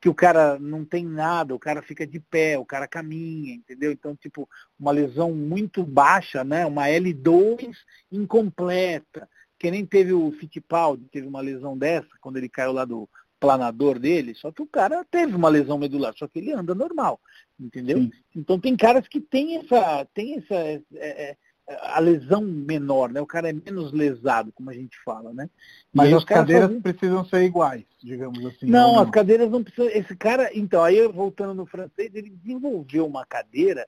que 0.00 0.08
o 0.08 0.14
cara 0.14 0.58
não 0.58 0.82
tem 0.82 1.04
nada, 1.04 1.54
o 1.54 1.58
cara 1.58 1.82
fica 1.82 2.06
de 2.06 2.18
pé, 2.18 2.58
o 2.58 2.64
cara 2.64 2.88
caminha, 2.88 3.54
entendeu? 3.54 3.92
Então, 3.92 4.16
tipo, 4.16 4.48
uma 4.80 4.90
lesão 4.90 5.34
muito 5.34 5.84
baixa, 5.84 6.42
né? 6.42 6.64
Uma 6.64 6.86
L2 6.86 7.76
incompleta. 8.10 9.28
Que 9.58 9.70
nem 9.70 9.84
teve 9.84 10.14
o 10.14 10.32
Fittipaldi, 10.32 11.04
teve 11.12 11.26
uma 11.26 11.42
lesão 11.42 11.76
dessa, 11.76 12.08
quando 12.22 12.38
ele 12.38 12.48
caiu 12.48 12.72
lá 12.72 12.86
do 12.86 13.06
planador 13.38 13.98
dele, 13.98 14.34
só 14.34 14.50
que 14.50 14.62
o 14.62 14.66
cara 14.66 15.04
teve 15.10 15.34
uma 15.34 15.48
lesão 15.48 15.76
medular, 15.76 16.14
só 16.16 16.26
que 16.26 16.38
ele 16.38 16.52
anda 16.52 16.74
normal, 16.74 17.20
entendeu? 17.60 17.98
Sim. 17.98 18.10
Então 18.34 18.58
tem 18.58 18.76
caras 18.76 19.06
que 19.06 19.20
têm 19.20 19.58
essa, 19.58 20.06
tem 20.14 20.38
essa, 20.38 20.54
é, 20.54 20.82
é, 20.94 21.36
a 21.68 22.00
lesão 22.00 22.40
menor, 22.40 23.10
né? 23.10 23.20
O 23.20 23.26
cara 23.26 23.50
é 23.50 23.52
menos 23.52 23.92
lesado, 23.92 24.50
como 24.52 24.70
a 24.70 24.74
gente 24.74 24.96
fala, 25.04 25.32
né? 25.34 25.50
Mas 25.92 26.12
as 26.12 26.24
cadeiras 26.24 26.66
fazem... 26.66 26.80
precisam 26.80 27.24
ser 27.26 27.42
iguais, 27.42 27.84
digamos 28.02 28.44
assim. 28.46 28.66
Não, 28.66 28.94
não, 28.94 29.02
as 29.02 29.10
cadeiras 29.10 29.50
não 29.50 29.62
precisam. 29.62 29.90
Esse 29.90 30.16
cara, 30.16 30.50
então, 30.54 30.82
aí 30.82 31.06
voltando 31.08 31.54
no 31.54 31.66
francês, 31.66 32.10
ele 32.14 32.30
desenvolveu 32.30 33.06
uma 33.06 33.26
cadeira 33.26 33.86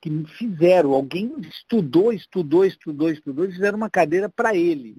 que 0.00 0.24
fizeram, 0.38 0.92
alguém 0.92 1.32
estudou, 1.40 2.12
estudou, 2.12 2.64
estudou, 2.64 3.10
estudou, 3.10 3.44
e 3.44 3.52
fizeram 3.52 3.76
uma 3.76 3.90
cadeira 3.90 4.28
para 4.28 4.54
ele. 4.56 4.96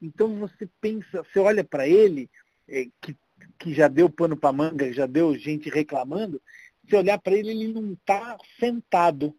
Então 0.00 0.38
você 0.38 0.68
pensa, 0.80 1.22
você 1.22 1.38
olha 1.38 1.64
para 1.64 1.86
ele, 1.88 2.30
é, 2.68 2.86
que, 3.00 3.16
que 3.58 3.74
já 3.74 3.88
deu 3.88 4.08
pano 4.08 4.36
para 4.36 4.52
manga, 4.52 4.92
já 4.92 5.06
deu 5.06 5.36
gente 5.36 5.68
reclamando, 5.68 6.40
se 6.88 6.96
olhar 6.96 7.18
para 7.18 7.34
ele, 7.34 7.50
ele 7.50 7.72
não 7.72 7.92
está 7.92 8.38
sentado 8.58 9.34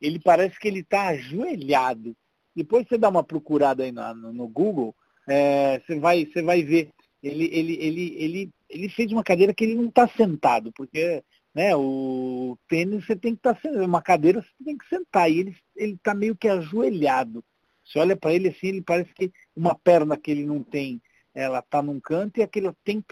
ele 0.00 0.18
parece 0.18 0.58
que 0.58 0.68
ele 0.68 0.80
está 0.80 1.08
ajoelhado. 1.08 2.16
Depois 2.54 2.86
você 2.88 2.98
dá 2.98 3.08
uma 3.08 3.22
procurada 3.22 3.84
aí 3.84 3.92
no, 3.92 4.14
no, 4.14 4.32
no 4.32 4.48
Google, 4.48 4.94
é, 5.28 5.80
você, 5.80 5.98
vai, 5.98 6.26
você 6.26 6.42
vai 6.42 6.62
ver. 6.62 6.90
Ele, 7.22 7.44
ele, 7.52 7.74
ele, 7.80 8.16
ele, 8.18 8.50
ele 8.68 8.88
fez 8.88 9.12
uma 9.12 9.22
cadeira 9.22 9.52
que 9.52 9.64
ele 9.64 9.74
não 9.74 9.88
está 9.88 10.08
sentado, 10.08 10.72
porque 10.72 11.22
Né? 11.54 11.74
O 11.74 12.56
tênis 12.68 13.04
você 13.04 13.16
tem 13.16 13.34
que 13.34 13.40
estar 13.40 13.54
tá, 13.54 13.68
uma 13.84 14.00
cadeira 14.00 14.40
você 14.40 14.64
tem 14.64 14.78
que 14.78 14.88
sentar. 14.88 15.30
E 15.30 15.40
ele 15.40 15.56
ele 15.80 15.94
está 15.94 16.14
meio 16.14 16.36
que 16.36 16.48
ajoelhado. 16.48 17.42
Você 17.84 17.98
olha 17.98 18.16
para 18.16 18.32
ele 18.34 18.48
assim, 18.48 18.68
ele 18.68 18.82
parece 18.82 19.12
que 19.14 19.32
uma 19.56 19.74
perna 19.74 20.16
que 20.16 20.30
ele 20.30 20.44
não 20.44 20.62
tem, 20.62 21.02
ela 21.34 21.58
está 21.60 21.82
num 21.82 21.98
canto 21.98 22.38
e 22.38 22.42
aquele 22.42 22.70
tem 22.84 23.02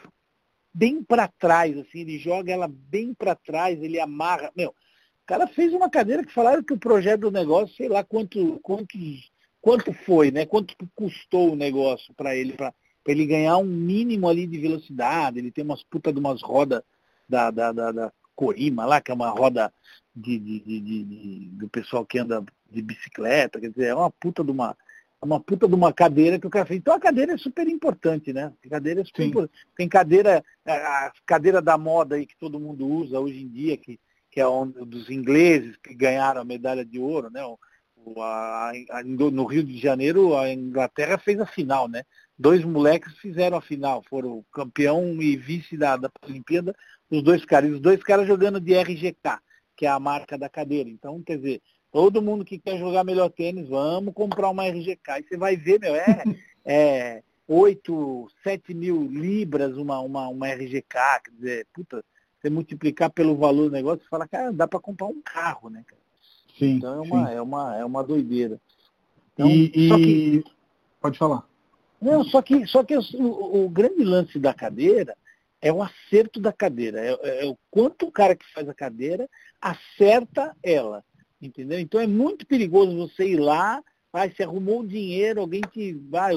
bem 0.72 1.02
para 1.02 1.26
trás, 1.26 1.76
assim, 1.76 2.00
ele 2.00 2.18
joga 2.18 2.52
ela 2.52 2.68
bem 2.68 3.12
para 3.14 3.34
trás, 3.34 3.82
ele 3.82 3.98
amarra. 3.98 4.52
Meu, 4.56 4.74
cara 5.28 5.46
fez 5.46 5.74
uma 5.74 5.90
cadeira 5.90 6.24
que 6.24 6.32
falaram 6.32 6.62
que 6.62 6.72
o 6.72 6.78
projeto 6.78 7.20
do 7.20 7.30
negócio, 7.30 7.76
sei 7.76 7.86
lá 7.86 8.02
quanto, 8.02 8.58
quanto, 8.62 8.96
quanto 9.60 9.92
foi, 9.92 10.30
né? 10.30 10.46
Quanto 10.46 10.74
custou 10.94 11.52
o 11.52 11.56
negócio 11.56 12.14
para 12.14 12.34
ele, 12.34 12.54
para 12.54 12.72
ele 13.06 13.26
ganhar 13.26 13.58
um 13.58 13.64
mínimo 13.64 14.26
ali 14.26 14.46
de 14.46 14.58
velocidade, 14.58 15.38
ele 15.38 15.50
tem 15.50 15.62
umas 15.62 15.82
putas 15.82 16.14
de 16.14 16.18
umas 16.18 16.40
rodas 16.40 16.82
da, 17.28 17.50
da, 17.50 17.72
da, 17.72 17.92
da 17.92 18.12
Corima 18.34 18.86
lá, 18.86 19.02
que 19.02 19.10
é 19.10 19.14
uma 19.14 19.28
roda 19.28 19.70
de, 20.16 20.38
de, 20.38 20.60
de, 20.60 20.80
de, 20.80 21.48
do 21.50 21.68
pessoal 21.68 22.06
que 22.06 22.18
anda 22.18 22.42
de 22.70 22.80
bicicleta, 22.80 23.60
quer 23.60 23.68
dizer, 23.68 23.88
é 23.88 23.94
uma 23.94 24.10
puta 24.10 24.42
de 24.42 24.50
uma, 24.50 24.74
é 25.20 25.24
uma 25.26 25.38
puta 25.38 25.68
de 25.68 25.74
uma 25.74 25.92
cadeira 25.92 26.38
que 26.38 26.46
o 26.46 26.50
cara 26.50 26.64
fez. 26.64 26.80
Então 26.80 26.94
a 26.94 27.00
cadeira 27.00 27.34
é 27.34 27.36
super 27.36 27.68
importante, 27.68 28.32
né? 28.32 28.50
A 28.64 28.68
cadeira 28.70 29.02
é 29.02 29.04
super 29.04 29.26
importante. 29.26 29.52
Tem 29.76 29.88
cadeira, 29.90 30.42
a 30.66 31.12
cadeira 31.26 31.60
da 31.60 31.76
moda 31.76 32.16
aí 32.16 32.24
que 32.24 32.36
todo 32.38 32.58
mundo 32.58 32.88
usa 32.88 33.20
hoje 33.20 33.42
em 33.42 33.48
dia, 33.48 33.76
que, 33.76 34.00
que 34.38 34.42
é 34.42 34.46
um 34.46 34.70
dos 34.70 35.10
ingleses 35.10 35.76
que 35.78 35.92
ganharam 35.92 36.40
a 36.40 36.44
medalha 36.44 36.84
de 36.84 36.96
ouro, 36.96 37.28
né? 37.28 37.44
O, 37.96 38.22
a, 38.22 38.70
a, 38.90 39.02
no 39.02 39.44
Rio 39.44 39.64
de 39.64 39.76
Janeiro, 39.76 40.38
a 40.38 40.48
Inglaterra 40.48 41.18
fez 41.18 41.40
a 41.40 41.46
final, 41.46 41.88
né? 41.88 42.04
Dois 42.38 42.64
moleques 42.64 43.18
fizeram 43.18 43.56
a 43.56 43.60
final, 43.60 44.00
foram 44.08 44.44
campeão 44.52 45.20
e 45.20 45.36
vice 45.36 45.76
da, 45.76 45.96
da 45.96 46.08
Olimpíada, 46.24 46.72
os 47.10 47.20
dois 47.20 47.44
caras, 47.44 47.72
os 47.72 47.80
dois 47.80 48.00
caras 48.00 48.28
jogando 48.28 48.60
de 48.60 48.74
RGK, 48.78 49.40
que 49.76 49.86
é 49.86 49.88
a 49.88 49.98
marca 49.98 50.38
da 50.38 50.48
cadeira. 50.48 50.88
Então, 50.88 51.20
quer 51.20 51.38
dizer, 51.38 51.60
Todo 51.90 52.20
mundo 52.20 52.44
que 52.44 52.58
quer 52.58 52.78
jogar 52.78 53.02
melhor 53.02 53.30
tênis, 53.30 53.66
vamos 53.66 54.12
comprar 54.12 54.50
uma 54.50 54.68
RGK. 54.68 55.20
E 55.20 55.22
você 55.26 55.38
vai 55.38 55.56
ver, 55.56 55.80
meu, 55.80 55.96
é, 55.96 56.22
é 56.64 57.22
8, 57.48 58.28
7 58.44 58.74
mil 58.74 59.08
libras 59.10 59.74
uma, 59.78 59.98
uma, 60.00 60.28
uma 60.28 60.48
RGK. 60.48 61.22
Quer 61.24 61.30
dizer, 61.32 61.66
puta, 61.72 62.04
você 62.40 62.50
multiplicar 62.50 63.10
pelo 63.10 63.36
valor 63.36 63.64
do 63.64 63.72
negócio, 63.72 64.02
você 64.02 64.08
fala, 64.08 64.28
cara, 64.28 64.52
dá 64.52 64.66
para 64.66 64.80
comprar 64.80 65.06
um 65.06 65.20
carro, 65.22 65.68
né, 65.68 65.84
cara? 65.86 66.00
Sim, 66.58 66.76
então 66.76 66.94
é 66.94 67.00
uma, 67.00 67.26
sim. 67.26 67.34
é 67.34 67.42
uma, 67.42 67.76
é 67.76 67.84
uma 67.84 68.04
doideira. 68.04 68.60
Então, 69.32 69.48
e, 69.48 69.66
e... 69.74 69.88
Que... 70.42 70.44
Pode 71.00 71.18
falar. 71.18 71.46
Não, 72.00 72.24
só 72.24 72.42
que, 72.42 72.66
só 72.66 72.82
que 72.84 72.96
o, 72.96 73.64
o, 73.64 73.68
grande 73.68 74.04
lance 74.04 74.38
da 74.38 74.54
cadeira 74.54 75.16
é 75.60 75.72
o 75.72 75.82
acerto 75.82 76.40
da 76.40 76.52
cadeira. 76.52 77.00
É, 77.00 77.18
é, 77.22 77.44
é 77.44 77.46
o 77.46 77.56
quanto 77.70 78.06
o 78.06 78.12
cara 78.12 78.36
que 78.36 78.44
faz 78.52 78.68
a 78.68 78.74
cadeira 78.74 79.28
acerta 79.60 80.56
ela. 80.62 81.04
Entendeu? 81.40 81.78
Então 81.78 82.00
é 82.00 82.06
muito 82.06 82.46
perigoso 82.46 82.96
você 82.96 83.28
ir 83.28 83.36
lá, 83.38 83.82
aí 84.12 84.32
você 84.32 84.42
arrumou 84.42 84.80
o 84.80 84.86
dinheiro, 84.86 85.40
alguém 85.40 85.60
te 85.60 85.92
vai, 85.92 86.34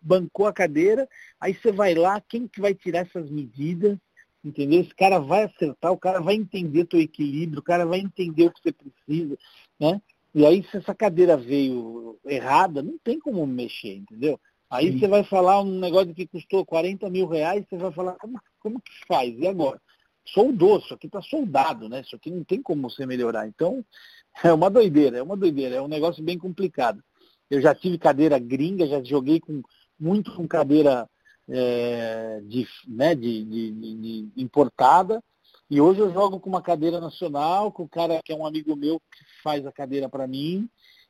bancou 0.00 0.46
a 0.46 0.52
cadeira, 0.52 1.08
aí 1.40 1.54
você 1.54 1.70
vai 1.70 1.94
lá, 1.94 2.20
quem 2.20 2.48
que 2.48 2.60
vai 2.60 2.74
tirar 2.74 3.00
essas 3.00 3.30
medidas? 3.30 3.96
Entendeu? 4.42 4.80
Esse 4.80 4.94
cara 4.94 5.18
vai 5.18 5.44
acertar, 5.44 5.92
o 5.92 5.98
cara 5.98 6.20
vai 6.20 6.34
entender 6.34 6.86
teu 6.86 7.00
equilíbrio, 7.00 7.60
o 7.60 7.64
cara 7.64 7.84
vai 7.84 8.00
entender 8.00 8.46
o 8.46 8.52
que 8.52 8.60
você 8.62 8.72
precisa, 8.72 9.36
né? 9.78 10.00
E 10.34 10.46
aí 10.46 10.64
se 10.70 10.78
essa 10.78 10.94
cadeira 10.94 11.36
veio 11.36 12.18
errada, 12.24 12.82
não 12.82 12.96
tem 12.98 13.18
como 13.18 13.46
mexer, 13.46 13.96
entendeu? 13.96 14.40
Aí 14.70 14.92
Sim. 14.92 14.98
você 14.98 15.08
vai 15.08 15.24
falar 15.24 15.60
um 15.60 15.78
negócio 15.78 16.14
que 16.14 16.26
custou 16.26 16.64
40 16.64 17.10
mil 17.10 17.26
reais, 17.26 17.66
você 17.68 17.76
vai 17.76 17.92
falar, 17.92 18.14
como, 18.14 18.40
como 18.60 18.80
que 18.80 18.92
faz? 19.06 19.36
E 19.38 19.46
agora? 19.46 19.80
Soldou, 20.24 20.78
isso 20.78 20.94
aqui 20.94 21.06
está 21.06 21.20
soldado, 21.20 21.88
né? 21.88 22.02
Isso 22.02 22.14
aqui 22.14 22.30
não 22.30 22.44
tem 22.44 22.62
como 22.62 22.88
você 22.88 23.04
melhorar. 23.04 23.48
Então, 23.48 23.84
É 24.44 24.52
uma 24.52 24.70
doideira, 24.70 25.18
é 25.18 25.22
uma 25.22 25.36
doideira, 25.36 25.76
é 25.76 25.82
um 25.82 25.88
negócio 25.88 26.22
bem 26.22 26.38
complicado. 26.38 27.02
Eu 27.48 27.60
já 27.60 27.74
tive 27.74 27.98
cadeira 27.98 28.38
gringa, 28.38 28.86
já 28.86 29.02
joguei 29.02 29.40
com 29.40 29.62
muito 29.98 30.34
com 30.34 30.46
cadeira 30.46 31.08
é, 31.50 32.40
de, 32.44 32.66
né, 32.86 33.14
de, 33.14 33.44
de, 33.44 33.70
de, 33.72 34.28
importada. 34.36 35.22
E 35.68 35.80
hoje 35.80 36.00
eu 36.00 36.12
jogo 36.12 36.40
com 36.40 36.48
uma 36.48 36.62
cadeira 36.62 37.00
nacional, 37.00 37.70
com 37.70 37.84
o 37.84 37.88
cara 37.88 38.20
que 38.24 38.32
é 38.32 38.36
um 38.36 38.46
amigo 38.46 38.74
meu 38.76 39.00
que 39.00 39.24
faz 39.42 39.66
a 39.66 39.72
cadeira 39.72 40.08
para 40.08 40.26
mim. 40.26 40.68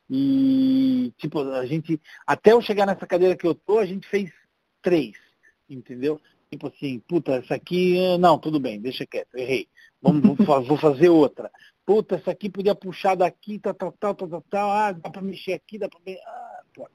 E 0.08 1.12
tipo, 1.18 1.40
a 1.40 1.64
gente, 1.66 2.00
até 2.26 2.52
eu 2.52 2.60
chegar 2.60 2.86
nessa 2.86 3.06
cadeira 3.06 3.36
que 3.36 3.46
eu 3.46 3.54
tô, 3.54 3.78
a 3.78 3.86
gente 3.86 4.08
fez 4.08 4.30
três, 4.82 5.12
entendeu? 5.68 6.20
Tipo 6.50 6.66
assim, 6.66 6.98
puta, 7.08 7.32
essa 7.34 7.54
aqui, 7.54 8.18
não, 8.18 8.38
tudo 8.38 8.58
bem, 8.58 8.80
deixa 8.80 9.06
quieto, 9.06 9.36
errei. 9.36 9.68
Vamos, 10.02 10.22
vou 10.66 10.76
fazer 10.78 11.10
outra 11.10 11.50
puta, 11.90 12.14
essa 12.14 12.30
aqui 12.30 12.48
podia 12.48 12.72
puxar 12.72 13.16
daqui, 13.16 13.58
tal, 13.58 13.74
tal, 13.74 13.92
tal, 13.98 14.14
tal, 14.14 14.28
tal, 14.28 14.44
tal, 14.48 14.70
ah, 14.70 14.92
dá 14.92 15.10
para 15.10 15.20
mexer 15.20 15.54
aqui, 15.54 15.76
dá 15.76 15.88
para 15.88 15.98
ah, 16.24 16.62
pô. 16.72 16.88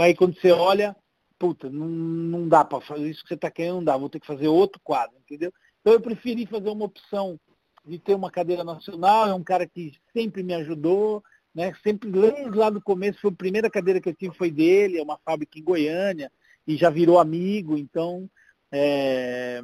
Aí 0.00 0.14
quando 0.14 0.38
você 0.38 0.52
olha, 0.52 0.94
puta, 1.42 1.68
não, 1.68 1.88
não 1.88 2.46
dá 2.46 2.64
para 2.64 2.80
fazer 2.80 3.10
isso 3.10 3.24
que 3.24 3.28
você 3.30 3.34
está 3.34 3.50
querendo, 3.50 3.74
não 3.74 3.84
dá, 3.84 3.96
vou 3.96 4.08
ter 4.08 4.20
que 4.20 4.26
fazer 4.28 4.46
outro 4.46 4.80
quadro, 4.84 5.16
entendeu? 5.18 5.52
Então 5.80 5.92
eu 5.92 6.00
preferi 6.00 6.46
fazer 6.46 6.70
uma 6.70 6.84
opção 6.84 7.36
de 7.84 7.98
ter 7.98 8.14
uma 8.14 8.30
cadeira 8.30 8.62
nacional, 8.62 9.26
é 9.26 9.34
um 9.34 9.42
cara 9.42 9.66
que 9.66 9.92
sempre 10.12 10.44
me 10.44 10.54
ajudou, 10.54 11.20
né? 11.52 11.74
Sempre 11.82 12.08
lá 12.54 12.70
no 12.70 12.80
começo, 12.80 13.20
foi 13.20 13.32
a 13.32 13.34
primeira 13.34 13.68
cadeira 13.68 14.00
que 14.00 14.08
eu 14.08 14.14
tive 14.14 14.36
foi 14.36 14.52
dele, 14.52 14.98
é 14.98 15.02
uma 15.02 15.18
fábrica 15.24 15.58
em 15.58 15.64
Goiânia, 15.64 16.30
e 16.64 16.76
já 16.76 16.88
virou 16.88 17.18
amigo, 17.18 17.76
então 17.76 18.30
é, 18.70 19.60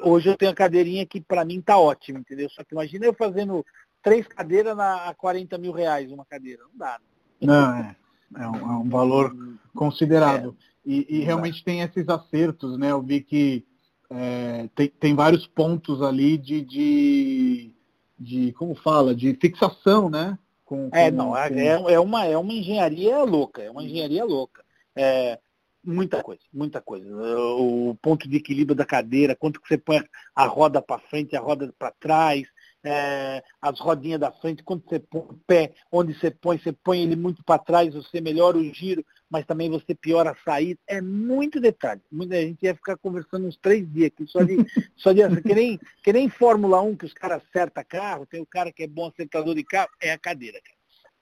hoje 0.00 0.30
eu 0.30 0.36
tenho 0.38 0.52
a 0.52 0.54
cadeirinha 0.54 1.04
que 1.04 1.20
para 1.20 1.44
mim 1.44 1.60
tá 1.60 1.76
ótima, 1.76 2.20
entendeu? 2.20 2.48
Só 2.48 2.64
que 2.64 2.72
imagina 2.72 3.04
eu 3.04 3.12
fazendo 3.12 3.62
três 4.02 4.26
cadeiras 4.26 4.74
na, 4.74 5.10
a 5.10 5.14
40 5.14 5.58
mil 5.58 5.72
reais 5.72 6.10
uma 6.10 6.24
cadeira. 6.24 6.62
Não 6.62 6.78
dá. 6.78 6.98
Né? 7.38 7.46
Não, 7.46 7.76
é. 7.76 7.96
É 8.34 8.48
um, 8.48 8.56
é 8.56 8.76
um 8.78 8.88
valor 8.88 9.36
considerável. 9.74 10.56
É. 10.58 10.75
E, 10.86 11.16
e 11.16 11.20
realmente 11.20 11.64
tem 11.64 11.80
esses 11.80 12.08
acertos, 12.08 12.78
né? 12.78 12.92
Eu 12.92 13.02
vi 13.02 13.20
que 13.20 13.66
é, 14.08 14.68
tem, 14.74 14.88
tem 14.88 15.14
vários 15.16 15.46
pontos 15.48 16.00
ali 16.00 16.38
de, 16.38 16.62
de, 16.62 17.72
de, 18.16 18.52
como 18.52 18.74
fala, 18.76 19.12
de 19.12 19.34
fixação, 19.34 20.08
né? 20.08 20.38
Com, 20.64 20.88
com, 20.88 20.96
é, 20.96 21.10
não, 21.10 21.36
é, 21.36 21.48
com... 21.48 21.58
é, 21.58 21.94
é, 21.94 22.00
uma, 22.00 22.24
é 22.24 22.38
uma 22.38 22.52
engenharia 22.52 23.18
louca, 23.24 23.62
é 23.62 23.70
uma 23.70 23.82
engenharia 23.82 24.24
louca. 24.24 24.64
É, 24.94 25.38
Muita 25.86 26.20
coisa, 26.20 26.42
muita 26.52 26.80
coisa. 26.80 27.06
O 27.08 27.94
ponto 28.02 28.28
de 28.28 28.36
equilíbrio 28.36 28.74
da 28.74 28.84
cadeira, 28.84 29.36
quanto 29.36 29.60
que 29.60 29.68
você 29.68 29.78
põe 29.78 30.02
a 30.34 30.44
roda 30.44 30.82
para 30.82 30.98
frente, 30.98 31.36
a 31.36 31.40
roda 31.40 31.72
para 31.78 31.92
trás, 31.92 32.44
é, 32.82 33.40
as 33.62 33.78
rodinhas 33.78 34.18
da 34.18 34.32
frente, 34.32 34.64
quando 34.64 34.82
você 34.82 34.98
põe 34.98 35.20
o 35.20 35.40
pé, 35.46 35.74
onde 35.92 36.12
você 36.12 36.28
põe, 36.28 36.58
você 36.58 36.72
põe 36.72 37.02
ele 37.02 37.14
muito 37.14 37.44
para 37.44 37.60
trás, 37.62 37.94
você 37.94 38.20
melhora 38.20 38.58
o 38.58 38.74
giro, 38.74 39.06
mas 39.30 39.44
também 39.46 39.68
você 39.70 39.94
piora 39.94 40.30
a 40.30 40.36
saída. 40.44 40.78
É 40.86 41.00
muito 41.00 41.60
detalhe. 41.60 42.00
Muita 42.10 42.40
gente 42.40 42.62
ia 42.62 42.74
ficar 42.74 42.96
conversando 42.96 43.46
uns 43.46 43.56
três 43.56 43.90
dias 43.92 44.06
aqui, 44.08 44.26
só 44.26 44.42
de. 44.42 44.56
só 44.96 45.12
de 45.12 45.42
que, 45.42 45.54
nem, 45.54 45.80
que 46.02 46.12
nem 46.12 46.28
Fórmula 46.28 46.80
1, 46.80 46.96
que 46.96 47.06
os 47.06 47.12
caras 47.12 47.42
acertam 47.42 47.84
carro, 47.88 48.26
tem 48.26 48.40
o 48.40 48.46
cara 48.46 48.72
que 48.72 48.82
é 48.82 48.86
bom 48.86 49.06
acertador 49.08 49.54
de 49.54 49.64
carro, 49.64 49.90
é 50.00 50.12
a 50.12 50.18
cadeira, 50.18 50.60
cara. 50.62 50.76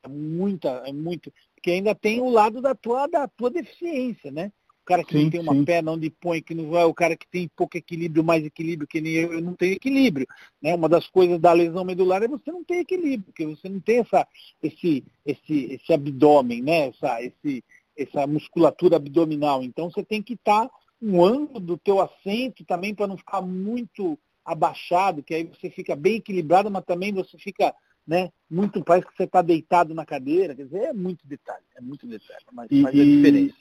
É 0.04 0.08
muita, 0.08 0.68
é 0.86 0.92
muito 0.92 1.32
porque 1.64 1.70
ainda 1.70 1.94
tem 1.94 2.20
o 2.20 2.28
lado 2.28 2.60
da 2.60 2.74
tua, 2.74 3.06
da 3.06 3.26
tua 3.26 3.48
deficiência, 3.48 4.30
né? 4.30 4.52
O 4.82 4.84
cara 4.84 5.02
que 5.02 5.16
sim, 5.16 5.24
não 5.24 5.30
tem 5.30 5.40
uma 5.40 5.54
sim. 5.54 5.64
perna 5.64 5.92
onde 5.92 6.10
põe, 6.10 6.42
que 6.42 6.54
não 6.54 6.68
vai, 6.68 6.84
o 6.84 6.92
cara 6.92 7.16
que 7.16 7.26
tem 7.26 7.48
pouco 7.56 7.78
equilíbrio, 7.78 8.22
mais 8.22 8.44
equilíbrio, 8.44 8.86
que 8.86 9.00
nem 9.00 9.14
eu, 9.14 9.32
eu 9.32 9.40
não 9.40 9.54
tenho 9.54 9.72
equilíbrio. 9.72 10.26
Né? 10.60 10.74
Uma 10.74 10.90
das 10.90 11.06
coisas 11.06 11.40
da 11.40 11.54
lesão 11.54 11.82
medular 11.82 12.22
é 12.22 12.28
você 12.28 12.52
não 12.52 12.62
ter 12.62 12.80
equilíbrio, 12.80 13.22
porque 13.22 13.46
você 13.46 13.66
não 13.66 13.80
tem 13.80 14.00
essa, 14.00 14.28
esse, 14.62 15.02
esse, 15.24 15.72
esse 15.72 15.90
abdômen, 15.90 16.60
né? 16.60 16.88
essa, 16.88 17.22
esse, 17.22 17.64
essa 17.96 18.26
musculatura 18.26 18.96
abdominal. 18.96 19.62
Então 19.62 19.90
você 19.90 20.04
tem 20.04 20.22
que 20.22 20.34
estar 20.34 20.68
tá 20.68 20.74
um 21.00 21.24
ângulo 21.24 21.60
do 21.60 21.76
teu 21.76 22.00
assento 22.00 22.64
também 22.64 22.94
para 22.94 23.06
não 23.06 23.16
ficar 23.16 23.40
muito 23.40 24.18
abaixado, 24.44 25.22
que 25.22 25.34
aí 25.34 25.44
você 25.44 25.70
fica 25.70 25.96
bem 25.96 26.16
equilibrado, 26.16 26.70
mas 26.70 26.84
também 26.84 27.12
você 27.12 27.36
fica 27.38 27.74
né? 28.06 28.30
Muito 28.50 28.84
parece 28.84 29.06
que 29.06 29.16
você 29.16 29.24
está 29.24 29.40
deitado 29.40 29.94
na 29.94 30.04
cadeira, 30.04 30.54
quer 30.54 30.64
dizer, 30.64 30.82
é 30.82 30.92
muito 30.92 31.26
detalhe, 31.26 31.64
é 31.74 31.80
muito 31.80 32.06
detalhe, 32.06 32.44
mas 32.52 32.68
e, 32.70 32.82
faz 32.82 32.94
a 32.94 33.04
diferença. 33.04 33.56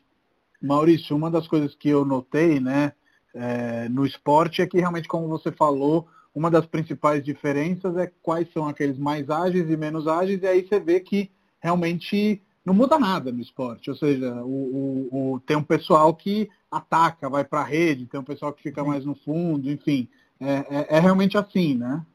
Maurício, 0.61 1.15
uma 1.15 1.31
das 1.31 1.47
coisas 1.47 1.75
que 1.75 1.89
eu 1.89 2.05
notei, 2.05 2.59
né, 2.59 2.93
é, 3.33 3.89
no 3.89 4.05
esporte 4.05 4.61
é 4.61 4.67
que 4.67 4.77
realmente, 4.77 5.07
como 5.07 5.27
você 5.27 5.51
falou, 5.51 6.07
uma 6.35 6.49
das 6.49 6.65
principais 6.65 7.23
diferenças 7.23 7.95
é 7.97 8.11
quais 8.21 8.51
são 8.51 8.67
aqueles 8.67 8.97
mais 8.97 9.29
ágeis 9.29 9.69
e 9.69 9.77
menos 9.77 10.07
ágeis, 10.07 10.41
e 10.41 10.47
aí 10.47 10.67
você 10.67 10.79
vê 10.79 10.99
que 10.99 11.31
realmente 11.59 12.41
não 12.65 12.73
muda 12.73 12.97
nada 12.97 13.31
no 13.31 13.41
esporte. 13.41 13.89
Ou 13.89 13.95
seja, 13.95 14.33
o, 14.43 15.09
o, 15.11 15.33
o 15.33 15.39
tem 15.41 15.57
um 15.57 15.63
pessoal 15.63 16.13
que 16.15 16.49
ataca, 16.71 17.29
vai 17.29 17.43
para 17.43 17.61
a 17.61 17.65
rede, 17.65 18.05
tem 18.05 18.19
um 18.19 18.23
pessoal 18.23 18.53
que 18.53 18.63
fica 18.63 18.83
mais 18.83 19.05
no 19.05 19.15
fundo, 19.15 19.69
enfim. 19.69 20.07
É, 20.39 20.53
é, 20.53 20.97
é 20.97 20.99
realmente 20.99 21.37
assim, 21.37 21.75
né? 21.75 22.05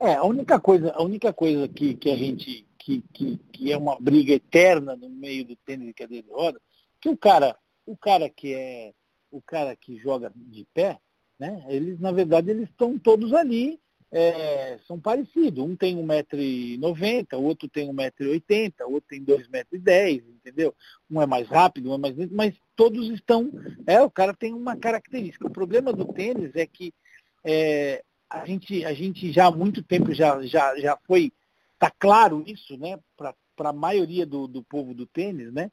É, 0.00 0.14
a 0.14 0.24
única 0.24 0.60
coisa, 0.60 0.92
a 0.92 1.02
única 1.02 1.32
coisa 1.32 1.66
que, 1.68 1.94
que 1.94 2.10
a 2.10 2.16
gente, 2.16 2.66
que, 2.78 3.02
que, 3.12 3.38
que 3.52 3.72
é 3.72 3.76
uma 3.76 3.96
briga 3.98 4.34
eterna 4.34 4.96
no 4.96 5.08
meio 5.08 5.44
do 5.44 5.56
tênis 5.56 5.86
de 5.86 5.94
cadeira 5.94 6.26
de 6.26 6.32
roda, 6.32 6.60
que 7.00 7.08
o 7.08 7.16
cara, 7.16 7.56
o 7.86 7.96
cara 7.96 8.28
que 8.28 8.52
é, 8.52 8.92
o 9.30 9.40
cara 9.40 9.74
que 9.74 9.96
joga 9.96 10.32
de 10.34 10.66
pé, 10.74 10.98
Né? 11.38 11.64
Eles, 11.68 11.98
na 11.98 12.12
verdade, 12.12 12.50
eles 12.50 12.68
estão 12.68 12.98
todos 12.98 13.32
ali, 13.32 13.80
é, 14.16 14.78
são 14.86 14.98
parecidos. 15.00 15.64
Um 15.64 15.74
tem 15.74 15.96
1,90m, 15.96 17.36
o 17.36 17.42
outro 17.42 17.68
tem 17.68 17.92
1,80m, 17.92 18.72
o 18.86 18.92
outro 18.92 19.08
tem 19.08 19.24
2,10m, 19.24 20.22
entendeu? 20.36 20.72
Um 21.10 21.20
é 21.20 21.26
mais 21.26 21.48
rápido, 21.48 21.90
um 21.90 21.94
é 21.94 21.98
mais 21.98 22.16
lento, 22.16 22.32
mas 22.32 22.54
todos 22.76 23.10
estão. 23.10 23.50
É, 23.84 24.00
o 24.00 24.08
cara 24.08 24.32
tem 24.32 24.54
uma 24.54 24.76
característica. 24.76 25.48
O 25.48 25.50
problema 25.50 25.92
do 25.92 26.04
tênis 26.04 26.54
é 26.54 26.64
que 26.64 26.94
é, 27.44 28.04
a, 28.30 28.46
gente, 28.46 28.84
a 28.84 28.94
gente 28.94 29.32
já 29.32 29.46
há 29.46 29.50
muito 29.50 29.82
tempo 29.82 30.14
já, 30.14 30.40
já, 30.42 30.78
já 30.78 30.96
foi. 31.08 31.32
Está 31.72 31.90
claro 31.90 32.44
isso, 32.46 32.78
né? 32.78 33.00
Para 33.16 33.34
a 33.58 33.72
maioria 33.72 34.24
do, 34.24 34.46
do 34.46 34.62
povo 34.62 34.94
do 34.94 35.06
tênis, 35.06 35.52
né? 35.52 35.72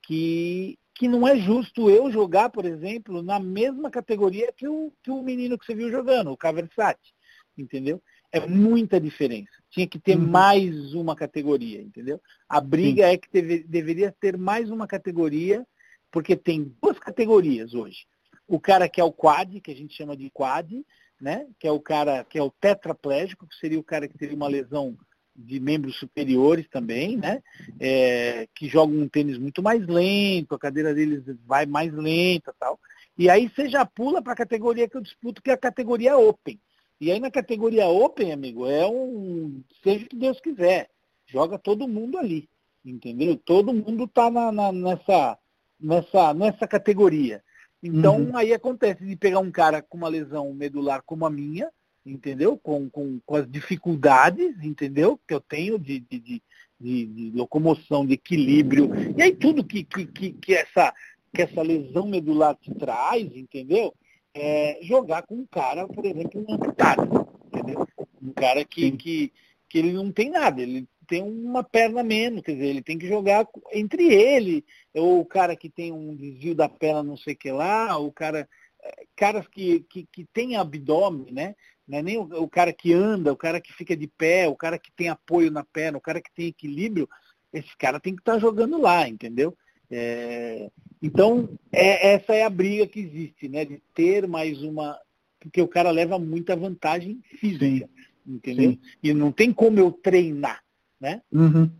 Que 0.00 0.78
que 0.94 1.08
não 1.08 1.26
é 1.26 1.34
justo 1.38 1.88
eu 1.88 2.12
jogar, 2.12 2.50
por 2.50 2.66
exemplo, 2.66 3.22
na 3.22 3.40
mesma 3.40 3.90
categoria 3.90 4.52
que 4.52 4.68
o, 4.68 4.92
que 5.02 5.10
o 5.10 5.22
menino 5.22 5.56
que 5.56 5.64
você 5.64 5.74
viu 5.74 5.90
jogando, 5.90 6.30
o 6.30 6.36
Caversati, 6.36 7.14
entendeu? 7.60 8.02
É 8.32 8.40
muita 8.46 9.00
diferença. 9.00 9.50
Tinha 9.70 9.86
que 9.86 9.98
ter 9.98 10.16
uhum. 10.16 10.26
mais 10.26 10.94
uma 10.94 11.16
categoria, 11.16 11.80
entendeu? 11.80 12.20
A 12.48 12.60
briga 12.60 13.04
Sim. 13.04 13.14
é 13.14 13.18
que 13.18 13.28
deve, 13.32 13.64
deveria 13.64 14.14
ter 14.20 14.36
mais 14.36 14.70
uma 14.70 14.86
categoria, 14.86 15.66
porque 16.10 16.36
tem 16.36 16.74
duas 16.82 16.98
categorias 16.98 17.74
hoje. 17.74 18.06
O 18.46 18.58
cara 18.58 18.88
que 18.88 19.00
é 19.00 19.04
o 19.04 19.12
quad, 19.12 19.60
que 19.60 19.70
a 19.70 19.76
gente 19.76 19.94
chama 19.94 20.16
de 20.16 20.30
quad, 20.30 20.84
né? 21.20 21.46
Que 21.58 21.66
é 21.66 21.72
o 21.72 21.80
cara 21.80 22.24
que 22.24 22.38
é 22.38 22.42
o 22.42 22.50
tetraplégico, 22.50 23.46
que 23.46 23.54
seria 23.56 23.78
o 23.78 23.84
cara 23.84 24.08
que 24.08 24.16
teria 24.16 24.34
uma 24.34 24.48
lesão 24.48 24.96
de 25.36 25.60
membros 25.60 25.98
superiores 25.98 26.68
também, 26.68 27.16
né? 27.16 27.42
É, 27.78 28.48
que 28.54 28.68
jogam 28.68 28.96
um 28.96 29.08
tênis 29.08 29.38
muito 29.38 29.62
mais 29.62 29.86
lento, 29.86 30.54
a 30.54 30.58
cadeira 30.58 30.94
deles 30.94 31.22
vai 31.46 31.66
mais 31.66 31.92
lenta 31.92 32.54
tal. 32.58 32.78
E 33.16 33.28
aí 33.28 33.48
você 33.48 33.68
já 33.68 33.84
pula 33.84 34.22
para 34.22 34.32
a 34.32 34.36
categoria 34.36 34.88
que 34.88 34.96
eu 34.96 35.00
disputo, 35.00 35.42
que 35.42 35.50
é 35.50 35.54
a 35.54 35.58
categoria 35.58 36.16
Open. 36.16 36.58
E 37.00 37.10
aí 37.10 37.18
na 37.18 37.30
categoria 37.30 37.88
Open, 37.88 38.32
amigo, 38.32 38.66
é 38.66 38.86
um. 38.86 39.62
Seja 39.82 40.04
o 40.04 40.08
que 40.08 40.16
Deus 40.16 40.38
quiser. 40.40 40.90
Joga 41.26 41.58
todo 41.58 41.88
mundo 41.88 42.18
ali. 42.18 42.48
Entendeu? 42.84 43.36
Todo 43.36 43.72
mundo 43.72 44.04
está 44.04 44.30
na, 44.30 44.52
na, 44.52 44.72
nessa, 44.72 45.38
nessa, 45.80 46.34
nessa 46.34 46.66
categoria. 46.66 47.42
Então 47.82 48.20
uhum. 48.20 48.36
aí 48.36 48.52
acontece 48.52 49.04
de 49.04 49.16
pegar 49.16 49.38
um 49.38 49.50
cara 49.50 49.80
com 49.80 49.96
uma 49.96 50.08
lesão 50.08 50.52
medular 50.52 51.02
como 51.04 51.24
a 51.24 51.30
minha, 51.30 51.70
entendeu? 52.04 52.58
Com, 52.58 52.90
com, 52.90 53.18
com 53.24 53.36
as 53.36 53.50
dificuldades, 53.50 54.62
entendeu? 54.62 55.18
Que 55.26 55.32
eu 55.32 55.40
tenho 55.40 55.78
de, 55.78 56.00
de, 56.00 56.18
de, 56.18 56.42
de, 56.78 57.06
de 57.06 57.30
locomoção, 57.36 58.04
de 58.06 58.14
equilíbrio, 58.14 58.90
e 59.16 59.22
aí 59.22 59.34
tudo 59.34 59.64
que, 59.64 59.84
que, 59.84 60.06
que, 60.06 60.32
que, 60.32 60.54
essa, 60.54 60.94
que 61.34 61.42
essa 61.42 61.62
lesão 61.62 62.06
medular 62.06 62.54
te 62.56 62.74
traz, 62.74 63.34
entendeu? 63.34 63.94
É 64.34 64.78
jogar 64.82 65.22
com 65.22 65.34
um 65.34 65.46
cara, 65.46 65.86
por 65.88 66.04
exemplo, 66.04 66.44
um 66.46 66.54
amputado, 66.54 67.28
entendeu? 67.46 67.86
Um 68.22 68.32
cara 68.32 68.64
que, 68.64 68.92
que, 68.92 69.32
que 69.68 69.78
ele 69.78 69.92
não 69.92 70.12
tem 70.12 70.30
nada, 70.30 70.62
ele 70.62 70.86
tem 71.06 71.22
uma 71.22 71.64
perna 71.64 72.04
menos, 72.04 72.42
quer 72.42 72.52
dizer, 72.52 72.66
ele 72.66 72.82
tem 72.82 72.96
que 72.96 73.08
jogar 73.08 73.44
entre 73.72 74.12
ele, 74.14 74.64
ou 74.94 75.20
o 75.20 75.26
cara 75.26 75.56
que 75.56 75.68
tem 75.68 75.90
um 75.90 76.14
desvio 76.14 76.54
da 76.54 76.68
perna 76.68 77.02
não 77.02 77.16
sei 77.16 77.34
o 77.34 77.36
que 77.36 77.50
lá, 77.50 77.98
o 77.98 78.12
cara 78.12 78.48
é, 78.82 79.04
caras 79.16 79.46
que, 79.48 79.80
que, 79.90 80.06
que 80.10 80.24
tem 80.32 80.56
abdômen, 80.56 81.32
né? 81.32 81.54
É 81.90 82.02
nem 82.02 82.18
o, 82.18 82.22
o, 82.42 82.48
cara 82.48 82.72
que 82.72 82.92
anda, 82.92 83.32
o 83.32 83.36
cara 83.36 83.60
que 83.60 83.72
fica 83.72 83.96
de 83.96 84.06
pé, 84.06 84.48
o 84.48 84.54
cara 84.54 84.78
que 84.78 84.92
tem 84.92 85.08
apoio 85.08 85.50
na 85.50 85.64
perna, 85.64 85.98
o 85.98 86.00
cara 86.00 86.20
que 86.20 86.32
tem 86.32 86.46
equilíbrio, 86.46 87.08
esse 87.52 87.76
cara 87.76 87.98
tem 87.98 88.14
que 88.14 88.22
estar 88.22 88.34
tá 88.34 88.38
jogando 88.38 88.80
lá, 88.80 89.08
entendeu? 89.08 89.56
É, 89.90 90.70
então, 91.02 91.48
é, 91.72 92.14
essa 92.14 92.34
é 92.34 92.44
a 92.44 92.50
briga 92.50 92.86
que 92.86 93.00
existe, 93.00 93.48
né? 93.48 93.64
De 93.64 93.82
ter 93.94 94.26
mais 94.28 94.62
uma. 94.62 94.96
Porque 95.40 95.60
o 95.60 95.68
cara 95.68 95.90
leva 95.90 96.18
muita 96.18 96.54
vantagem 96.54 97.20
física, 97.40 97.64
Sim. 97.66 97.84
entendeu? 98.26 98.72
Sim. 98.72 98.80
E 99.02 99.14
não 99.14 99.32
tem 99.32 99.52
como 99.52 99.78
eu 99.78 99.90
treinar, 99.90 100.62
né? 101.00 101.22
Uhum. 101.32 101.70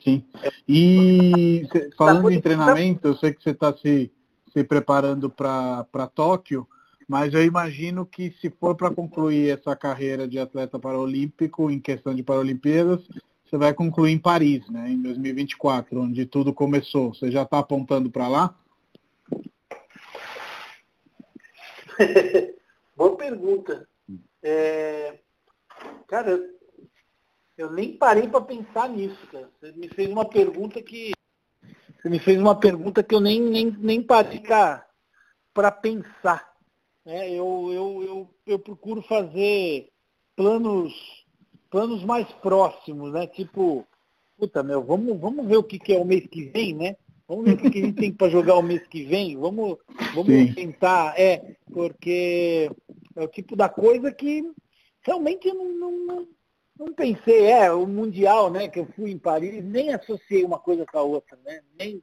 Sim. 0.00 0.24
E 0.68 1.62
falando 1.96 2.30
em 2.30 2.40
treinamento, 2.40 3.08
eu 3.08 3.16
sei 3.16 3.32
que 3.32 3.42
você 3.42 3.50
está 3.50 3.76
se, 3.76 4.10
se 4.52 4.64
preparando 4.64 5.30
para 5.30 6.10
Tóquio. 6.14 6.66
Mas 7.08 7.32
eu 7.32 7.42
imagino 7.42 8.04
que 8.04 8.34
se 8.38 8.50
for 8.50 8.76
para 8.76 8.90
concluir 8.90 9.48
essa 9.48 9.74
carreira 9.74 10.28
de 10.28 10.38
atleta 10.38 10.78
paralímpico 10.78 11.70
em 11.70 11.80
questão 11.80 12.14
de 12.14 12.22
Paralimpíadas, 12.22 13.00
você 13.48 13.56
vai 13.56 13.72
concluir 13.72 14.12
em 14.12 14.18
Paris, 14.18 14.68
né, 14.68 14.90
em 14.90 15.00
2024, 15.00 16.00
onde 16.00 16.26
tudo 16.26 16.52
começou. 16.52 17.14
Você 17.14 17.30
já 17.30 17.42
está 17.42 17.58
apontando 17.58 18.10
para 18.10 18.28
lá? 18.28 18.54
Boa 22.94 23.16
pergunta. 23.16 23.88
É... 24.42 25.18
Cara, 26.06 26.38
eu 27.56 27.72
nem 27.72 27.96
parei 27.96 28.28
para 28.28 28.40
pensar 28.40 28.88
nisso, 28.88 29.26
cara. 29.32 29.50
Você 29.60 29.72
me 29.72 29.88
fez 29.88 30.10
uma 30.10 30.28
pergunta 30.28 30.82
que 30.82 31.12
você 32.00 32.08
me 32.08 32.20
fez 32.20 32.38
uma 32.38 32.54
pergunta 32.58 33.02
que 33.02 33.14
eu 33.14 33.20
nem 33.20 33.40
nem, 33.40 33.70
nem 33.70 34.02
parei 34.02 34.40
para 35.52 35.72
pensar. 35.72 36.54
Né? 37.04 37.30
Eu, 37.30 37.70
eu, 37.72 38.02
eu, 38.02 38.34
eu 38.46 38.58
procuro 38.58 39.02
fazer 39.02 39.90
planos, 40.36 41.17
planos 41.70 42.04
mais 42.04 42.26
próximos, 42.34 43.12
né? 43.12 43.26
Tipo, 43.26 43.86
puta 44.38 44.62
meu, 44.62 44.82
vamos, 44.82 45.18
vamos 45.18 45.46
ver 45.46 45.56
o 45.56 45.62
que, 45.62 45.78
que 45.78 45.92
é 45.92 45.98
o 45.98 46.04
mês 46.04 46.26
que 46.26 46.44
vem, 46.46 46.74
né? 46.74 46.96
Vamos 47.26 47.44
ver 47.44 47.54
o 47.54 47.56
que, 47.58 47.70
que 47.70 47.78
a 47.78 47.84
gente 47.84 48.00
tem 48.00 48.12
para 48.12 48.30
jogar 48.30 48.56
o 48.56 48.62
mês 48.62 48.86
que 48.86 49.04
vem. 49.04 49.36
Vamos, 49.36 49.76
vamos 50.14 50.54
tentar. 50.54 51.18
É, 51.20 51.56
porque 51.70 52.70
é 53.14 53.22
o 53.22 53.28
tipo 53.28 53.54
da 53.54 53.68
coisa 53.68 54.10
que 54.10 54.50
realmente 55.02 55.46
eu 55.46 55.54
não, 55.54 55.72
não, 55.72 56.06
não, 56.06 56.28
não, 56.78 56.92
pensei. 56.94 57.46
É, 57.46 57.70
o 57.70 57.86
Mundial, 57.86 58.50
né, 58.50 58.68
que 58.68 58.80
eu 58.80 58.86
fui 58.96 59.10
em 59.10 59.18
Paris, 59.18 59.62
nem 59.62 59.92
associei 59.92 60.42
uma 60.42 60.58
coisa 60.58 60.86
com 60.86 60.98
a 60.98 61.02
outra, 61.02 61.38
né? 61.44 61.60
Nem, 61.78 62.02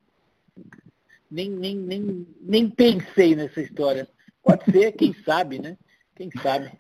nem, 1.32 1.50
nem, 1.50 1.76
nem, 1.76 2.28
nem 2.40 2.70
pensei 2.70 3.36
nessa 3.36 3.62
história. 3.62 4.08
Pode 4.44 4.64
ser, 4.72 4.92
quem 4.92 5.12
sabe, 5.24 5.58
né? 5.58 5.76
Quem 6.16 6.30
sabe. 6.44 6.72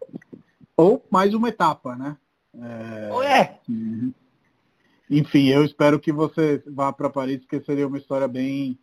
Ou 0.77 1.03
mais 1.09 1.33
uma 1.33 1.49
etapa, 1.49 1.95
né? 1.95 2.15
É... 2.62 3.10
é. 3.24 3.60
Uhum. 3.70 4.14
Enfim, 5.10 5.47
eu 5.47 5.64
espero 5.64 5.99
que 5.99 6.12
você 6.12 6.64
vá 6.66 6.91
para 6.91 7.10
Paris, 7.10 7.39
porque 7.39 7.62
seria 7.62 7.88
uma 7.88 7.97
história 7.97 8.28
bem 8.28 8.78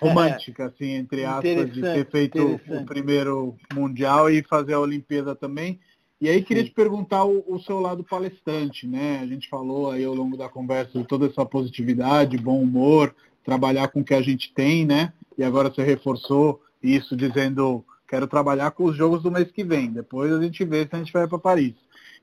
romântica, 0.00 0.66
assim, 0.66 0.92
entre 0.92 1.24
aspas, 1.24 1.72
de 1.72 1.82
ter 1.82 2.08
feito 2.08 2.60
o 2.68 2.86
primeiro 2.86 3.54
Mundial 3.74 4.30
e 4.30 4.42
fazer 4.42 4.74
a 4.74 4.80
Olimpíada 4.80 5.34
também. 5.34 5.78
E 6.20 6.28
aí 6.28 6.42
queria 6.42 6.62
Sim. 6.62 6.68
te 6.68 6.74
perguntar 6.74 7.24
o, 7.24 7.42
o, 7.46 7.58
seu 7.60 7.80
lado 7.80 8.04
palestrante, 8.04 8.86
né? 8.86 9.20
A 9.22 9.26
gente 9.26 9.48
falou 9.48 9.90
aí 9.90 10.04
ao 10.04 10.14
longo 10.14 10.36
da 10.36 10.48
conversa 10.48 10.98
de 10.98 11.04
toda 11.04 11.26
essa 11.26 11.46
positividade, 11.46 12.36
bom 12.36 12.60
humor, 12.60 13.14
trabalhar 13.42 13.88
com 13.88 14.00
o 14.00 14.04
que 14.04 14.14
a 14.14 14.20
gente 14.20 14.52
tem, 14.52 14.84
né? 14.84 15.12
E 15.36 15.42
agora 15.42 15.70
você 15.70 15.82
reforçou 15.82 16.60
isso 16.82 17.16
dizendo 17.16 17.84
quero 18.06 18.26
trabalhar 18.26 18.72
com 18.72 18.84
os 18.84 18.96
jogos 18.96 19.22
do 19.22 19.30
mês 19.30 19.50
que 19.50 19.64
vem. 19.64 19.90
Depois 19.90 20.32
a 20.32 20.42
gente 20.42 20.62
vê 20.64 20.86
se 20.86 20.94
a 20.94 20.98
gente 20.98 21.12
vai 21.12 21.26
para 21.26 21.38
Paris. 21.38 21.74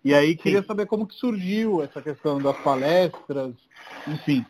E 0.04 0.14
aí 0.14 0.36
queria 0.36 0.62
Sim. 0.62 0.68
saber 0.68 0.86
como 0.86 1.08
que 1.08 1.16
surgiu 1.16 1.84
essa 1.84 2.02
questão 2.02 2.42
das 2.42 2.58
palestras, 2.62 3.54
enfim. 4.08 4.46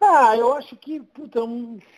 Ah, 0.00 0.36
eu 0.36 0.54
acho 0.54 0.76
que 0.76 1.00
puta, 1.00 1.40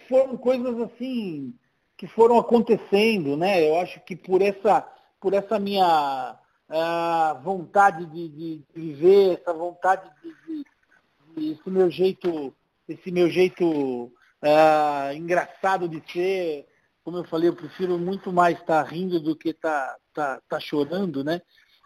foram 0.08 0.36
coisas 0.36 0.80
assim 0.80 1.54
que 1.96 2.06
foram 2.08 2.36
acontecendo, 2.38 3.36
né? 3.36 3.68
Eu 3.68 3.78
acho 3.78 4.00
que 4.00 4.16
por 4.16 4.42
essa, 4.42 4.80
por 5.20 5.32
essa 5.32 5.56
minha 5.58 6.36
uh, 6.68 7.42
vontade 7.42 8.06
de, 8.06 8.28
de, 8.28 8.64
viver, 8.74 9.38
essa 9.38 9.52
vontade 9.52 10.10
de, 10.20 10.64
de, 11.36 11.52
esse 11.52 11.70
meu 11.70 11.88
jeito, 11.88 12.52
esse 12.88 13.12
meu 13.12 13.30
jeito 13.30 13.64
uh, 13.64 15.14
engraçado 15.14 15.88
de 15.88 16.02
ser, 16.10 16.66
como 17.04 17.18
eu 17.18 17.24
falei, 17.24 17.48
eu 17.48 17.54
prefiro 17.54 17.96
muito 17.98 18.32
mais 18.32 18.58
estar 18.58 18.82
tá 18.82 18.90
rindo 18.90 19.20
do 19.20 19.36
que 19.36 19.50
estar 19.50 19.96
tá, 20.12 20.36
tá, 20.36 20.42
tá 20.48 20.60
chorando, 20.60 21.22
né? 21.22 21.40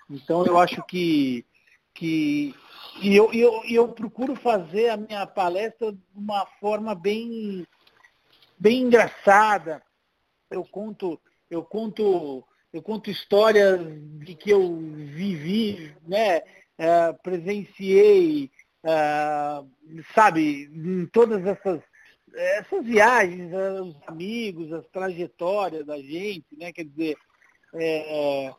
Então 0.09 0.45
eu 0.47 0.59
acho 0.59 0.83
que, 0.85 1.45
que 1.93 2.55
e 3.03 3.15
eu, 3.15 3.33
eu, 3.33 3.63
eu 3.69 3.89
procuro 3.89 4.35
fazer 4.35 4.89
a 4.89 4.97
minha 4.97 5.27
palestra 5.27 5.93
de 5.93 5.99
uma 6.15 6.47
forma 6.61 6.95
bem, 6.95 7.67
bem 8.59 8.83
engraçada. 8.83 9.83
Eu 10.51 10.65
conto, 10.65 11.21
eu 11.51 11.63
conto, 11.63 12.45
eu 12.73 12.83
conto 12.83 13.11
histórias 13.11 13.81
de 14.21 14.35
que 14.35 14.51
eu 14.51 14.77
vivi, 14.77 15.95
né? 16.07 16.39
Uh, 16.79 17.23
presenciei, 17.23 18.51
uh, 18.85 19.67
sabe, 20.15 20.71
em 20.73 21.07
todas 21.07 21.45
essas 21.45 21.81
essas 22.35 22.85
viagens, 22.85 23.51
né, 23.51 23.81
os 23.81 23.97
amigos, 24.07 24.71
as 24.71 24.87
trajetórias 24.89 25.87
da 25.87 25.97
gente, 25.97 26.55
né? 26.57 26.73
Quer 26.73 26.85
dizer, 26.85 27.17
é, 27.75 28.47
é, 28.47 28.55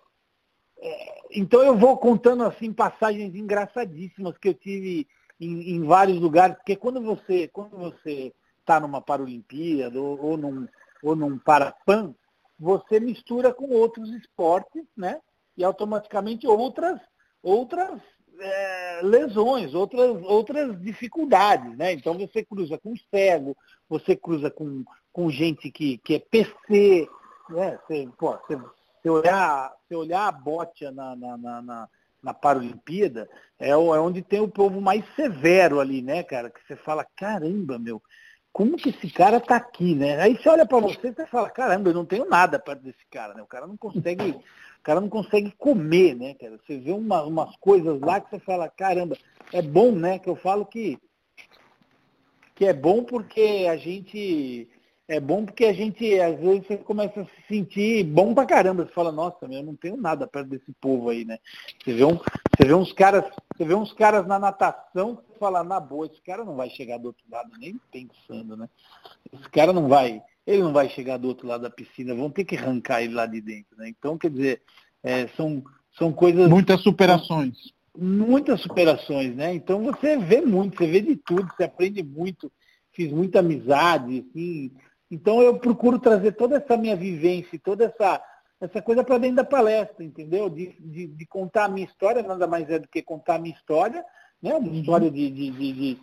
então 1.31 1.63
eu 1.63 1.75
vou 1.75 1.97
contando 1.97 2.43
assim 2.43 2.71
passagens 2.71 3.35
engraçadíssimas 3.35 4.37
que 4.37 4.49
eu 4.49 4.53
tive 4.53 5.07
em, 5.39 5.75
em 5.75 5.83
vários 5.83 6.19
lugares, 6.19 6.55
porque 6.57 6.75
quando 6.75 7.01
você 7.01 7.47
quando 7.47 7.77
você 7.77 8.33
está 8.59 8.79
numa 8.79 9.01
Paralimpíada 9.01 9.99
ou, 10.01 10.19
ou 10.19 10.37
num 10.37 10.67
ou 11.03 11.15
num 11.15 11.37
Parapan, 11.37 12.13
você 12.59 12.99
mistura 12.99 13.53
com 13.53 13.69
outros 13.69 14.09
esportes, 14.15 14.83
né? 14.95 15.19
E 15.55 15.63
automaticamente 15.63 16.47
outras, 16.47 16.99
outras 17.41 18.01
é, 18.39 19.01
lesões, 19.03 19.73
outras, 19.73 20.21
outras 20.23 20.79
dificuldades, 20.81 21.75
né? 21.77 21.93
Então 21.93 22.17
você 22.17 22.43
cruza 22.43 22.77
com 22.77 22.93
cego, 23.09 23.55
você 23.87 24.15
cruza 24.15 24.49
com, 24.49 24.83
com 25.11 25.29
gente 25.29 25.71
que, 25.71 25.97
que 25.99 26.15
é 26.15 26.19
PC, 26.19 27.07
né? 27.49 27.79
Você, 27.87 28.09
pô, 28.17 28.37
você, 28.37 28.59
você 29.07 29.09
olhar, 29.09 29.73
você 29.87 29.95
olhar 29.95 30.27
a 30.27 30.31
bote 30.31 30.89
na, 30.91 31.15
na, 31.15 31.37
na, 31.37 31.61
na 31.61 31.89
na 32.21 32.33
Paralimpíada, 32.33 33.29
é, 33.59 33.69
é 33.69 33.77
onde 33.77 34.21
tem 34.21 34.41
o 34.41 34.47
povo 34.47 34.81
mais 34.81 35.03
severo 35.15 35.79
ali, 35.79 36.01
né, 36.01 36.23
cara? 36.23 36.49
Que 36.49 36.59
você 36.67 36.75
fala, 36.75 37.05
caramba, 37.15 37.77
meu, 37.79 38.01
como 38.51 38.75
que 38.75 38.89
esse 38.89 39.09
cara 39.11 39.39
tá 39.39 39.55
aqui, 39.55 39.93
né? 39.95 40.19
Aí 40.19 40.35
você 40.35 40.49
olha 40.49 40.65
para 40.65 40.79
você 40.79 41.13
e 41.17 41.27
fala, 41.27 41.49
caramba, 41.49 41.89
eu 41.89 41.93
não 41.93 42.05
tenho 42.05 42.25
nada 42.27 42.59
perto 42.59 42.81
desse 42.81 43.05
cara, 43.09 43.33
né? 43.33 43.41
O 43.41 43.47
cara 43.47 43.67
não 43.67 43.77
consegue, 43.77 44.31
o 44.31 44.83
cara 44.83 44.99
não 44.99 45.09
consegue 45.09 45.51
comer, 45.57 46.15
né, 46.15 46.33
cara? 46.33 46.59
Você 46.65 46.77
vê 46.77 46.91
uma, 46.91 47.23
umas 47.23 47.55
coisas 47.57 48.01
lá 48.01 48.19
que 48.19 48.29
você 48.29 48.39
fala, 48.39 48.67
caramba, 48.67 49.15
é 49.53 49.61
bom, 49.61 49.91
né? 49.91 50.19
Que 50.19 50.29
eu 50.29 50.35
falo 50.35 50.65
que 50.65 50.97
que 52.55 52.65
é 52.65 52.73
bom 52.73 53.03
porque 53.03 53.67
a 53.69 53.77
gente 53.77 54.67
é 55.07 55.19
bom 55.19 55.45
porque 55.45 55.65
a 55.65 55.73
gente, 55.73 56.19
às 56.19 56.37
vezes, 56.37 56.67
você 56.67 56.77
começa 56.77 57.21
a 57.21 57.25
se 57.25 57.47
sentir 57.47 58.03
bom 58.03 58.33
pra 58.33 58.45
caramba. 58.45 58.85
Você 58.85 58.91
fala, 58.91 59.11
nossa, 59.11 59.37
eu 59.41 59.63
não 59.63 59.75
tenho 59.75 59.95
nada 59.95 60.27
perto 60.27 60.49
desse 60.49 60.71
povo 60.81 61.09
aí, 61.09 61.23
né? 61.23 61.39
Você 61.81 61.93
vê, 61.93 62.03
um, 62.03 62.17
você 62.17 62.67
vê 62.67 62.73
uns 62.73 62.91
caras, 62.91 63.23
você 63.55 63.63
vê 63.63 63.73
uns 63.73 63.93
caras 63.93 64.27
na 64.27 64.37
natação, 64.37 65.15
você 65.15 65.39
fala, 65.39 65.63
na 65.63 65.79
boa, 65.79 66.07
esse 66.07 66.21
cara 66.21 66.43
não 66.43 66.55
vai 66.55 66.69
chegar 66.69 66.97
do 66.97 67.07
outro 67.07 67.23
lado, 67.31 67.49
nem 67.57 67.79
pensando, 67.89 68.57
né? 68.57 68.69
Esse 69.31 69.49
cara 69.49 69.71
não 69.71 69.87
vai, 69.87 70.21
ele 70.45 70.61
não 70.61 70.73
vai 70.73 70.89
chegar 70.89 71.17
do 71.17 71.29
outro 71.29 71.47
lado 71.47 71.61
da 71.61 71.69
piscina, 71.69 72.13
vão 72.13 72.29
ter 72.29 72.43
que 72.43 72.57
arrancar 72.57 73.01
ele 73.01 73.13
lá 73.13 73.25
de 73.25 73.39
dentro, 73.39 73.77
né? 73.77 73.87
Então, 73.87 74.17
quer 74.17 74.29
dizer, 74.29 74.61
é, 75.01 75.27
são, 75.29 75.63
são 75.97 76.11
coisas. 76.11 76.49
Muitas 76.49 76.81
superações. 76.83 77.55
Muitas 77.97 78.61
superações, 78.61 79.35
né? 79.35 79.55
Então 79.55 79.83
você 79.83 80.17
vê 80.17 80.41
muito, 80.41 80.77
você 80.77 80.85
vê 80.85 81.01
de 81.01 81.15
tudo, 81.15 81.47
você 81.55 81.63
aprende 81.63 82.03
muito, 82.03 82.51
fiz 82.91 83.11
muita 83.11 83.39
amizade, 83.39 84.25
assim, 84.29 84.71
então 85.09 85.41
eu 85.41 85.57
procuro 85.57 85.99
trazer 85.99 86.33
toda 86.33 86.57
essa 86.57 86.75
minha 86.75 86.95
vivência, 86.95 87.59
toda 87.63 87.85
essa, 87.85 88.21
essa 88.59 88.81
coisa 88.81 89.03
para 89.03 89.17
dentro 89.17 89.37
da 89.37 89.43
palestra, 89.43 90.03
entendeu? 90.03 90.49
De, 90.49 90.75
de, 90.79 91.07
de, 91.07 91.25
contar 91.25 91.65
a 91.65 91.69
minha 91.69 91.85
história, 91.85 92.21
nada 92.21 92.45
mais 92.45 92.69
é 92.69 92.77
do 92.77 92.87
que 92.87 93.01
contar 93.01 93.35
a 93.35 93.39
minha 93.39 93.55
história, 93.55 94.03
né? 94.41 94.53
Uma 94.53 94.67
uhum. 94.67 94.75
história 94.75 95.09
de, 95.09 95.31
de, 95.31 95.51
de, 95.51 95.97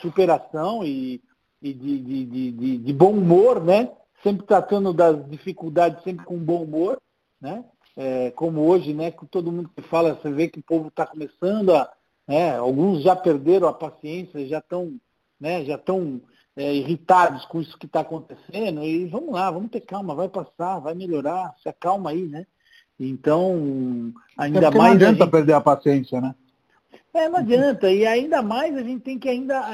superação 0.00 0.84
e, 0.84 1.20
e 1.60 1.74
de, 1.74 1.98
de, 1.98 2.52
de, 2.52 2.78
de, 2.78 2.92
bom 2.92 3.12
humor, 3.12 3.62
né? 3.62 3.90
Sempre 4.22 4.46
tratando 4.46 4.92
das 4.92 5.28
dificuldades, 5.28 6.02
sempre 6.04 6.24
com 6.24 6.38
bom 6.38 6.62
humor, 6.62 7.00
né? 7.40 7.64
É, 7.96 8.30
como 8.30 8.60
hoje, 8.62 8.94
né? 8.94 9.10
Com 9.10 9.26
todo 9.26 9.50
mundo 9.50 9.70
que 9.74 9.82
fala, 9.82 10.14
você 10.14 10.30
vê 10.30 10.48
que 10.48 10.60
o 10.60 10.64
povo 10.64 10.88
está 10.88 11.06
começando 11.06 11.74
a. 11.74 11.90
Né, 12.26 12.54
alguns 12.58 13.02
já 13.02 13.16
perderam 13.16 13.68
a 13.68 13.72
paciência, 13.72 14.46
já 14.46 14.58
estão 14.58 14.98
né, 15.40 15.64
já 15.64 15.76
estão 15.76 16.20
é, 16.58 16.74
irritados 16.74 17.44
com 17.44 17.60
isso 17.60 17.78
que 17.78 17.86
está 17.86 18.00
acontecendo, 18.00 18.82
e 18.82 19.06
vamos 19.06 19.32
lá, 19.32 19.48
vamos 19.48 19.70
ter 19.70 19.80
calma, 19.80 20.12
vai 20.12 20.28
passar, 20.28 20.80
vai 20.80 20.92
melhorar, 20.92 21.54
se 21.62 21.68
acalma 21.68 22.10
aí, 22.10 22.26
né? 22.26 22.46
Então, 22.98 24.12
ainda 24.36 24.58
é 24.58 24.62
mais. 24.62 24.74
Não 24.74 24.84
adianta 24.96 25.24
gente... 25.24 25.30
perder 25.30 25.52
a 25.52 25.60
paciência, 25.60 26.20
né? 26.20 26.34
É, 27.14 27.28
não 27.28 27.38
adianta. 27.38 27.88
E 27.92 28.04
ainda 28.04 28.42
mais 28.42 28.76
a 28.76 28.82
gente 28.82 29.02
tem 29.02 29.18
que 29.20 29.28
ainda. 29.28 29.64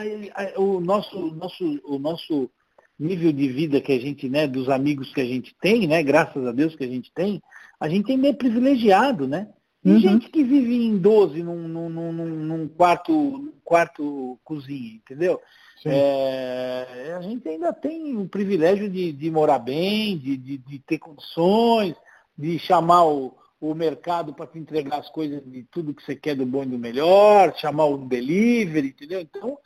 O 0.59 0.79
nosso, 0.79 1.35
nosso, 1.35 1.81
o 1.85 1.99
nosso 1.99 2.51
nível 2.99 3.33
de 3.33 3.49
vida 3.49 3.81
que 3.81 3.93
a 3.93 3.99
gente, 3.99 4.29
né, 4.29 4.47
dos 4.47 4.69
amigos 4.69 5.13
que 5.15 5.23
a 5.23 5.25
gente 5.25 5.57
tem, 5.63 5.87
né? 5.87 6.03
Graças 6.03 6.47
a 6.47 6.53
Deus 6.53 6.77
que 6.77 6.85
a 6.85 6.89
gente 6.89 7.11
tem, 7.15 7.43
a 7.81 7.89
gente 7.89 8.13
é 8.13 8.17
meio 8.17 8.35
privilegiado, 8.35 9.27
né? 9.27 9.49
Tem 9.83 9.95
uhum. 9.95 10.01
gente 10.01 10.29
que 10.29 10.45
vive 10.45 10.85
em 10.85 10.99
12 10.99 11.43
num, 11.43 11.67
num, 11.67 11.89
num, 11.89 12.13
num 12.13 12.69
quarto, 12.69 13.13
num 13.13 13.53
quarto 13.65 14.39
cozinha, 14.45 14.95
entendeu? 14.95 15.41
É, 15.85 17.15
a 17.17 17.21
gente 17.21 17.49
ainda 17.49 17.73
tem 17.73 18.17
o 18.17 18.29
privilégio 18.29 18.89
de, 18.89 19.13
de 19.13 19.31
morar 19.31 19.59
bem, 19.59 20.17
de, 20.17 20.37
de, 20.37 20.59
de, 20.59 20.79
ter 20.79 20.99
condições, 20.99 21.95
de 22.37 22.59
chamar 22.59 23.05
o, 23.07 23.37
o 23.61 23.75
mercado 23.75 24.33
para 24.33 24.47
te 24.47 24.59
entregar 24.59 24.99
as 24.99 25.11
coisas 25.11 25.43
de 25.45 25.65
tudo 25.65 25.95
que 25.95 26.03
você 26.03 26.15
quer 26.15 26.37
do 26.37 26.47
bom 26.47 26.63
e 26.63 26.67
do 26.67 26.79
melhor, 26.79 27.55
chamar 27.57 27.87
o 27.87 27.99
delivery, 27.99 28.89
entendeu? 28.89 29.21
Então, 29.21 29.59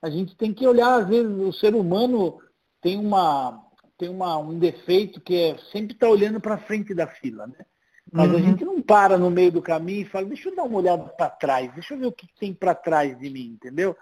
a 0.00 0.08
gente 0.08 0.36
tem 0.36 0.52
que 0.52 0.66
olhar, 0.66 1.02
às 1.02 1.08
vezes, 1.08 1.30
o 1.30 1.52
ser 1.52 1.74
humano 1.74 2.38
tem 2.80 2.98
uma 2.98 3.62
tem 3.98 4.08
uma, 4.10 4.36
um 4.36 4.58
defeito 4.58 5.20
que 5.20 5.34
é 5.34 5.58
sempre 5.72 5.94
estar 5.94 6.06
tá 6.06 6.12
olhando 6.12 6.38
para 6.38 6.58
frente 6.58 6.92
da 6.94 7.06
fila, 7.06 7.46
né? 7.46 7.64
Mas 8.12 8.30
uhum. 8.30 8.36
a 8.36 8.40
gente 8.40 8.64
não 8.64 8.80
para 8.80 9.18
no 9.18 9.30
meio 9.30 9.50
do 9.50 9.62
caminho 9.62 10.02
e 10.02 10.08
fala, 10.08 10.26
deixa 10.26 10.48
eu 10.48 10.54
dar 10.54 10.62
uma 10.62 10.78
olhada 10.78 11.04
para 11.04 11.30
trás, 11.30 11.72
deixa 11.72 11.94
eu 11.94 11.98
ver 11.98 12.06
o 12.06 12.12
que 12.12 12.28
tem 12.38 12.54
para 12.54 12.74
trás 12.74 13.18
de 13.18 13.28
mim, 13.28 13.54
entendeu? 13.54 13.96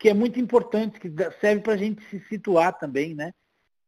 Que 0.00 0.08
é 0.08 0.14
muito 0.14 0.40
importante, 0.40 0.98
que 0.98 1.08
serve 1.40 1.60
para 1.60 1.74
a 1.74 1.76
gente 1.76 2.02
se 2.08 2.18
situar 2.28 2.76
também, 2.76 3.14
né? 3.14 3.32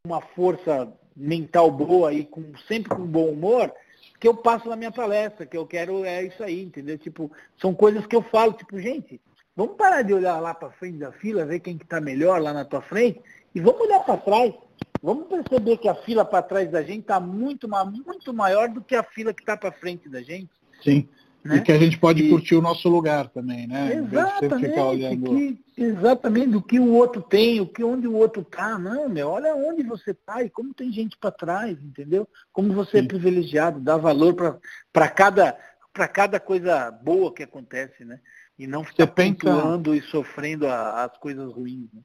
Uma 0.07 0.21
força 0.21 0.93
mental 1.17 1.69
boa 1.71 2.13
e 2.13 2.25
com, 2.25 2.53
sempre 2.69 2.95
com 2.95 3.05
bom 3.05 3.31
humor, 3.31 3.73
que 4.21 4.29
eu 4.29 4.37
passo 4.37 4.69
na 4.69 4.77
minha 4.77 4.93
palestra, 4.93 5.45
que 5.45 5.57
eu 5.57 5.67
quero 5.67 6.05
é 6.05 6.23
isso 6.23 6.45
aí, 6.45 6.63
entendeu? 6.63 6.97
Tipo, 6.97 7.33
são 7.61 7.75
coisas 7.75 8.07
que 8.07 8.15
eu 8.15 8.23
falo, 8.23 8.53
tipo, 8.53 8.79
gente, 8.79 9.21
vamos 9.57 9.77
parar 9.77 10.03
de 10.03 10.15
olhar 10.15 10.39
lá 10.39 10.55
para 10.55 10.71
frente 10.71 10.99
da 10.99 11.11
fila, 11.11 11.45
ver 11.45 11.59
quem 11.59 11.77
que 11.77 11.85
está 11.85 12.01
melhor 12.01 12.41
lá 12.41 12.53
na 12.53 12.65
tua 12.65 12.83
frente, 12.83 13.21
e 13.53 13.61
vamos 13.61 13.81
olhar 13.81 14.05
para 14.05 14.17
trás 14.19 14.55
Vamos 15.03 15.27
perceber 15.27 15.79
que 15.79 15.89
a 15.89 15.97
fila 15.97 16.25
para 16.25 16.43
trás 16.43 16.71
da 16.71 16.81
gente 16.81 17.01
está 17.01 17.19
muito, 17.19 17.69
muito 17.69 18.33
maior 18.33 18.69
do 18.69 18.81
que 18.81 18.95
a 18.95 19.03
fila 19.03 19.35
que 19.35 19.43
está 19.43 19.57
para 19.57 19.73
frente 19.73 20.09
da 20.09 20.23
gente. 20.23 20.51
Sim. 20.83 21.09
Né? 21.45 21.57
E 21.57 21.61
que 21.61 21.72
a 21.72 21.78
gente 21.78 21.99
pode 21.99 22.22
e... 22.22 22.30
curtir 22.30 22.55
o 22.55 22.62
nosso 22.62 22.88
lugar 22.88 23.28
também, 23.28 23.66
né? 23.66 23.97
Exatamente, 23.97 25.64
que, 25.74 25.82
exatamente 25.82 26.51
do 26.51 26.62
que 26.62 26.78
o 26.78 26.93
outro 26.93 27.20
tem, 27.20 27.61
o 27.61 27.66
que 27.66 27.82
onde 27.82 28.07
o 28.07 28.14
outro 28.14 28.43
está. 28.43 28.78
Não, 28.78 29.09
meu, 29.09 29.28
olha 29.28 29.55
onde 29.55 29.82
você 29.82 30.12
está 30.12 30.43
e 30.43 30.49
como 30.49 30.72
tem 30.72 30.93
gente 30.93 31.18
para 31.18 31.32
trás, 31.32 31.76
entendeu? 31.82 32.28
Como 32.53 32.72
você 32.72 32.99
é 32.99 33.01
Sim. 33.01 33.07
é 33.07 33.09
privilegiado, 33.09 33.80
dá 33.80 33.97
valor 33.97 34.61
para 34.93 35.09
cada, 35.09 35.59
cada 35.93 36.38
coisa 36.38 36.90
boa 36.93 37.34
que 37.34 37.43
acontece, 37.43 38.05
né? 38.05 38.20
E 38.57 38.66
não 38.66 38.84
ficar 38.84 39.09
pensando 39.09 39.95
e 39.97 40.01
sofrendo 40.03 40.68
a, 40.68 41.05
as 41.05 41.18
coisas 41.18 41.53
ruins. 41.53 41.88
Né? 41.93 42.03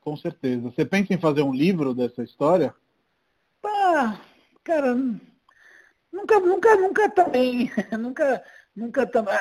Com 0.00 0.16
certeza. 0.16 0.62
Você 0.62 0.84
pensa 0.84 1.12
em 1.12 1.18
fazer 1.18 1.42
um 1.42 1.52
livro 1.52 1.92
dessa 1.92 2.22
história? 2.22 2.72
Ah, 3.64 4.20
cara, 4.62 4.96
nunca, 6.12 6.40
nunca, 6.40 6.76
nunca 6.76 7.10
também, 7.10 7.70
nunca, 7.98 8.42
nunca 8.74 9.06
também. 9.06 9.34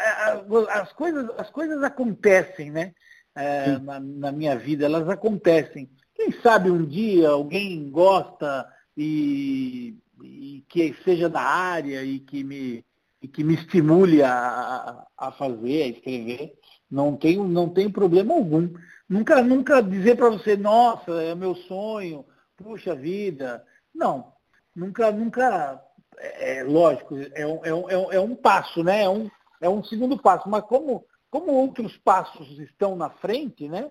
As 0.70 0.93
coisas, 0.93 1.30
as 1.38 1.49
coisas 1.49 1.84
acontecem, 1.84 2.72
né? 2.72 2.93
É, 3.36 3.78
na, 3.78 3.99
na, 3.99 4.32
minha 4.32 4.57
vida, 4.57 4.86
elas 4.86 5.07
acontecem. 5.07 5.89
Quem 6.15 6.32
sabe 6.41 6.72
um 6.72 6.84
dia 6.84 7.30
alguém 7.30 7.91
gosta 7.91 8.68
e, 8.95 9.95
e 10.24 10.65
que 10.68 10.95
seja 11.03 11.30
da 11.30 11.41
área 11.41 12.03
e 12.03 12.20
que 12.20 12.43
me, 12.43 12.84
e 13.22 13.28
que 13.28 13.43
me 13.43 13.53
estimule 13.53 14.24
a, 14.24 15.05
a 15.15 15.32
fazer, 15.32 15.84
a 15.84 15.88
escrever. 15.88 16.57
Não 16.89 17.15
tem, 17.15 17.38
não 17.38 17.70
tem 17.70 17.91
problema 17.91 18.34
algum. 18.34 18.74
Nunca, 19.07 19.41
nunca 19.41 19.82
dizer 19.82 20.18
para 20.18 20.30
você, 20.30 20.57
nossa, 20.57 21.11
é 21.22 21.36
meu 21.36 21.55
sonho, 21.55 22.26
puxa 22.55 22.95
vida. 22.95 23.63
Não, 23.93 24.34
nunca, 24.76 25.11
nunca, 25.11 25.82
é, 26.18 26.57
é 26.59 26.63
lógico, 26.63 27.15
é 27.34 27.45
um, 27.45 27.65
é, 27.65 27.74
um, 27.74 28.11
é 28.13 28.20
um 28.20 28.36
passo, 28.36 28.84
né? 28.84 29.03
É 29.03 29.09
um, 29.09 29.30
é 29.61 29.70
um 29.70 29.84
segundo 29.84 30.18
passo. 30.18 30.49
Mas 30.49 30.63
como, 30.63 31.05
como 31.30 31.51
outros 31.51 31.97
passos 31.97 32.59
estão 32.59 32.95
na 32.95 33.09
frente, 33.09 33.68
né? 33.68 33.89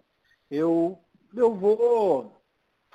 Eu, 0.50 0.98
eu 1.34 1.54
vou 1.54 2.32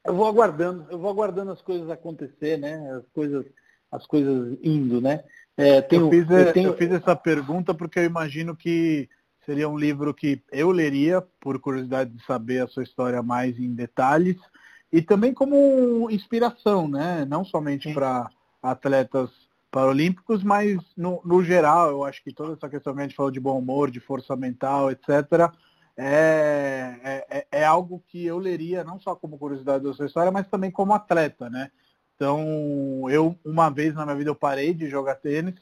eu 0.04 0.16
vou 0.16 0.26
aguardando, 0.26 0.88
eu 0.90 0.98
vou 0.98 1.12
aguardando 1.12 1.52
as 1.52 1.62
coisas 1.62 1.90
acontecer, 1.90 2.58
né? 2.58 2.92
As 2.92 3.08
coisas, 3.14 3.46
as 3.92 4.06
coisas 4.08 4.58
indo, 4.64 5.00
né? 5.00 5.24
É, 5.56 5.82
tenho, 5.82 6.06
eu, 6.06 6.10
fiz, 6.10 6.30
eu, 6.30 6.54
tenho... 6.54 6.70
eu 6.70 6.78
fiz 6.78 6.92
essa 6.92 7.16
pergunta 7.16 7.74
porque 7.74 8.00
eu 8.00 8.06
imagino 8.06 8.56
que 8.56 9.08
Seria 9.46 9.68
um 9.68 9.78
livro 9.78 10.14
que 10.14 10.42
eu 10.52 10.70
leria, 10.70 11.22
por 11.40 11.60
curiosidade 11.60 12.12
de 12.12 12.24
saber 12.26 12.64
a 12.64 12.68
sua 12.68 12.84
história 12.84 13.24
mais 13.24 13.58
em 13.60 13.74
detalhes, 13.74 14.38
e 14.92 15.02
também 15.02 15.34
como 15.34 16.10
inspiração, 16.12 16.88
né? 16.88 17.26
Não 17.26 17.44
somente 17.44 17.92
para 17.94 18.30
atletas 18.62 19.30
paralímpicos, 19.72 20.44
mas 20.44 20.78
no, 20.98 21.22
no, 21.24 21.44
geral, 21.44 21.90
eu 21.90 22.04
acho 22.04 22.22
que 22.24 22.34
toda 22.34 22.54
essa 22.54 22.70
questão 22.70 22.94
que 22.94 23.00
a 23.00 23.04
gente 23.04 23.16
falou 23.16 23.32
de 23.32 23.40
bom 23.40 23.58
humor, 23.58 23.90
de 23.90 24.02
força 24.02 24.36
mental, 24.36 24.92
etc., 24.92 25.50
é, 25.96 26.96
é, 27.04 27.26
é, 27.30 27.48
é 27.52 27.66
algo 27.66 28.04
que 28.08 28.26
eu 28.26 28.38
leria 28.38 28.84
não 28.84 29.00
só 29.00 29.16
como 29.16 29.38
curiosidade 29.38 29.84
da 29.84 29.94
sua 29.94 30.06
história, 30.06 30.32
mas 30.32 30.48
também 30.48 30.72
como 30.72 30.94
atleta, 30.94 31.50
né? 31.50 31.72
Então, 32.16 33.10
eu, 33.10 33.36
uma 33.44 33.70
vez 33.70 33.96
na 33.96 34.06
minha 34.06 34.16
vida, 34.16 34.30
eu 34.30 34.36
parei 34.36 34.74
de 34.74 34.90
jogar 34.90 35.16
tênis, 35.16 35.56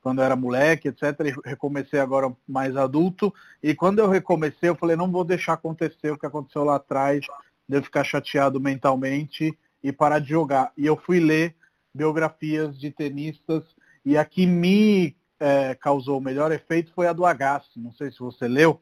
quando 0.00 0.20
eu 0.20 0.24
era 0.24 0.36
moleque, 0.36 0.88
etc. 0.88 1.02
E 1.26 1.48
recomecei 1.48 1.98
agora 1.98 2.32
mais 2.46 2.76
adulto. 2.76 3.34
E 3.62 3.74
quando 3.74 3.98
eu 3.98 4.08
recomecei, 4.08 4.68
eu 4.68 4.76
falei, 4.76 4.96
não 4.96 5.10
vou 5.10 5.24
deixar 5.24 5.54
acontecer 5.54 6.10
o 6.10 6.18
que 6.18 6.26
aconteceu 6.26 6.64
lá 6.64 6.76
atrás, 6.76 7.26
de 7.68 7.76
eu 7.76 7.82
ficar 7.82 8.04
chateado 8.04 8.60
mentalmente 8.60 9.56
e 9.82 9.92
parar 9.92 10.18
de 10.20 10.28
jogar. 10.28 10.72
E 10.76 10.86
eu 10.86 10.96
fui 10.96 11.18
ler 11.20 11.54
biografias 11.98 12.78
de 12.78 12.92
tenistas 12.92 13.64
e 14.04 14.16
a 14.16 14.24
que 14.24 14.46
me 14.46 15.16
é, 15.40 15.74
causou 15.74 16.18
o 16.18 16.22
melhor 16.22 16.52
efeito 16.52 16.92
foi 16.94 17.08
a 17.08 17.12
do 17.12 17.26
Agassi. 17.26 17.80
Não 17.80 17.92
sei 17.92 18.12
se 18.12 18.20
você 18.20 18.46
leu, 18.46 18.80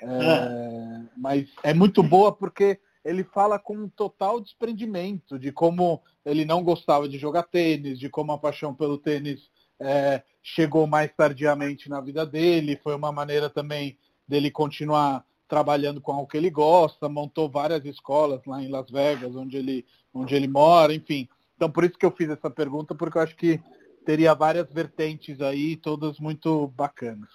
é, 0.00 0.06
é, 0.06 1.02
mas 1.16 1.48
é 1.62 1.74
muito 1.74 2.02
boa 2.02 2.32
porque 2.32 2.80
ele 3.04 3.22
fala 3.22 3.58
com 3.58 3.76
um 3.76 3.88
total 3.88 4.40
desprendimento 4.40 5.38
de 5.38 5.52
como 5.52 6.02
ele 6.24 6.44
não 6.44 6.64
gostava 6.64 7.08
de 7.08 7.18
jogar 7.18 7.44
tênis, 7.44 7.98
de 7.98 8.08
como 8.08 8.32
a 8.32 8.38
paixão 8.38 8.74
pelo 8.74 8.98
tênis 8.98 9.48
é, 9.78 10.22
chegou 10.42 10.86
mais 10.86 11.12
tardiamente 11.14 11.88
na 11.88 12.00
vida 12.00 12.24
dele, 12.24 12.80
foi 12.82 12.94
uma 12.96 13.12
maneira 13.12 13.50
também 13.50 13.98
dele 14.26 14.50
continuar 14.50 15.24
trabalhando 15.46 16.00
com 16.00 16.12
o 16.14 16.26
que 16.26 16.36
ele 16.36 16.50
gosta, 16.50 17.08
montou 17.08 17.48
várias 17.48 17.84
escolas 17.84 18.44
lá 18.44 18.60
em 18.60 18.68
Las 18.68 18.90
Vegas, 18.90 19.36
onde 19.36 19.56
ele, 19.56 19.86
onde 20.12 20.34
ele 20.34 20.48
mora, 20.48 20.92
enfim. 20.92 21.28
Então 21.56 21.70
por 21.70 21.84
isso 21.84 21.98
que 21.98 22.06
eu 22.06 22.10
fiz 22.10 22.28
essa 22.28 22.50
pergunta, 22.50 22.94
porque 22.94 23.18
eu 23.18 23.22
acho 23.22 23.36
que 23.36 23.60
teria 24.04 24.34
várias 24.34 24.70
vertentes 24.72 25.40
aí, 25.40 25.76
todas 25.76 26.18
muito 26.20 26.68
bacanas. 26.68 27.30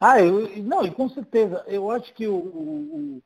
Ah, 0.00 0.20
eu, 0.20 0.62
não, 0.62 0.84
e 0.84 0.90
com 0.90 1.08
certeza. 1.08 1.64
Eu 1.66 1.90
acho 1.90 2.12
que 2.14 2.26
o, 2.26 2.34
o, 2.34 3.22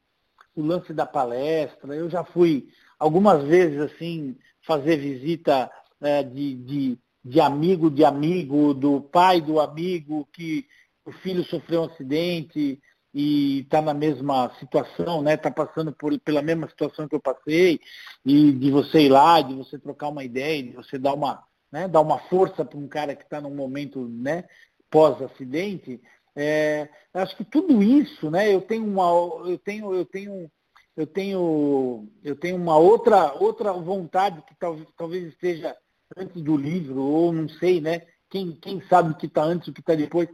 o 0.56 0.62
lance 0.62 0.92
da 0.92 1.06
palestra, 1.06 1.94
eu 1.94 2.11
já 2.11 2.24
fui 2.24 2.68
algumas 2.98 3.44
vezes 3.44 3.80
assim, 3.80 4.36
fazer 4.66 4.96
visita 4.96 5.70
é, 6.00 6.22
de, 6.22 6.54
de, 6.56 6.98
de 7.24 7.40
amigo 7.40 7.90
de 7.90 8.04
amigo, 8.04 8.74
do 8.74 9.00
pai 9.00 9.40
do 9.40 9.61
amigo, 9.61 10.28
que 10.32 10.66
o 11.04 11.12
filho 11.12 11.44
sofreu 11.44 11.82
um 11.82 11.84
acidente 11.84 12.80
e 13.20 13.62
está 13.62 13.82
na 13.82 13.92
mesma 13.92 14.48
situação, 14.60 15.22
né? 15.22 15.34
Está 15.34 15.50
passando 15.50 15.92
por, 15.92 16.16
pela 16.20 16.40
mesma 16.40 16.68
situação 16.68 17.08
que 17.08 17.16
eu 17.16 17.20
passei, 17.20 17.80
e 18.24 18.52
de 18.52 18.70
você 18.70 19.00
ir 19.00 19.08
lá, 19.08 19.40
de 19.40 19.54
você 19.54 19.76
trocar 19.76 20.10
uma 20.10 20.22
ideia, 20.22 20.62
de 20.62 20.70
você 20.70 20.96
dar 20.96 21.14
uma, 21.14 21.42
né, 21.72 21.88
dar 21.88 22.00
uma 22.00 22.20
força 22.28 22.64
para 22.64 22.78
um 22.78 22.86
cara 22.86 23.16
que 23.16 23.24
está 23.24 23.40
num 23.40 23.52
momento 23.52 24.06
né, 24.06 24.44
pós-acidente, 24.88 26.00
é, 26.36 26.88
acho 27.12 27.36
que 27.36 27.42
tudo 27.42 27.82
isso, 27.82 28.30
né, 28.30 28.54
eu 28.54 28.60
tenho 28.60 28.84
uma, 28.86 29.10
eu 29.50 29.58
tenho, 29.58 29.92
eu 29.92 30.04
tenho, 30.04 30.48
eu 30.96 31.06
tenho, 31.08 32.08
eu 32.22 32.36
tenho 32.36 32.54
uma 32.56 32.78
outra, 32.78 33.34
outra 33.34 33.72
vontade 33.72 34.40
que 34.42 34.54
talvez, 34.60 34.86
talvez 34.96 35.24
esteja 35.26 35.76
antes 36.16 36.40
do 36.40 36.56
livro, 36.56 37.02
ou 37.02 37.32
não 37.32 37.48
sei, 37.48 37.80
né? 37.80 38.02
Quem, 38.30 38.52
quem 38.52 38.80
sabe 38.82 39.10
o 39.10 39.16
que 39.16 39.26
está 39.26 39.42
antes, 39.42 39.66
o 39.66 39.72
que 39.72 39.80
está 39.80 39.96
depois, 39.96 40.28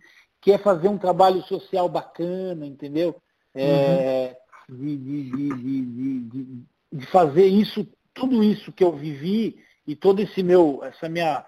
que 0.44 0.52
é 0.52 0.58
fazer 0.58 0.88
um 0.88 0.98
trabalho 0.98 1.42
social 1.44 1.88
bacana, 1.88 2.66
entendeu? 2.66 3.16
É, 3.54 4.36
uhum. 4.68 4.76
de, 4.76 4.96
de, 4.98 6.20
de, 6.20 6.64
de, 6.92 7.06
fazer 7.06 7.46
isso, 7.46 7.88
tudo 8.12 8.44
isso 8.44 8.70
que 8.70 8.84
eu 8.84 8.92
vivi 8.92 9.56
e 9.86 9.96
todo 9.96 10.20
esse 10.20 10.42
meu, 10.42 10.84
essa 10.84 11.08
minha, 11.08 11.42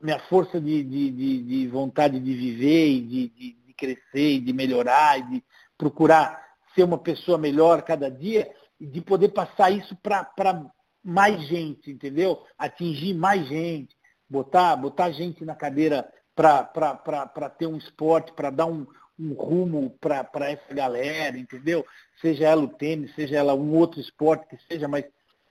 minha 0.00 0.18
força 0.30 0.58
de, 0.58 1.68
vontade 1.70 2.18
de 2.18 2.34
viver 2.34 2.88
e 2.88 3.00
de, 3.02 3.74
crescer 3.76 4.36
e 4.36 4.40
de 4.40 4.52
melhorar 4.54 5.18
e 5.18 5.22
de 5.24 5.44
procurar 5.76 6.42
ser 6.74 6.84
uma 6.84 6.98
pessoa 6.98 7.36
melhor 7.36 7.82
cada 7.82 8.10
dia 8.10 8.50
e 8.80 8.86
de 8.86 9.02
poder 9.02 9.28
passar 9.28 9.70
isso 9.70 9.94
para 9.94 10.72
mais 11.04 11.46
gente, 11.46 11.90
entendeu? 11.90 12.42
Atingir 12.56 13.12
mais 13.12 13.46
gente, 13.46 13.94
botar, 14.26 14.74
botar 14.74 15.10
gente 15.10 15.44
na 15.44 15.54
cadeira 15.54 16.10
para 16.38 17.50
ter 17.50 17.66
um 17.66 17.76
esporte, 17.76 18.32
para 18.32 18.50
dar 18.50 18.66
um, 18.66 18.86
um 19.18 19.32
rumo 19.32 19.90
para 20.00 20.50
essa 20.50 20.72
galera, 20.72 21.36
entendeu? 21.36 21.84
Seja 22.20 22.46
ela 22.46 22.62
o 22.62 22.68
tênis, 22.68 23.14
seja 23.14 23.36
ela 23.36 23.54
um 23.54 23.74
outro 23.74 24.00
esporte 24.00 24.46
que 24.46 24.56
seja, 24.68 24.86
mas 24.86 25.04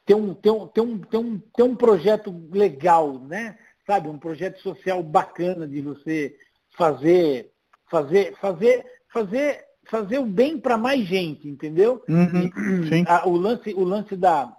ter 0.05 0.15
um, 0.15 0.33
ter 0.33 0.51
um, 0.51 0.67
ter 0.67 0.81
um, 0.81 0.97
ter 0.99 1.17
um, 1.17 1.39
ter 1.39 1.63
um 1.63 1.75
projeto 1.75 2.33
legal, 2.51 3.19
né? 3.19 3.57
Sabe, 3.85 4.07
um 4.07 4.17
projeto 4.17 4.59
social 4.61 5.03
bacana 5.03 5.67
de 5.67 5.81
você 5.81 6.35
fazer 6.77 7.51
fazer, 7.89 8.35
fazer, 8.39 8.85
fazer, 9.11 9.65
fazer 9.89 10.19
o 10.19 10.25
bem 10.25 10.59
para 10.59 10.77
mais 10.77 11.05
gente, 11.05 11.47
entendeu? 11.47 12.03
Uhum, 12.07 13.03
a, 13.07 13.27
o 13.27 13.35
lance, 13.35 13.73
o 13.73 13.83
lance 13.83 14.15
da, 14.15 14.53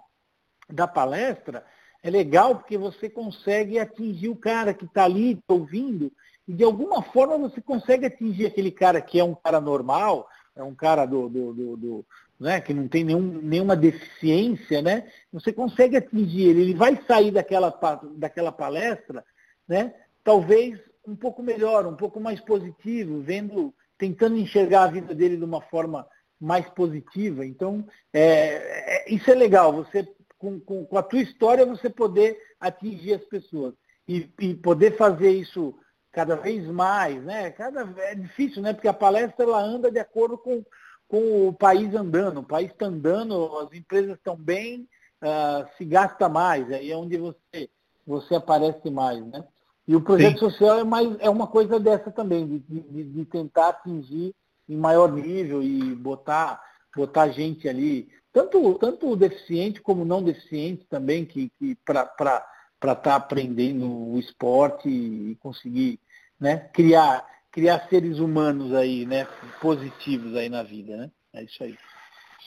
da 0.69 0.87
palestra 0.87 1.63
é 2.01 2.09
legal 2.09 2.55
porque 2.55 2.77
você 2.77 3.09
consegue 3.09 3.79
atingir 3.79 4.29
o 4.29 4.35
cara 4.35 4.73
que 4.73 4.85
está 4.85 5.03
ali 5.03 5.39
ouvindo 5.47 6.11
e 6.49 6.53
de 6.53 6.63
alguma 6.63 7.03
forma 7.03 7.37
você 7.37 7.61
consegue 7.61 8.07
atingir 8.07 8.47
aquele 8.47 8.71
cara 8.71 8.99
que 8.99 9.19
é 9.19 9.23
um 9.23 9.35
cara 9.35 9.61
normal, 9.61 10.27
é 10.55 10.63
um 10.63 10.73
cara 10.73 11.05
do, 11.05 11.29
do, 11.29 11.53
do, 11.53 11.77
do 11.77 12.05
né, 12.39 12.59
que 12.59 12.73
não 12.73 12.87
tem 12.87 13.03
nenhum, 13.03 13.21
nenhuma 13.21 13.75
deficiência, 13.75 14.81
né? 14.81 15.07
Você 15.31 15.53
consegue 15.53 15.95
atingir 15.95 16.49
ele, 16.49 16.61
ele 16.61 16.73
vai 16.73 16.99
sair 17.05 17.29
daquela, 17.29 17.69
daquela 18.15 18.51
palestra, 18.51 19.23
né? 19.67 19.93
Talvez 20.23 20.79
um 21.07 21.15
pouco 21.15 21.43
melhor, 21.43 21.85
um 21.85 21.95
pouco 21.95 22.19
mais 22.19 22.39
positivo, 22.39 23.21
vendo, 23.21 23.71
tentando 23.95 24.35
enxergar 24.35 24.85
a 24.85 24.91
vida 24.91 25.13
dele 25.13 25.37
de 25.37 25.43
uma 25.43 25.61
forma 25.61 26.07
mais 26.41 26.67
positiva. 26.69 27.45
Então, 27.45 27.85
é, 28.11 29.03
é, 29.05 29.13
isso 29.13 29.29
é 29.29 29.35
legal, 29.35 29.71
você 29.71 30.07
com, 30.39 30.59
com, 30.59 30.83
com, 30.83 30.97
a 30.97 31.03
tua 31.03 31.21
história 31.21 31.63
você 31.63 31.91
poder 31.91 32.39
atingir 32.59 33.13
as 33.13 33.25
pessoas 33.25 33.75
e, 34.07 34.27
e, 34.39 34.55
poder 34.55 34.97
fazer 34.97 35.29
isso 35.29 35.75
cada 36.19 36.35
vez 36.35 36.67
mais, 36.67 37.23
né? 37.23 37.49
Cada, 37.51 37.89
é 38.01 38.13
difícil, 38.13 38.61
né? 38.61 38.73
Porque 38.73 38.89
a 38.89 38.93
palestra 38.93 39.45
ela 39.45 39.61
anda 39.61 39.89
de 39.89 39.99
acordo 39.99 40.37
com, 40.37 40.65
com 41.07 41.47
o 41.47 41.53
país 41.53 41.95
andando. 41.95 42.41
O 42.41 42.45
país 42.45 42.69
está 42.69 42.87
andando, 42.87 43.57
as 43.59 43.71
empresas 43.71 44.17
estão 44.17 44.35
bem, 44.35 44.85
uh, 45.23 45.65
se 45.77 45.85
gasta 45.85 46.27
mais, 46.27 46.69
aí 46.73 46.91
é 46.91 46.97
onde 46.97 47.17
você, 47.17 47.69
você 48.05 48.35
aparece 48.35 48.89
mais, 48.91 49.25
né? 49.27 49.45
E 49.87 49.95
o 49.95 50.01
projeto 50.01 50.39
Sim. 50.39 50.49
social 50.49 50.79
é, 50.79 50.83
mais, 50.83 51.15
é 51.21 51.29
uma 51.29 51.47
coisa 51.47 51.79
dessa 51.79 52.11
também, 52.11 52.45
de, 52.45 52.59
de, 52.59 53.03
de, 53.03 53.25
tentar 53.25 53.69
atingir 53.69 54.35
em 54.67 54.75
maior 54.75 55.09
nível 55.09 55.63
e 55.63 55.95
botar, 55.95 56.61
botar 56.93 57.29
gente 57.29 57.67
ali, 57.69 58.09
tanto, 58.33 58.73
tanto 58.73 59.15
deficiente 59.15 59.81
como 59.81 60.03
não 60.03 60.21
deficiente 60.21 60.85
também, 60.89 61.25
que, 61.25 61.49
que 61.57 61.75
para 61.85 62.03
estar 62.03 62.95
tá 62.95 63.15
aprendendo 63.15 63.89
o 63.89 64.19
esporte 64.19 64.89
e 64.89 65.37
conseguir 65.39 65.97
né, 66.39 66.69
criar, 66.73 67.25
criar 67.51 67.87
seres 67.89 68.19
humanos 68.19 68.73
aí, 68.73 69.05
né, 69.05 69.27
positivos 69.61 70.35
aí 70.35 70.49
na 70.49 70.63
vida, 70.63 70.95
né? 70.95 71.11
É 71.33 71.43
isso 71.43 71.63
aí. 71.63 71.77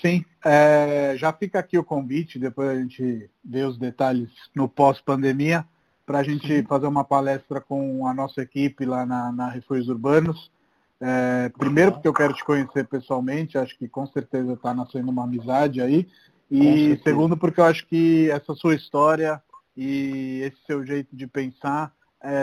Sim, 0.00 0.24
é, 0.44 1.14
já 1.16 1.32
fica 1.32 1.58
aqui 1.58 1.78
o 1.78 1.84
convite, 1.84 2.38
depois 2.38 2.68
a 2.68 2.74
gente 2.74 3.30
vê 3.44 3.62
os 3.62 3.78
detalhes 3.78 4.30
no 4.54 4.68
pós-pandemia 4.68 5.64
para 6.04 6.18
a 6.18 6.22
gente 6.22 6.46
Sim. 6.46 6.64
fazer 6.64 6.86
uma 6.86 7.04
palestra 7.04 7.60
com 7.60 8.06
a 8.06 8.12
nossa 8.12 8.42
equipe 8.42 8.84
lá 8.84 9.06
na, 9.06 9.30
na 9.30 9.48
Refúgios 9.48 9.88
Urbanos. 9.88 10.50
É, 11.00 11.48
primeiro 11.56 11.92
porque 11.92 12.08
eu 12.08 12.12
quero 12.12 12.34
te 12.34 12.44
conhecer 12.44 12.86
pessoalmente, 12.86 13.58
acho 13.58 13.76
que 13.78 13.88
com 13.88 14.06
certeza 14.06 14.54
está 14.54 14.74
nascendo 14.74 15.10
uma 15.10 15.24
amizade 15.24 15.80
aí. 15.80 16.08
E 16.50 17.00
segundo 17.02 17.36
porque 17.36 17.60
eu 17.60 17.64
acho 17.64 17.86
que 17.86 18.30
essa 18.30 18.54
sua 18.54 18.74
história 18.74 19.40
e 19.76 20.40
esse 20.42 20.58
seu 20.66 20.84
jeito 20.84 21.14
de 21.16 21.26
pensar 21.26 21.92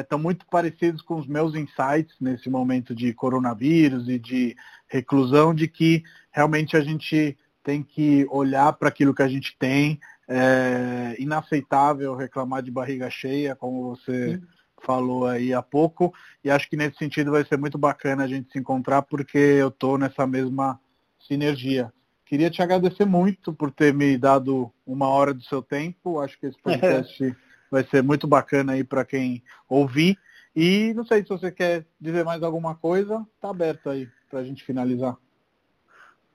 estão 0.01 0.19
é, 0.19 0.21
muito 0.21 0.45
parecidos 0.47 1.01
com 1.01 1.15
os 1.15 1.27
meus 1.27 1.55
insights 1.55 2.15
nesse 2.19 2.49
momento 2.49 2.93
de 2.93 3.13
coronavírus 3.13 4.09
e 4.09 4.19
de 4.19 4.55
reclusão, 4.88 5.53
de 5.53 5.67
que 5.67 6.03
realmente 6.32 6.75
a 6.75 6.82
gente 6.82 7.38
tem 7.63 7.84
que 7.84 8.27
olhar 8.30 8.73
para 8.73 8.89
aquilo 8.89 9.13
que 9.13 9.21
a 9.21 9.27
gente 9.27 9.55
tem, 9.57 9.99
é 10.27 11.15
inaceitável 11.17 12.15
reclamar 12.15 12.61
de 12.61 12.71
barriga 12.71 13.09
cheia, 13.09 13.55
como 13.55 13.95
você 13.95 14.38
Sim. 14.38 14.47
falou 14.84 15.25
aí 15.25 15.53
há 15.53 15.61
pouco. 15.61 16.13
E 16.43 16.49
acho 16.49 16.69
que 16.69 16.77
nesse 16.77 16.97
sentido 16.97 17.32
vai 17.32 17.43
ser 17.45 17.57
muito 17.57 17.77
bacana 17.77 18.23
a 18.23 18.27
gente 18.27 18.51
se 18.51 18.59
encontrar, 18.59 19.01
porque 19.03 19.38
eu 19.38 19.69
estou 19.69 19.97
nessa 19.97 20.27
mesma 20.27 20.80
sinergia. 21.27 21.91
Queria 22.25 22.49
te 22.49 22.61
agradecer 22.61 23.05
muito 23.05 23.51
por 23.51 23.71
ter 23.71 23.91
me 23.93 24.17
dado 24.17 24.71
uma 24.86 25.07
hora 25.07 25.34
do 25.34 25.41
seu 25.43 25.63
tempo. 25.63 26.19
Acho 26.19 26.39
que 26.39 26.45
esse 26.45 26.57
podcast 26.61 27.36
vai 27.70 27.84
ser 27.84 28.03
muito 28.03 28.28
bacana 28.28 28.74
aí 28.74 28.84
para 28.84 29.05
quem 29.05 29.43
ouvir. 29.67 30.17
E 30.55 30.93
não 30.95 31.05
sei 31.05 31.24
se 31.24 31.30
você 31.30 31.51
quer 31.51 31.86
dizer 31.99 32.26
mais 32.26 32.43
alguma 32.43 32.76
coisa, 32.76 33.26
está 33.36 33.49
aberto 33.49 33.89
aí 33.89 34.07
para 34.30 34.39
a 34.39 34.43
gente 34.43 34.63
finalizar. 34.63 35.15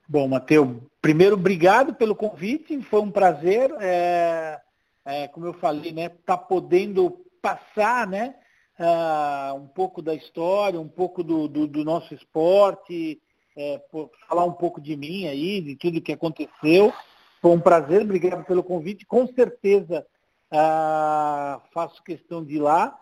Bom, 0.09 0.29
Matheus, 0.29 0.69
primeiro, 1.01 1.35
obrigado 1.35 1.95
pelo 1.95 2.15
convite, 2.15 2.81
foi 2.83 3.01
um 3.01 3.11
prazer. 3.11 3.75
É, 3.81 4.61
é, 5.05 5.29
como 5.29 5.47
eu 5.47 5.55
falei, 5.55 5.93
né, 5.93 6.09
tá 6.09 6.37
podendo 6.37 7.25
passar, 7.41 8.07
né, 8.07 8.35
uh, 8.79 9.55
um 9.55 9.67
pouco 9.67 10.01
da 10.03 10.15
história, 10.15 10.81
um 10.81 10.89
pouco 10.89 11.23
do, 11.23 11.49
do, 11.49 11.67
do 11.67 11.85
nosso 11.85 12.15
esporte, 12.15 13.21
é, 13.57 13.81
falar 14.29 14.45
um 14.45 14.53
pouco 14.53 14.81
de 14.81 14.97
mim 14.97 15.27
aí, 15.27 15.61
de 15.61 15.77
tudo 15.77 16.01
que 16.01 16.13
aconteceu. 16.13 16.93
Foi 17.41 17.51
um 17.51 17.61
prazer, 17.61 18.03
obrigado 18.03 18.45
pelo 18.45 18.63
convite. 18.63 19.07
Com 19.07 19.27
certeza 19.27 20.07
uh, 20.55 21.61
faço 21.73 22.03
questão 22.03 22.45
de 22.45 22.57
ir 22.57 22.61
lá. 22.61 22.99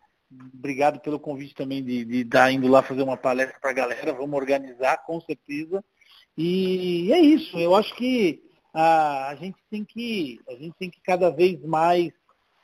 Obrigado 0.55 0.98
pelo 1.00 1.20
convite 1.20 1.55
também 1.55 1.84
de 1.84 2.20
estar 2.22 2.50
indo 2.50 2.66
lá 2.66 2.82
fazer 2.82 3.03
uma 3.03 3.18
palestra 3.18 3.59
para 3.61 3.70
a 3.70 3.74
galera. 3.74 4.14
Vamos 4.14 4.34
organizar, 4.34 5.05
com 5.05 5.20
certeza. 5.20 5.84
E 6.36 7.12
é 7.12 7.20
isso, 7.20 7.59
eu 7.59 7.74
acho 7.74 7.94
que 7.94 8.42
a, 8.72 9.28
a, 9.28 9.34
gente 9.34 9.59
tem 9.70 9.84
que, 9.84 10.40
a 10.48 10.55
gente 10.55 10.74
tem 10.78 10.88
que 10.88 11.00
cada 11.03 11.30
vez 11.30 11.61
mais 11.62 12.11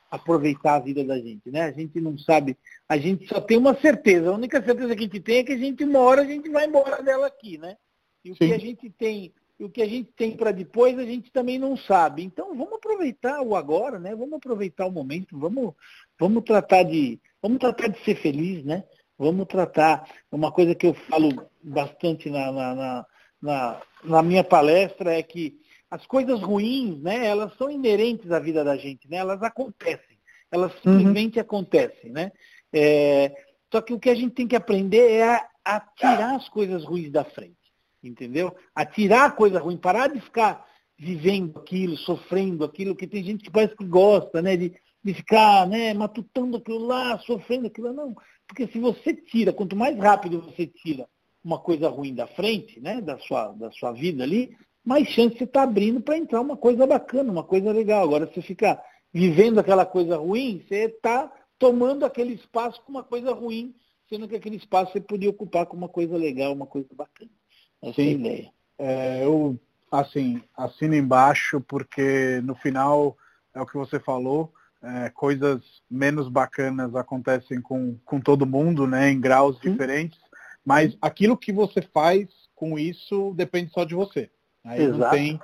aproveitar 0.09 0.75
a 0.75 0.79
vida 0.79 1.03
da 1.03 1.19
gente, 1.19 1.51
né? 1.51 1.65
A 1.65 1.71
gente 1.71 2.01
não 2.01 2.17
sabe, 2.17 2.57
a 2.87 2.97
gente 2.97 3.27
só 3.27 3.39
tem 3.39 3.57
uma 3.57 3.79
certeza, 3.79 4.29
a 4.29 4.33
única 4.33 4.59
certeza 4.63 4.95
que 4.95 5.01
a 5.01 5.03
gente 5.03 5.19
tem 5.19 5.37
é 5.37 5.43
que 5.43 5.53
a 5.53 5.57
gente 5.57 5.83
uma 5.83 5.99
hora 5.99 6.23
a 6.23 6.25
gente 6.25 6.49
vai 6.49 6.65
embora 6.65 7.03
dela 7.03 7.27
aqui, 7.27 7.59
né? 7.59 7.77
E 8.25 8.31
o 8.31 8.33
Sim. 8.33 8.47
que 8.47 8.53
a 8.53 8.57
gente 8.57 8.89
tem, 8.89 9.31
o 9.59 9.69
que 9.69 9.81
a 9.81 9.87
gente 9.87 10.11
tem 10.15 10.35
para 10.35 10.51
depois 10.51 10.97
a 10.97 11.03
gente 11.03 11.31
também 11.31 11.59
não 11.59 11.75
sabe. 11.75 12.23
Então 12.23 12.55
vamos 12.55 12.73
aproveitar 12.73 13.41
o 13.41 13.55
agora, 13.55 13.99
né? 13.99 14.15
Vamos 14.15 14.33
aproveitar 14.33 14.85
o 14.85 14.91
momento, 14.91 15.37
vamos, 15.37 15.73
vamos 16.19 16.43
tratar 16.43 16.83
de, 16.83 17.19
vamos 17.41 17.59
tratar 17.59 17.87
de 17.87 18.03
ser 18.03 18.15
feliz, 18.15 18.63
né? 18.63 18.83
Vamos 19.17 19.47
tratar 19.47 20.09
uma 20.31 20.51
coisa 20.51 20.73
que 20.73 20.87
eu 20.87 20.93
falo 20.93 21.49
bastante 21.61 22.29
na, 22.29 22.51
na, 22.51 22.75
na, 22.75 23.05
na, 23.41 23.81
na 24.03 24.23
minha 24.23 24.43
palestra 24.43 25.13
é 25.13 25.21
que 25.21 25.59
as 25.91 26.05
coisas 26.05 26.39
ruins, 26.41 27.01
né, 27.01 27.25
elas 27.25 27.55
são 27.57 27.69
inerentes 27.69 28.31
à 28.31 28.39
vida 28.39 28.63
da 28.63 28.77
gente, 28.77 29.09
né? 29.09 29.17
Elas 29.17 29.41
acontecem, 29.41 30.17
elas 30.51 30.71
uhum. 30.85 30.99
simplesmente 30.99 31.35
uhum. 31.37 31.41
acontecem, 31.41 32.11
né? 32.11 32.31
É, 32.71 33.35
só 33.71 33.81
que 33.81 33.93
o 33.93 33.99
que 33.99 34.09
a 34.09 34.15
gente 34.15 34.35
tem 34.35 34.47
que 34.47 34.55
aprender 34.55 35.11
é 35.11 35.23
a, 35.23 35.49
a, 35.65 35.79
tirar 35.79 36.35
as 36.35 36.47
coisas 36.47 36.85
ruins 36.85 37.11
da 37.11 37.23
frente, 37.23 37.57
entendeu? 38.03 38.55
A 38.73 38.85
tirar 38.85 39.25
a 39.25 39.31
coisa 39.31 39.59
ruim, 39.59 39.77
parar 39.77 40.07
de 40.07 40.19
ficar 40.19 40.65
vivendo 40.97 41.57
aquilo, 41.59 41.97
sofrendo 41.97 42.63
aquilo, 42.63 42.95
que 42.95 43.07
tem 43.07 43.23
gente 43.23 43.43
que 43.43 43.51
parece 43.51 43.75
que 43.75 43.85
gosta, 43.85 44.41
né, 44.41 44.57
de, 44.57 44.73
de 45.03 45.13
ficar, 45.13 45.67
né, 45.67 45.93
matutando 45.93 46.57
aquilo 46.57 46.85
lá, 46.85 47.17
sofrendo 47.19 47.67
aquilo, 47.67 47.93
não. 47.93 48.13
Porque 48.45 48.67
se 48.67 48.79
você 48.79 49.13
tira, 49.13 49.53
quanto 49.53 49.75
mais 49.75 49.97
rápido 49.97 50.41
você 50.41 50.67
tira 50.67 51.07
uma 51.43 51.57
coisa 51.57 51.87
ruim 51.87 52.13
da 52.13 52.27
frente, 52.27 52.79
né, 52.81 52.99
da 52.99 53.17
sua, 53.19 53.53
da 53.53 53.71
sua 53.71 53.93
vida 53.93 54.23
ali, 54.23 54.55
mais 54.83 55.07
chance 55.07 55.37
você 55.37 55.45
está 55.45 55.63
abrindo 55.63 56.01
para 56.01 56.17
entrar 56.17 56.41
uma 56.41 56.57
coisa 56.57 56.85
bacana, 56.85 57.31
uma 57.31 57.43
coisa 57.43 57.71
legal. 57.71 58.03
Agora, 58.03 58.29
se 58.33 58.41
ficar 58.41 58.83
vivendo 59.13 59.59
aquela 59.59 59.85
coisa 59.85 60.17
ruim, 60.17 60.63
você 60.67 60.85
está 60.85 61.31
tomando 61.57 62.05
aquele 62.05 62.33
espaço 62.33 62.81
com 62.83 62.91
uma 62.91 63.03
coisa 63.03 63.33
ruim, 63.33 63.75
sendo 64.09 64.27
que 64.27 64.35
aquele 64.35 64.55
espaço 64.55 64.91
você 64.91 65.01
podia 65.01 65.29
ocupar 65.29 65.65
com 65.65 65.77
uma 65.77 65.89
coisa 65.89 66.17
legal, 66.17 66.53
uma 66.53 66.65
coisa 66.65 66.87
bacana. 66.93 67.31
Essa 67.81 67.93
Sim. 67.95 68.01
é 68.01 68.07
a 68.07 68.11
ideia. 68.11 68.51
É, 68.77 69.25
eu, 69.25 69.59
assim, 69.91 70.41
assino 70.55 70.95
embaixo, 70.95 71.61
porque 71.61 72.41
no 72.43 72.55
final 72.55 73.17
é 73.53 73.61
o 73.61 73.65
que 73.65 73.77
você 73.77 73.99
falou, 73.99 74.53
é, 74.81 75.09
coisas 75.09 75.61
menos 75.89 76.29
bacanas 76.29 76.95
acontecem 76.95 77.61
com, 77.61 77.97
com 78.05 78.19
todo 78.19 78.45
mundo, 78.45 78.87
né, 78.87 79.09
em 79.09 79.19
graus 79.19 79.57
Sim. 79.59 79.71
diferentes, 79.71 80.19
mas 80.65 80.97
aquilo 81.01 81.37
que 81.37 81.51
você 81.51 81.81
faz 81.81 82.27
com 82.55 82.77
isso 82.77 83.33
depende 83.35 83.71
só 83.71 83.83
de 83.83 83.95
você. 83.95 84.29
Aí 84.63 84.83
Exato. 84.83 84.99
não 84.99 85.09
tem 85.09 85.39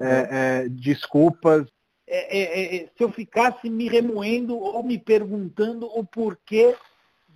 é, 0.00 0.28
é, 0.64 0.68
desculpas. 0.68 1.66
É, 2.06 2.82
é, 2.82 2.88
se 2.96 3.02
eu 3.02 3.10
ficasse 3.10 3.68
me 3.70 3.88
remoendo 3.88 4.56
ou 4.56 4.82
me 4.82 4.98
perguntando 4.98 5.86
o 5.86 6.04
porquê 6.04 6.74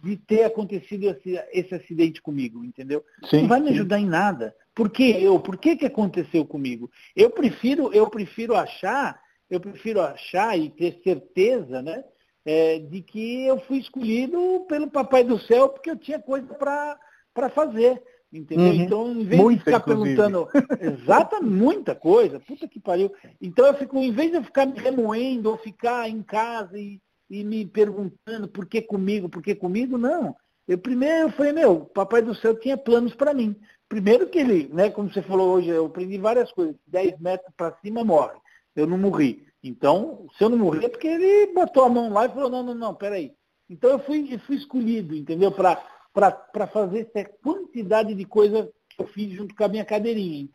de 0.03 0.17
ter 0.17 0.45
acontecido 0.45 1.05
esse, 1.05 1.41
esse 1.53 1.75
acidente 1.75 2.23
comigo, 2.23 2.65
entendeu? 2.65 3.05
Sim, 3.29 3.43
não 3.43 3.49
vai 3.49 3.61
me 3.61 3.71
ajudar 3.71 3.99
sim. 3.99 4.05
em 4.05 4.09
nada. 4.09 4.55
Por 4.75 4.91
que 4.91 5.11
eu? 5.11 5.41
Por 5.41 5.57
que, 5.57 5.77
que 5.77 5.87
aconteceu 5.87 6.45
comigo? 6.47 6.91
Eu 7.17 7.31
prefiro, 7.31 7.93
eu 7.93 8.09
prefiro 8.09 8.55
achar, 8.55 9.21
eu 9.51 9.59
prefiro 9.59 10.01
achar 10.01 10.59
e 10.59 10.71
ter 10.71 11.01
certeza, 11.03 11.83
né? 11.83 12.05
É, 12.45 12.79
de 12.79 13.03
que 13.03 13.45
eu 13.45 13.61
fui 13.61 13.79
escolhido 13.79 14.65
pelo 14.69 14.91
Papai 14.91 15.25
do 15.25 15.39
Céu 15.41 15.69
porque 15.69 15.91
eu 15.91 15.97
tinha 15.97 16.19
coisa 16.19 16.47
para 16.55 17.51
fazer. 17.51 18.03
Entendeu? 18.33 18.67
Uhum. 18.67 18.83
Então, 18.83 19.11
em 19.13 19.25
vez 19.25 19.41
muita, 19.41 19.59
de 19.59 19.65
ficar 19.65 19.79
inclusive. 19.79 20.17
perguntando 20.17 20.49
exata 20.81 21.41
muita 21.41 21.95
coisa, 21.95 22.39
puta 22.39 22.69
que 22.69 22.79
pariu. 22.79 23.11
Então 23.41 23.67
eu 23.67 23.75
fico, 23.75 23.97
em 23.99 24.13
vez 24.13 24.31
de 24.31 24.37
eu 24.37 24.45
ficar 24.45 24.67
me 24.67 24.79
remoendo 24.79 25.51
ou 25.51 25.57
ficar 25.57 26.09
em 26.09 26.23
casa 26.23 26.79
e, 26.79 27.01
e 27.31 27.45
me 27.45 27.67
perguntando 27.67 28.49
por 28.49 28.67
que 28.67 28.81
comigo, 28.83 29.29
por 29.29 29.43
que 29.43 29.55
comigo, 29.55 29.99
não. 29.99 30.35
Eu 30.67 30.79
primeiro 30.79 31.29
eu 31.29 31.33
falei, 31.33 31.53
meu, 31.53 31.81
papai 31.81 32.23
do 32.23 32.35
céu 32.35 32.59
tinha 32.59 32.77
planos 32.77 33.15
para 33.15 33.35
mim. 33.35 33.57
Primeiro 33.89 34.29
que 34.29 34.39
ele, 34.39 34.69
né, 34.73 34.91
como 34.91 35.11
você 35.11 35.23
falou 35.23 35.51
hoje, 35.51 35.69
eu 35.69 35.87
aprendi 35.87 36.19
várias 36.19 36.53
coisas. 36.53 36.77
10 36.87 37.19
metros 37.21 37.53
para 37.57 37.77
cima 37.83 38.05
morre. 38.05 38.37
Eu 38.77 38.87
não 38.87 38.99
morri. 38.99 39.47
Então, 39.63 40.27
se 40.37 40.45
eu 40.45 40.49
não 40.49 40.59
morri 40.59 40.85
é 40.85 40.89
porque 40.89 41.09
ele 41.09 41.53
botou 41.53 41.85
a 41.85 41.89
mão 41.89 42.13
lá 42.13 42.27
e 42.27 42.29
falou, 42.29 42.51
não, 42.51 42.63
não, 42.63 42.75
não, 42.75 42.95
peraí. 42.95 43.33
Então 43.69 43.91
eu 43.91 43.99
fui, 43.99 44.29
eu 44.33 44.39
fui 44.41 44.57
escolhido, 44.57 45.15
entendeu? 45.15 45.51
Para 45.51 45.83
para 46.13 46.67
fazer 46.67 47.09
essa 47.15 47.29
quantidade 47.43 48.15
de 48.15 48.25
coisa 48.25 48.69
que 48.89 49.01
eu 49.01 49.07
fiz 49.07 49.33
junto 49.33 49.55
com 49.55 49.65
a 49.65 49.69
minha 49.69 49.85
cadeirinha. 49.85 50.49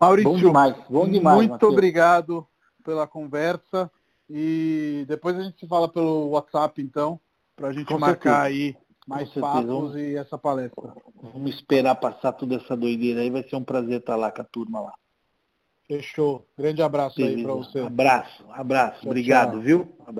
Maurício, 0.00 0.30
bom 0.30 0.36
demais, 0.36 0.76
bom 0.88 1.08
demais, 1.08 1.36
muito 1.36 1.52
Mateus. 1.52 1.72
obrigado 1.72 2.46
pela 2.84 3.06
conversa 3.06 3.90
e 4.28 5.04
depois 5.06 5.36
a 5.36 5.42
gente 5.42 5.58
se 5.58 5.66
fala 5.66 5.88
pelo 5.88 6.30
WhatsApp 6.30 6.80
então, 6.80 7.20
para 7.54 7.68
a 7.68 7.72
gente 7.72 7.86
com 7.86 7.98
marcar 7.98 8.42
certeza. 8.44 8.64
aí 8.74 8.76
mais 9.06 9.28
papos 9.30 9.94
e 9.96 10.16
essa 10.16 10.38
palestra. 10.38 10.94
Vamos 11.22 11.54
esperar 11.54 11.94
passar 11.96 12.32
toda 12.32 12.56
essa 12.56 12.76
doideira 12.76 13.20
aí, 13.20 13.30
vai 13.30 13.42
ser 13.42 13.56
um 13.56 13.64
prazer 13.64 14.00
estar 14.00 14.16
lá 14.16 14.30
com 14.30 14.40
a 14.42 14.44
turma 14.44 14.80
lá. 14.80 14.94
Fechou. 15.86 16.46
Grande 16.56 16.82
abraço 16.82 17.16
Beleza. 17.16 17.36
aí 17.36 17.44
para 17.44 17.54
você. 17.54 17.78
Abraço, 17.80 18.44
abraço. 18.50 19.00
Tchau, 19.00 19.10
Obrigado, 19.10 19.52
tchau. 19.52 19.60
viu? 19.60 19.96
Abraço. 20.00 20.14